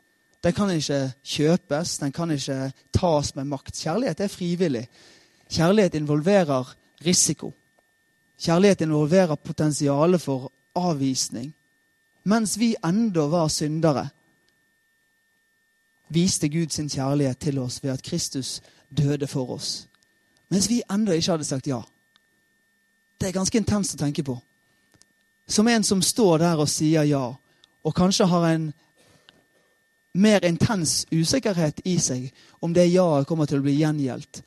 Den 0.44 0.52
kan 0.52 0.70
ikke 0.70 1.12
kjøpes, 1.24 1.98
den 1.98 2.12
kan 2.12 2.30
ikke 2.30 2.72
tas 2.92 3.34
med 3.34 3.44
makt. 3.48 3.74
Kjærlighet 3.80 4.20
er 4.20 4.28
frivillig. 4.28 4.88
Kjærlighet 5.48 5.94
involverer 5.94 6.74
risiko. 7.06 7.52
Kjærlighet 8.38 8.80
involverer 8.80 9.34
potensialet 9.34 10.20
for 10.20 10.52
avvisning. 10.74 11.54
Mens 12.24 12.58
vi 12.58 12.74
enda 12.84 13.20
var 13.20 13.48
syndere, 13.48 14.08
viste 16.08 16.48
Gud 16.48 16.70
sin 16.70 16.88
kjærlighet 16.88 17.38
til 17.38 17.58
oss 17.58 17.82
ved 17.82 17.90
at 17.90 18.02
Kristus 18.02 18.60
døde 18.96 19.26
for 19.26 19.50
oss. 19.50 19.88
Mens 20.48 20.68
vi 20.68 20.82
ennå 20.92 21.12
ikke 21.12 21.30
hadde 21.30 21.44
sagt 21.44 21.66
ja. 21.66 21.80
Det 23.18 23.29
er 23.29 23.37
ganske 23.37 23.59
intenst 23.59 23.96
å 23.96 24.00
tenke 24.00 24.24
på. 24.27 24.37
Som 25.46 25.68
en 25.68 25.85
som 25.85 26.03
står 26.03 26.40
der 26.42 26.61
og 26.61 26.70
sier 26.72 27.05
ja, 27.09 27.27
og 27.85 27.96
kanskje 27.96 28.29
har 28.31 28.46
en 28.48 28.70
mer 30.14 30.44
intens 30.46 31.05
usikkerhet 31.11 31.83
i 31.85 31.98
seg 32.00 32.31
om 32.62 32.72
det 32.72 32.87
ja-et 32.92 33.29
kommer 33.29 33.50
til 33.50 33.61
å 33.61 33.66
bli 33.66 33.77
gjengjeldt, 33.81 34.40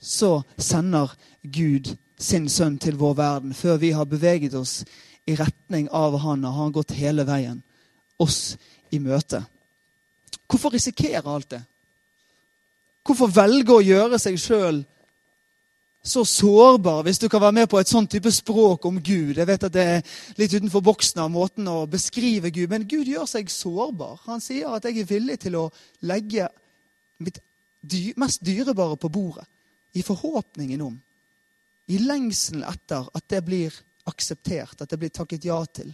så 0.00 0.40
sender 0.56 1.12
Gud 1.42 1.92
sin 2.18 2.48
sønn 2.48 2.78
til 2.80 2.96
vår 2.96 3.14
verden 3.18 3.54
før 3.54 3.78
vi 3.82 3.92
har 3.92 4.08
beveget 4.08 4.56
oss 4.56 4.80
i 5.26 5.36
retning 5.36 5.88
av 5.92 6.16
han, 6.22 6.44
og 6.44 6.58
har 6.58 6.74
gått 6.74 6.96
hele 6.96 7.26
veien 7.28 7.60
oss 8.22 8.56
i 8.94 9.00
møte. 9.02 9.42
Hvorfor 10.46 10.72
risikere 10.72 11.26
alt 11.26 11.50
det? 11.50 11.62
Hvorfor 13.06 13.30
velge 13.30 13.74
å 13.74 13.84
gjøre 13.84 14.18
seg 14.22 14.38
sjøl 14.40 14.80
så 16.08 16.24
sårbar, 16.24 17.02
hvis 17.02 17.18
du 17.18 17.28
kan 17.28 17.42
være 17.42 17.52
med 17.52 17.68
på 17.70 17.78
et 17.80 17.90
sånt 17.90 18.10
type 18.10 18.30
språk 18.32 18.84
om 18.86 19.00
Gud? 19.02 19.36
Jeg 19.36 19.46
vet 19.46 19.66
at 19.66 19.74
det 19.74 19.84
er 19.84 20.14
litt 20.38 20.54
utenfor 20.54 20.84
boksen 20.86 21.20
av 21.24 21.32
måten 21.34 21.68
å 21.68 21.86
beskrive 21.90 22.52
Gud, 22.54 22.70
men 22.70 22.86
Gud 22.88 23.08
gjør 23.10 23.26
seg 23.30 23.50
sårbar. 23.50 24.20
Han 24.26 24.42
sier 24.44 24.76
at 24.76 24.86
jeg 24.86 25.02
er 25.02 25.10
villig 25.10 25.38
til 25.42 25.58
å 25.58 25.66
legge 26.06 26.48
mitt 27.18 27.42
mest 28.18 28.42
dyrebare 28.44 28.96
på 28.98 29.10
bordet 29.12 29.46
i 29.96 30.02
forhåpningen 30.04 30.82
om, 30.82 30.96
i 31.86 31.98
lengselen 32.02 32.64
etter 32.66 33.06
at 33.14 33.28
det 33.30 33.44
blir 33.46 33.74
akseptert, 34.06 34.80
at 34.80 34.90
det 34.90 34.98
blir 35.00 35.14
takket 35.14 35.46
ja 35.46 35.58
til. 35.66 35.92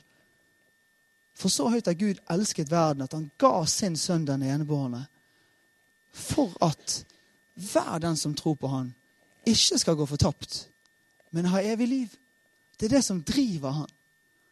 For 1.37 1.53
så 1.53 1.69
høyt 1.73 1.89
har 1.89 1.97
Gud 1.97 2.21
elsket 2.33 2.71
verden 2.73 3.05
at 3.05 3.15
han 3.17 3.31
ga 3.41 3.63
sin 3.71 3.97
sønn 3.97 4.27
den 4.29 4.45
enebårne 4.45 5.07
for 6.13 6.53
at 6.61 7.05
hver 7.55 8.01
den 8.03 8.17
som 8.17 8.35
tror 8.37 8.57
på 8.61 8.69
han, 8.69 8.93
ikke 9.47 9.79
skal 9.79 9.97
gå 9.99 10.07
fortapt, 10.07 10.67
men 11.31 11.51
ha 11.51 11.63
evig 11.63 11.89
liv. 11.89 12.15
Det 12.79 12.87
er 12.87 12.97
det 12.97 13.05
som 13.05 13.23
driver 13.23 13.71
han. 13.83 13.91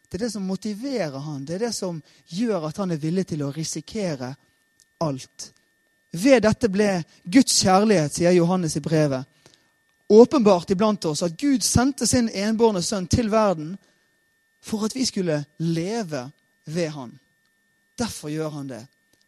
Det 0.09 0.17
er 0.17 0.25
det 0.25 0.31
som 0.33 0.43
motiverer 0.43 1.19
han. 1.19 1.45
Det 1.45 1.55
er 1.55 1.67
det 1.67 1.73
som 1.75 2.01
gjør 2.27 2.67
at 2.67 2.77
han 2.77 2.91
er 2.91 2.99
villig 2.99 3.25
til 3.29 3.43
å 3.45 3.51
risikere 3.55 4.33
alt. 4.99 5.51
Ved 6.11 6.43
dette 6.43 6.67
ble 6.67 6.89
Guds 7.23 7.61
kjærlighet, 7.63 8.17
sier 8.17 8.35
Johannes 8.35 8.75
i 8.75 8.83
brevet, 8.83 9.23
åpenbart 10.11 10.73
iblant 10.75 11.05
oss 11.07 11.23
at 11.23 11.37
Gud 11.39 11.63
sendte 11.63 12.07
sin 12.07 12.27
enbårne 12.27 12.81
sønn 12.83 13.07
til 13.07 13.31
verden 13.31 13.77
for 14.61 14.83
at 14.85 14.95
vi 14.95 15.05
skulle 15.07 15.39
leve 15.63 16.25
ved 16.67 16.89
han. 16.91 17.13
Derfor 17.95 18.29
gjør 18.29 18.49
han 18.49 18.67
det. 18.67 18.81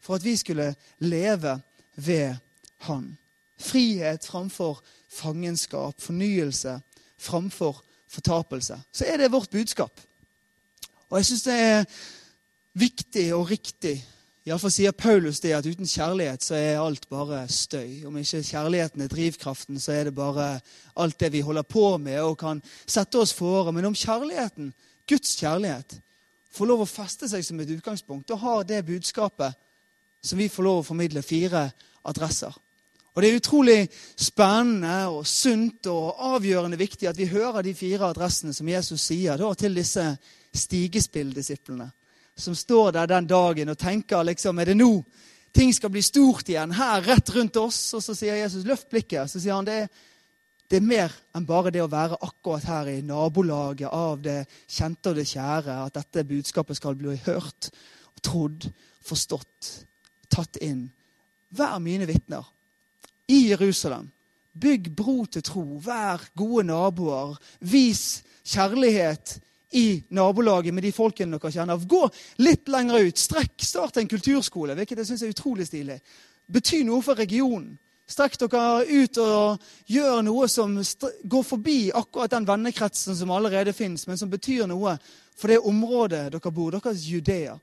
For 0.03 0.15
at 0.19 0.25
vi 0.25 0.35
skulle 0.37 0.73
leve 0.99 1.61
ved 1.95 2.35
Han. 2.77 3.17
Frihet 3.59 4.25
framfor 4.25 4.81
fangenskap, 5.13 6.01
fornyelse 6.01 6.79
framfor 7.21 7.83
fortapelse. 8.11 8.79
Så 8.91 9.05
er 9.07 9.17
det 9.17 9.31
vårt 9.31 9.51
budskap. 9.53 10.01
Og 11.09 11.19
jeg 11.19 11.29
syns 11.29 11.45
det 11.45 11.59
er 11.59 11.85
viktig 12.73 13.27
og 13.35 13.49
riktig 13.51 13.97
Iallfall 14.43 14.73
sier 14.75 14.91
Paulus 14.91 15.37
det 15.39 15.53
at 15.55 15.67
uten 15.71 15.87
kjærlighet 15.87 16.43
så 16.43 16.57
er 16.57 16.81
alt 16.81 17.05
bare 17.07 17.45
støy. 17.47 18.01
Om 18.03 18.17
ikke 18.19 18.41
kjærligheten 18.43 19.05
er 19.05 19.11
drivkraften, 19.11 19.77
så 19.79 19.93
er 19.95 20.09
det 20.09 20.15
bare 20.17 20.57
alt 20.99 21.15
det 21.21 21.29
vi 21.31 21.39
holder 21.47 21.63
på 21.63 21.85
med 21.95 22.19
og 22.19 22.35
kan 22.41 22.59
sette 22.83 23.21
oss 23.21 23.31
fore. 23.33 23.71
Men 23.71 23.87
om 23.87 23.95
kjærligheten, 23.95 24.73
Guds 25.07 25.37
kjærlighet, 25.39 25.95
får 26.51 26.69
lov 26.69 26.83
å 26.83 26.89
feste 26.89 27.29
seg 27.31 27.45
som 27.47 27.61
et 27.63 27.71
utgangspunkt, 27.71 28.27
da 28.27 28.35
har 28.41 28.67
det 28.67 28.83
budskapet 28.85 29.55
som 30.23 30.39
vi 30.39 30.49
får 30.51 30.67
lov 30.67 30.81
å 30.81 30.87
formidle, 30.91 31.23
fire 31.23 31.69
adresser. 32.03 32.51
Og 33.13 33.21
Det 33.21 33.29
er 33.29 33.37
utrolig 33.37 33.89
spennende 34.17 35.07
og 35.07 35.27
sunt 35.27 35.85
og 35.87 36.15
avgjørende 36.33 36.77
viktig 36.77 37.07
at 37.07 37.17
vi 37.17 37.29
hører 37.29 37.61
de 37.61 37.75
fire 37.77 38.09
adressene 38.09 38.53
som 38.53 38.67
Jesus 38.67 39.01
sier 39.01 39.37
da, 39.37 39.53
til 39.53 39.75
disse 39.75 40.05
stigespilldisiplene 40.53 41.91
som 42.35 42.55
står 42.55 42.91
der 42.91 43.07
den 43.07 43.27
dagen 43.27 43.69
og 43.69 43.77
tenker 43.77 44.23
liksom, 44.25 44.59
er 44.59 44.71
det 44.71 44.77
nå 44.77 45.03
ting 45.53 45.73
skal 45.73 45.91
bli 45.93 46.01
stort 46.01 46.49
igjen, 46.49 46.73
her 46.73 47.03
rett 47.05 47.29
rundt 47.35 47.57
oss? 47.61 47.79
Og 47.93 48.01
så 48.03 48.15
sier 48.17 48.39
Jesus, 48.41 48.65
løft 48.65 48.89
blikket. 48.89 49.29
Så 49.29 49.41
sier 49.41 49.53
han 49.53 49.67
det, 49.67 49.85
det 50.69 50.79
er 50.79 50.87
mer 50.87 51.13
enn 51.35 51.45
bare 51.45 51.69
det 51.73 51.83
å 51.83 51.91
være 51.91 52.17
akkurat 52.25 52.65
her 52.65 52.89
i 52.95 53.03
nabolaget 53.05 53.93
av 53.93 54.23
det 54.23 54.39
kjente 54.65 55.11
og 55.11 55.19
det 55.19 55.27
kjære, 55.29 55.77
at 55.85 55.99
dette 55.99 56.25
budskapet 56.25 56.79
skal 56.79 56.97
bli 56.97 57.19
hørt, 57.27 57.69
trodd, 58.25 58.65
forstått, 59.05 59.69
tatt 60.33 60.57
inn. 60.65 60.87
Vær 61.53 61.77
mine 61.83 62.09
vitner 62.09 62.49
i 63.33 63.47
Jerusalem. 63.49 64.09
Bygg 64.53 64.91
bro 64.95 65.23
til 65.25 65.43
tro. 65.45 65.63
Vær 65.81 66.21
gode 66.37 66.67
naboer. 66.69 67.37
Vis 67.59 68.21
kjærlighet 68.45 69.39
i 69.73 70.03
nabolaget 70.13 70.73
med 70.73 70.85
de 70.85 70.91
folkene 70.93 71.39
dere 71.39 71.51
kjenner. 71.51 71.87
Gå 71.89 72.03
litt 72.45 72.69
lenger 72.69 73.07
ut. 73.07 73.17
Strekk, 73.17 73.55
Start 73.57 73.97
en 73.97 74.11
kulturskole, 74.11 74.75
hvilket 74.77 75.01
jeg 75.01 75.09
syns 75.09 75.25
er 75.25 75.33
utrolig 75.33 75.67
stilig. 75.67 75.97
Bety 76.53 76.83
noe 76.85 77.01
for 77.01 77.17
regionen. 77.17 77.73
Strekk 78.13 78.37
dere 78.43 78.83
ut 78.85 79.17
og 79.23 79.69
gjør 79.89 80.21
noe 80.27 80.47
som 80.51 80.75
går 80.77 81.45
forbi 81.47 81.77
akkurat 81.95 82.35
den 82.35 82.45
vennekretsen 82.45 83.17
som 83.17 83.31
allerede 83.33 83.73
fins, 83.73 84.05
men 84.07 84.19
som 84.19 84.29
betyr 84.29 84.67
noe 84.69 84.97
for 85.33 85.49
det 85.49 85.63
området 85.63 86.27
dere 86.35 86.51
bor, 86.53 86.75
deres 86.75 87.07
Judea. 87.09 87.55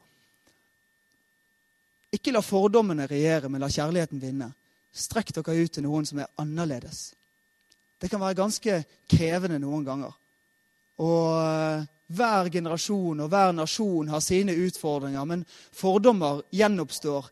Ikke 2.10 2.32
la 2.34 2.42
fordommene 2.42 3.06
regjere, 3.06 3.48
men 3.52 3.62
la 3.62 3.68
kjærligheten 3.70 4.18
vinne. 4.18 4.50
Strekk 4.90 5.32
dere 5.36 5.56
ut 5.62 5.72
til 5.72 5.86
noen 5.86 6.06
som 6.06 6.18
er 6.22 6.30
annerledes. 6.40 7.12
Det 8.00 8.08
kan 8.10 8.20
være 8.22 8.38
ganske 8.38 8.80
krevende 9.10 9.60
noen 9.62 9.84
ganger. 9.86 10.14
Og 11.00 11.86
hver 12.10 12.48
generasjon 12.52 13.22
og 13.22 13.30
hver 13.30 13.52
nasjon 13.54 14.08
har 14.10 14.22
sine 14.24 14.56
utfordringer, 14.66 15.24
men 15.28 15.44
fordommer 15.48 16.42
gjenoppstår 16.50 17.28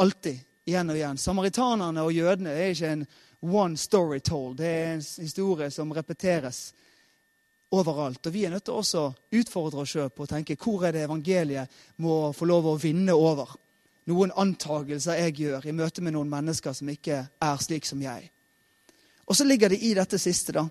alltid, 0.00 0.40
igjen 0.66 0.90
og 0.90 0.98
igjen. 0.98 1.20
Samaritanerne 1.20 2.06
og 2.06 2.14
jødene 2.14 2.54
er 2.54 2.72
ikke 2.72 2.94
en 2.94 3.04
one 3.46 3.76
story 3.76 4.18
told. 4.24 4.56
Det 4.58 4.66
er 4.66 4.88
en 4.94 5.04
historie 5.04 5.70
som 5.70 5.92
repeteres 5.94 6.72
overalt. 7.70 8.26
Og 8.26 8.32
vi 8.34 8.46
er 8.46 8.54
nødt 8.54 8.66
til 8.66 8.80
å 8.80 9.06
utfordre 9.40 9.84
oss 9.84 9.94
sjøl 9.94 10.10
på 10.10 10.24
å 10.24 10.30
tenke 10.30 10.58
hvor 10.60 10.86
er 10.86 10.96
det 10.96 11.04
evangeliet 11.06 11.78
må 12.02 12.32
få 12.34 12.48
lov 12.48 12.72
å 12.72 12.78
vinne 12.80 13.14
over. 13.14 13.52
Noen 14.06 14.32
antagelser 14.38 15.18
jeg 15.18 15.36
gjør 15.40 15.66
i 15.66 15.74
møte 15.74 16.02
med 16.02 16.14
noen 16.14 16.30
mennesker 16.30 16.74
som 16.76 16.88
ikke 16.88 17.22
er 17.26 17.62
slik 17.62 17.86
som 17.88 18.02
jeg. 18.02 18.30
Og 19.26 19.34
så 19.34 19.44
ligger 19.44 19.72
det 19.72 19.82
i 19.82 19.94
dette 19.98 20.18
siste, 20.22 20.54
da 20.54 20.66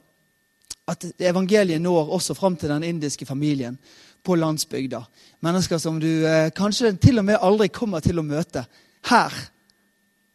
at 0.88 1.06
evangeliet 1.20 1.82
når 1.82 2.12
også 2.14 2.34
fram 2.34 2.56
til 2.56 2.70
den 2.70 2.84
indiske 2.84 3.26
familien 3.26 3.78
på 4.24 4.36
landsbygda. 4.36 5.02
Mennesker 5.42 5.78
som 5.78 6.00
du 6.00 6.26
eh, 6.28 6.52
kanskje 6.54 6.96
til 7.02 7.20
og 7.20 7.26
med 7.26 7.42
aldri 7.42 7.68
kommer 7.74 8.00
til 8.06 8.20
å 8.20 8.26
møte 8.26 8.66
her, 9.10 9.34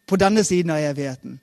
på 0.07 0.18
denne 0.18 0.42
siden 0.42 0.72
av 0.74 0.82
evigheten. 0.82 1.36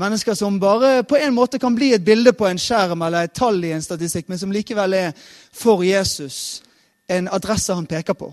Mennesker 0.00 0.34
som 0.36 0.58
bare 0.60 1.02
på 1.08 1.16
en 1.16 1.32
måte 1.34 1.58
kan 1.58 1.72
bli 1.76 1.94
et 1.96 2.04
bilde 2.04 2.34
på 2.36 2.44
en 2.48 2.58
skjerm 2.60 3.00
eller 3.02 3.24
et 3.24 3.32
tall 3.36 3.62
i 3.64 3.72
en 3.72 3.84
statistikk, 3.84 4.28
men 4.28 4.38
som 4.38 4.52
likevel 4.52 4.92
er 4.96 5.14
for 5.52 5.80
Jesus 5.84 6.60
en 7.08 7.28
adresse 7.32 7.72
han 7.72 7.88
peker 7.88 8.16
på. 8.16 8.28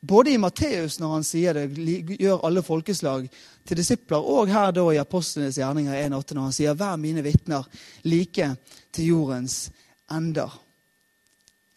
Både 0.00 0.30
i 0.30 0.38
Matteus, 0.38 1.00
når 1.00 1.12
han 1.16 1.24
sier 1.26 1.56
det, 1.56 1.64
gjør 2.20 2.44
alle 2.46 2.62
folkeslag 2.62 3.24
til 3.66 3.80
disipler, 3.80 4.22
og 4.22 4.50
her 4.50 4.70
da 4.70 4.84
i 4.94 5.00
Apostlenes 5.00 5.58
gjerninger 5.58 5.96
1,8, 6.04 6.34
når 6.36 6.42
han 6.42 6.54
sier 6.54 6.74
'vær 6.74 6.96
mine 6.96 7.22
vitner 7.22 7.66
like 8.04 8.56
til 8.92 9.04
jordens 9.04 9.70
ender'. 10.10 10.54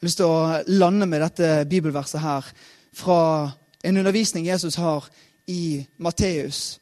Jeg 0.02 0.06
har 0.06 0.08
lyst 0.08 0.18
til 0.18 0.26
å 0.26 0.64
lande 0.68 1.06
med 1.06 1.22
dette 1.22 1.66
bibelverset 1.70 2.22
her 2.22 2.46
fra 2.94 3.52
en 3.84 3.98
undervisning 3.98 4.46
Jesus 4.48 4.76
har 4.76 5.10
i 5.48 5.86
Matteus. 5.98 6.80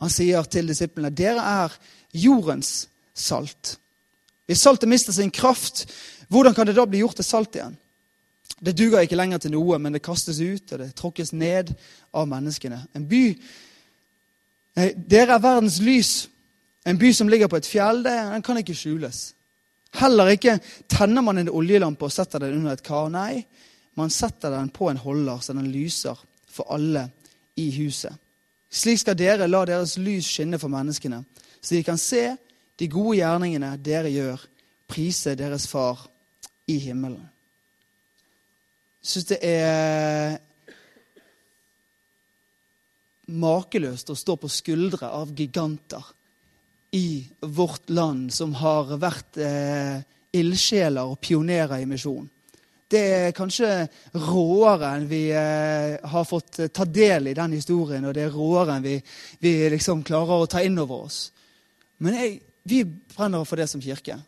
Han 0.00 0.10
sier 0.10 0.42
til 0.42 0.68
disiplene 0.68 1.10
'Dere 1.10 1.40
er 1.40 1.78
jordens 2.12 2.88
salt'. 3.14 3.78
Hvis 4.46 4.58
saltet 4.58 4.88
mister 4.88 5.12
sin 5.12 5.30
kraft, 5.30 5.86
hvordan 6.28 6.54
kan 6.54 6.66
det 6.66 6.76
da 6.76 6.84
bli 6.84 6.98
gjort 6.98 7.16
til 7.16 7.24
salt 7.24 7.54
igjen? 7.54 7.76
Det 8.64 8.76
duger 8.78 9.04
ikke 9.04 9.18
lenger 9.18 9.42
til 9.42 9.54
noe, 9.54 9.78
men 9.78 9.96
det 9.96 10.02
kastes 10.04 10.40
ut, 10.40 10.72
og 10.72 10.80
det 10.80 10.94
tråkkes 10.96 11.32
ned 11.32 11.72
av 12.14 12.28
menneskene. 12.30 12.84
En 12.96 13.06
by 13.08 13.24
Dere 14.74 15.36
er 15.36 15.42
verdens 15.42 15.78
lys. 15.78 16.28
En 16.82 16.98
by 16.98 17.12
som 17.14 17.28
ligger 17.30 17.46
på 17.46 17.60
et 17.60 17.68
fjell, 17.68 18.02
den 18.02 18.42
kan 18.42 18.58
ikke 18.58 18.74
skjules. 18.74 19.28
Heller 19.94 20.32
ikke 20.34 20.56
tenner 20.90 21.22
man 21.22 21.38
en 21.38 21.50
oljelampe 21.54 22.08
og 22.08 22.12
setter 22.12 22.42
den 22.42 22.56
under 22.58 22.74
et 22.74 22.82
kar. 22.82 23.06
Nei, 23.12 23.44
man 23.94 24.10
setter 24.10 24.50
den 24.50 24.72
på 24.74 24.88
en 24.90 24.98
holder, 24.98 25.38
så 25.38 25.54
den 25.54 25.70
lyser 25.70 26.18
for 26.50 26.74
alle 26.74 27.06
i 27.56 27.68
huset. 27.78 28.18
Slik 28.74 29.04
skal 29.04 29.18
dere 29.18 29.46
la 29.46 29.62
deres 29.70 29.94
lys 30.02 30.26
skinne 30.26 30.58
for 30.58 30.72
menneskene, 30.72 31.22
så 31.62 31.76
de 31.76 31.84
kan 31.86 32.00
se 32.00 32.24
de 32.74 32.90
gode 32.90 33.20
gjerningene 33.20 33.76
dere 33.78 34.10
gjør, 34.10 34.42
prise 34.90 35.36
deres 35.38 35.68
far 35.70 36.02
i 36.66 36.80
himmelen 36.82 37.22
syns 39.04 39.28
det 39.28 39.38
er 39.44 40.38
makeløst 43.34 44.10
å 44.12 44.18
stå 44.18 44.36
på 44.40 44.50
skuldre 44.52 45.08
av 45.12 45.32
giganter 45.36 46.04
i 46.94 47.24
vårt 47.40 47.90
land 47.90 48.32
som 48.32 48.54
har 48.60 48.92
vært 49.02 49.38
eh, 49.42 49.98
ildsjeler 50.34 51.10
og 51.10 51.18
pionerer 51.24 51.82
i 51.82 51.88
misjon. 51.90 52.28
Det 52.94 53.00
er 53.00 53.34
kanskje 53.34 53.70
råere 54.12 54.92
enn 54.94 55.08
vi 55.10 55.22
eh, 55.34 55.96
har 55.98 56.28
fått 56.28 56.60
ta 56.70 56.84
del 56.86 57.32
i 57.32 57.36
den 57.36 57.56
historien, 57.56 58.04
og 58.04 58.14
det 58.14 58.28
er 58.28 58.36
råere 58.36 58.76
enn 58.76 58.86
vi, 58.86 58.98
vi 59.42 59.56
liksom 59.72 60.04
klarer 60.06 60.44
å 60.44 60.50
ta 60.50 60.62
inn 60.62 60.78
over 60.78 61.08
oss. 61.08 61.18
Men 62.04 62.20
jeg, 62.20 62.38
vi 62.62 62.84
brenner 62.84 63.48
for 63.48 63.58
det 63.58 63.66
som 63.72 63.82
kirke. 63.82 64.20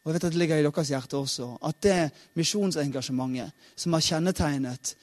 Og 0.00 0.10
jeg 0.10 0.14
vet 0.14 0.24
at 0.24 0.32
det 0.32 0.40
ligger 0.40 0.60
i 0.60 0.64
deres 0.64 0.88
hjerte 0.88 1.16
også. 1.16 1.48
At 1.66 1.82
det 1.82 2.10
misjonsengasjementet 2.38 3.52
som 3.76 3.92
har 3.92 4.04
kjennetegnet 4.04 4.94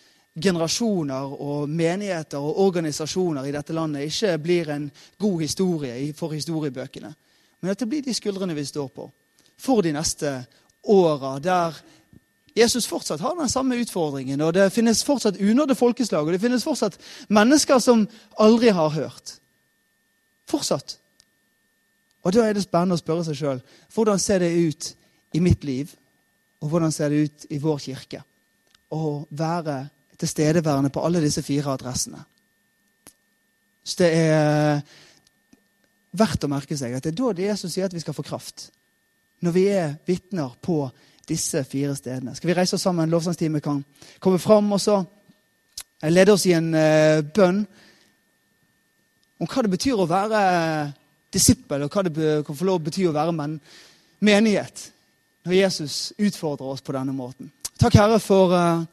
generasjoner 0.41 1.33
og 1.41 1.69
menigheter 1.69 2.41
og 2.41 2.59
organisasjoner 2.67 3.45
i 3.45 3.53
dette 3.53 3.73
landet, 3.73 4.09
ikke 4.09 4.37
blir 4.41 4.69
en 4.73 4.89
god 5.19 5.41
historie 5.41 6.13
for 6.13 6.33
historiebøkene. 6.33 7.13
Men 7.61 7.71
at 7.71 7.79
det 7.79 7.89
blir 7.89 8.05
de 8.05 8.13
skuldrene 8.13 8.55
vi 8.55 8.65
står 8.65 8.87
på 8.93 9.09
for 9.57 9.81
de 9.81 9.91
neste 9.91 10.45
åra, 10.83 11.39
der 11.39 11.77
Jesus 12.57 12.87
fortsatt 12.89 13.21
har 13.21 13.35
den 13.37 13.49
samme 13.49 13.77
utfordringen. 13.81 14.41
og 14.41 14.53
Det 14.53 14.71
finnes 14.73 15.03
fortsatt 15.03 15.41
unådde 15.41 15.75
folkeslag, 15.75 16.25
og 16.25 16.33
det 16.33 16.41
finnes 16.41 16.63
fortsatt 16.63 16.97
mennesker 17.29 17.79
som 17.79 18.07
aldri 18.39 18.69
har 18.69 18.89
hørt. 18.89 19.39
Fortsatt. 20.49 20.97
Og 22.27 22.33
Da 22.35 22.43
er 22.43 22.57
det 22.57 22.65
spennende 22.65 22.97
å 22.97 22.99
spørre 22.99 23.23
seg 23.23 23.37
sjøl 23.39 23.59
hvordan 23.95 24.19
ser 24.19 24.43
det 24.43 24.51
ut 24.51 24.89
i 25.37 25.39
mitt 25.39 25.63
liv, 25.63 25.93
og 26.59 26.71
hvordan 26.71 26.91
ser 26.91 27.13
det 27.13 27.23
ut 27.23 27.45
i 27.55 27.59
vår 27.61 27.79
kirke? 27.79 28.19
Å 28.91 29.23
være 29.29 29.77
tilstedeværende 30.19 30.91
på 30.91 31.03
alle 31.05 31.21
disse 31.23 31.43
fire 31.45 31.71
adressene. 31.71 32.19
Så 33.83 34.01
det 34.01 34.09
er 34.17 34.81
verdt 36.17 36.43
å 36.43 36.51
merke 36.51 36.75
seg 36.75 36.97
at 36.97 37.05
det 37.05 37.13
er 37.13 37.19
da 37.21 37.33
det 37.37 37.53
som 37.59 37.71
sier 37.71 37.87
at 37.87 37.95
vi 37.95 38.03
skal 38.03 38.15
få 38.17 38.25
kraft. 38.27 38.69
Når 39.39 39.55
vi 39.55 39.67
er 39.71 39.95
vitner 40.07 40.55
på 40.61 40.81
disse 41.27 41.63
fire 41.67 41.95
stedene. 41.95 42.35
Skal 42.35 42.51
vi 42.51 42.55
reise 42.57 42.75
oss 42.75 42.83
sammen? 42.87 43.11
Lovsangsteamet 43.11 43.63
kan 43.63 43.83
komme 44.19 44.39
fram 44.39 44.71
og 44.71 44.81
så 44.81 45.01
lede 46.07 46.33
oss 46.33 46.45
i 46.47 46.55
en 46.55 46.73
uh, 46.75 47.23
bønn 47.23 47.63
om 49.37 49.47
hva 49.47 49.63
det 49.63 49.75
betyr 49.75 49.99
å 49.99 50.09
være 50.09 50.41
disippel, 51.37 51.85
og 51.85 51.93
hva 51.93 52.03
det 52.07 52.29
kan 52.47 52.57
få 52.57 52.67
lov 52.67 52.81
å 52.81 52.85
bety 52.89 53.07
å 53.07 53.15
være 53.15 53.35
men, 53.37 53.57
menighet 54.19 54.89
når 55.47 55.53
Jesus 55.61 56.11
utfordrer 56.17 56.73
oss 56.73 56.83
på 56.83 56.95
denne 56.95 57.13
måten. 57.15 57.51
Takk, 57.79 57.95
Herre, 57.95 58.17
for 58.19 58.51
uh, 58.51 58.83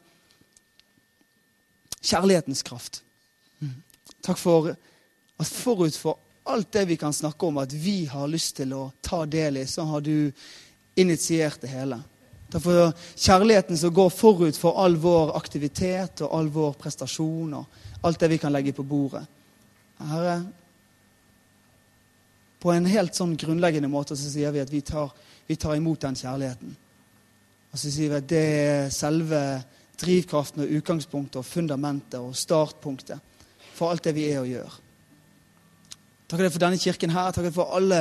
kjærlighetens 2.05 2.63
kraft. 2.63 3.01
Mm. 3.59 3.81
Takk 4.23 4.39
for 4.39 4.71
at 4.71 5.51
forut 5.51 5.97
for 5.99 6.21
alt 6.45 6.71
det 6.71 6.85
vi 6.85 6.97
kan 7.01 7.13
snakke 7.13 7.45
om 7.45 7.57
at 7.57 7.73
vi 7.73 8.05
har 8.05 8.29
lyst 8.29 8.59
til 8.61 8.73
å 8.77 8.83
ta 9.03 9.23
del 9.25 9.57
i, 9.57 9.65
så 9.67 9.83
har 9.89 10.03
du 10.05 10.31
initiert 10.95 11.61
det 11.61 11.73
hele. 11.73 11.99
Takk 12.53 12.63
for 12.63 12.93
kjærligheten 13.17 13.79
som 13.81 13.93
går 13.93 14.11
forut 14.13 14.59
for 14.59 14.77
all 14.79 14.95
vår 15.01 15.33
aktivitet 15.35 16.21
og 16.23 16.37
all 16.37 16.51
vår 16.53 16.77
prestasjon 16.79 17.57
og 17.57 18.05
alt 18.05 18.21
det 18.21 18.29
vi 18.35 18.39
kan 18.39 18.53
legge 18.53 18.75
på 18.77 18.85
bordet. 18.85 19.25
Herre, 20.05 20.37
på 22.65 22.73
en 22.73 22.87
helt 22.89 23.13
sånn 23.13 23.35
grunnleggende 23.37 23.91
måte 23.93 24.15
så 24.17 24.25
sier 24.31 24.49
vi 24.49 24.57
at 24.63 24.71
vi 24.73 24.79
tar, 24.81 25.11
vi 25.45 25.53
tar 25.53 25.75
imot 25.77 26.01
den 26.01 26.15
kjærligheten. 26.17 26.71
Og 27.69 27.77
så 27.77 27.91
sier 27.93 28.09
vi 28.09 28.17
at 28.17 28.29
det 28.31 28.41
er 28.41 28.87
selve 28.89 29.61
drivkraften 30.01 30.63
og 30.63 30.71
utgangspunktet 30.79 31.37
og 31.43 31.45
fundamentet 31.45 32.17
og 32.17 32.33
startpunktet 32.33 33.21
for 33.75 33.93
alt 33.93 34.07
det 34.07 34.15
vi 34.17 34.25
er 34.31 34.41
og 34.41 34.49
gjør. 34.49 34.79
Takk 36.25 36.41
for 36.47 36.63
denne 36.63 36.79
kirken 36.81 37.13
her. 37.13 37.29
Takk 37.35 37.51
for 37.53 37.69
alle 37.77 37.99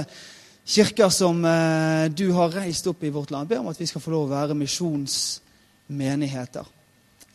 kirker 0.64 1.12
som 1.12 1.44
eh, 1.44 2.08
du 2.08 2.32
har 2.32 2.56
reist 2.56 2.88
opp 2.88 3.04
i 3.04 3.12
vårt 3.12 3.28
land. 3.34 3.44
Jeg 3.44 3.52
ber 3.52 3.60
om 3.66 3.72
at 3.74 3.82
vi 3.82 3.90
skal 3.90 4.00
få 4.00 4.14
lov 4.14 4.30
å 4.30 4.32
være 4.32 4.56
misjonsmenigheter. 4.62 6.64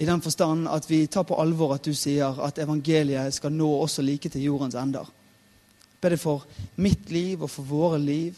I 0.02 0.10
den 0.10 0.26
forstand 0.26 0.66
at 0.72 0.90
vi 0.90 1.06
tar 1.12 1.30
på 1.30 1.38
alvor 1.38 1.78
at 1.78 1.86
du 1.86 1.94
sier 1.94 2.42
at 2.42 2.58
evangeliet 2.64 3.38
skal 3.38 3.54
nå 3.54 3.70
også 3.84 4.02
like 4.02 4.34
til 4.34 4.50
jordens 4.50 4.80
ender. 4.80 5.06
Ber 6.00 6.16
deg 6.16 6.22
for 6.22 6.46
mitt 6.80 7.10
liv 7.12 7.44
og 7.44 7.52
for 7.52 7.68
våre 7.68 8.00
liv. 8.00 8.38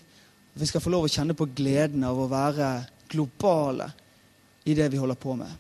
At 0.56 0.62
vi 0.64 0.70
skal 0.70 0.84
få 0.84 0.92
lov 0.94 1.06
å 1.08 1.12
kjenne 1.12 1.38
på 1.38 1.50
gleden 1.56 2.04
av 2.08 2.18
å 2.20 2.30
være 2.32 2.74
globale 3.12 3.92
i 4.66 4.76
det 4.78 4.90
vi 4.92 5.00
holder 5.02 5.20
på 5.20 5.36
med. 5.38 5.52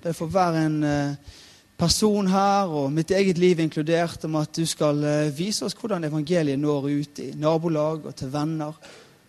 Ber 0.00 0.12
deg 0.12 0.16
for 0.16 0.30
hver 0.32 0.58
en 0.60 0.78
eh, 0.86 1.34
person 1.80 2.30
her, 2.30 2.70
og 2.70 2.92
mitt 2.94 3.10
eget 3.16 3.38
liv 3.40 3.60
inkludert, 3.60 4.24
om 4.28 4.38
at 4.40 4.54
du 4.56 4.64
skal 4.68 5.02
eh, 5.04 5.34
vise 5.34 5.66
oss 5.66 5.76
hvordan 5.76 6.06
evangeliet 6.06 6.60
når 6.60 6.88
ut 6.90 7.22
i 7.24 7.28
nabolag 7.40 8.06
og 8.06 8.16
til 8.16 8.32
venner, 8.32 8.80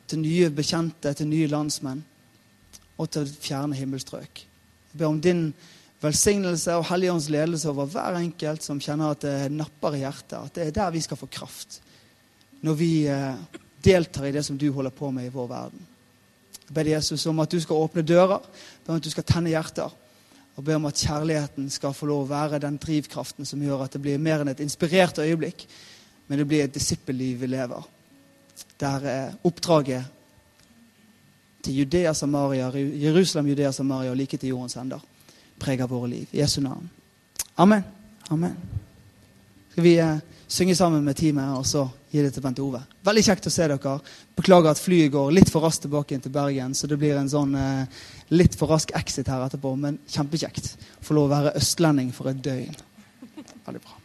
til 0.08 0.22
nye 0.22 0.50
bekjente, 0.54 1.14
til 1.16 1.30
nye 1.32 1.50
landsmenn 1.52 2.02
og 3.02 3.08
til 3.10 3.30
fjerne 3.42 3.78
himmelstrøk. 3.78 4.44
Jeg 4.92 5.00
ber 5.00 5.10
om 5.10 5.22
din 5.24 5.48
velsignelse 6.02 6.76
og 6.78 6.86
Helligåndens 6.90 7.30
ledelse 7.34 7.70
over 7.72 7.88
hver 7.90 8.18
enkelt 8.20 8.66
som 8.66 8.82
kjenner 8.82 9.16
at 9.16 9.24
det 9.26 9.54
napper 9.54 9.96
i 9.96 10.04
hjertet, 10.04 10.38
at 10.38 10.58
det 10.58 10.68
er 10.68 10.76
der 10.76 10.94
vi 10.94 11.02
skal 11.02 11.18
få 11.18 11.30
kraft 11.32 11.80
når 12.62 12.78
vi 12.78 12.92
eh, 13.10 13.34
deltar 13.84 14.26
i 14.26 14.34
det 14.36 14.44
som 14.46 14.58
du 14.58 14.70
holder 14.72 14.94
på 14.94 15.12
med 15.12 15.28
i 15.28 15.34
vår 15.34 15.48
verden. 15.50 15.88
Jeg 16.68 16.76
ber 16.76 16.92
Jesus 16.94 17.26
om 17.28 17.40
at 17.44 17.52
du 17.52 17.60
skal 17.60 17.82
åpne 17.84 18.06
dører, 18.06 18.40
ber 18.86 18.94
om 18.94 19.02
at 19.02 19.06
du 19.06 19.12
skal 19.14 19.28
tenne 19.28 19.52
hjerter 19.52 19.92
og 20.56 20.66
ber 20.68 20.78
om 20.78 20.90
at 20.90 21.00
kjærligheten 21.00 21.70
skal 21.72 21.96
få 21.96 22.10
lov 22.10 22.26
å 22.26 22.32
være 22.32 22.60
den 22.62 22.78
drivkraften 22.82 23.48
som 23.48 23.62
gjør 23.64 23.86
at 23.86 23.96
det 23.96 24.02
blir 24.04 24.22
mer 24.22 24.44
enn 24.44 24.52
et 24.52 24.64
inspirert 24.64 25.22
øyeblikk, 25.24 25.64
men 26.28 26.42
det 26.42 26.48
blir 26.48 26.66
et 26.66 26.74
disippelliv 26.76 27.40
vi 27.42 27.50
lever. 27.50 27.88
Der 28.80 29.08
er 29.08 29.38
oppdraget 29.48 30.04
til 31.64 31.80
Judea, 31.82 32.14
Samaria, 32.14 32.68
Jerusalem, 32.76 33.48
Judea, 33.48 33.72
Samaria 33.72 34.12
og 34.12 34.20
like 34.20 34.38
til 34.38 34.54
jordens 34.54 34.76
ender 34.76 35.02
preger 35.62 35.88
våre 35.88 36.10
liv. 36.10 36.28
I 36.32 36.42
Jesu 36.42 36.62
navn. 36.62 36.90
Amen. 37.56 37.84
Amen. 38.30 38.56
Skal 39.72 39.84
vi 39.84 39.98
eh, 40.00 40.18
synge 40.48 40.76
sammen 40.76 41.04
med 41.04 41.16
teamet 41.16 41.58
og 41.58 41.66
så 41.66 41.88
gi 42.12 42.24
det 42.26 42.34
til 42.36 42.44
Bent 42.44 42.60
Ove? 42.64 42.82
Veldig 43.08 43.24
kjekt 43.26 43.48
å 43.48 43.54
se 43.54 43.68
dere. 43.72 43.96
Beklager 44.38 44.74
at 44.74 44.82
flyet 44.82 45.14
går 45.14 45.32
litt 45.36 45.52
for 45.54 45.64
raskt 45.66 45.86
tilbake 45.88 46.16
inn 46.16 46.24
til 46.24 46.36
Bergen, 46.36 46.76
så 46.76 46.90
det 46.92 47.00
blir 47.02 47.18
en 47.20 47.32
sånn 47.32 47.56
eh, 47.56 48.04
litt 48.36 48.58
for 48.60 48.72
rask 48.72 48.94
exit 49.00 49.32
her 49.32 49.48
etterpå, 49.48 49.74
men 49.80 50.02
kjempekjekt. 50.12 50.74
Få 51.02 51.18
lov 51.18 51.30
å 51.30 51.36
være 51.38 51.58
østlending 51.62 52.14
for 52.16 52.32
et 52.34 52.44
døgn. 52.44 52.78
Veldig 53.66 53.82
bra. 53.82 54.01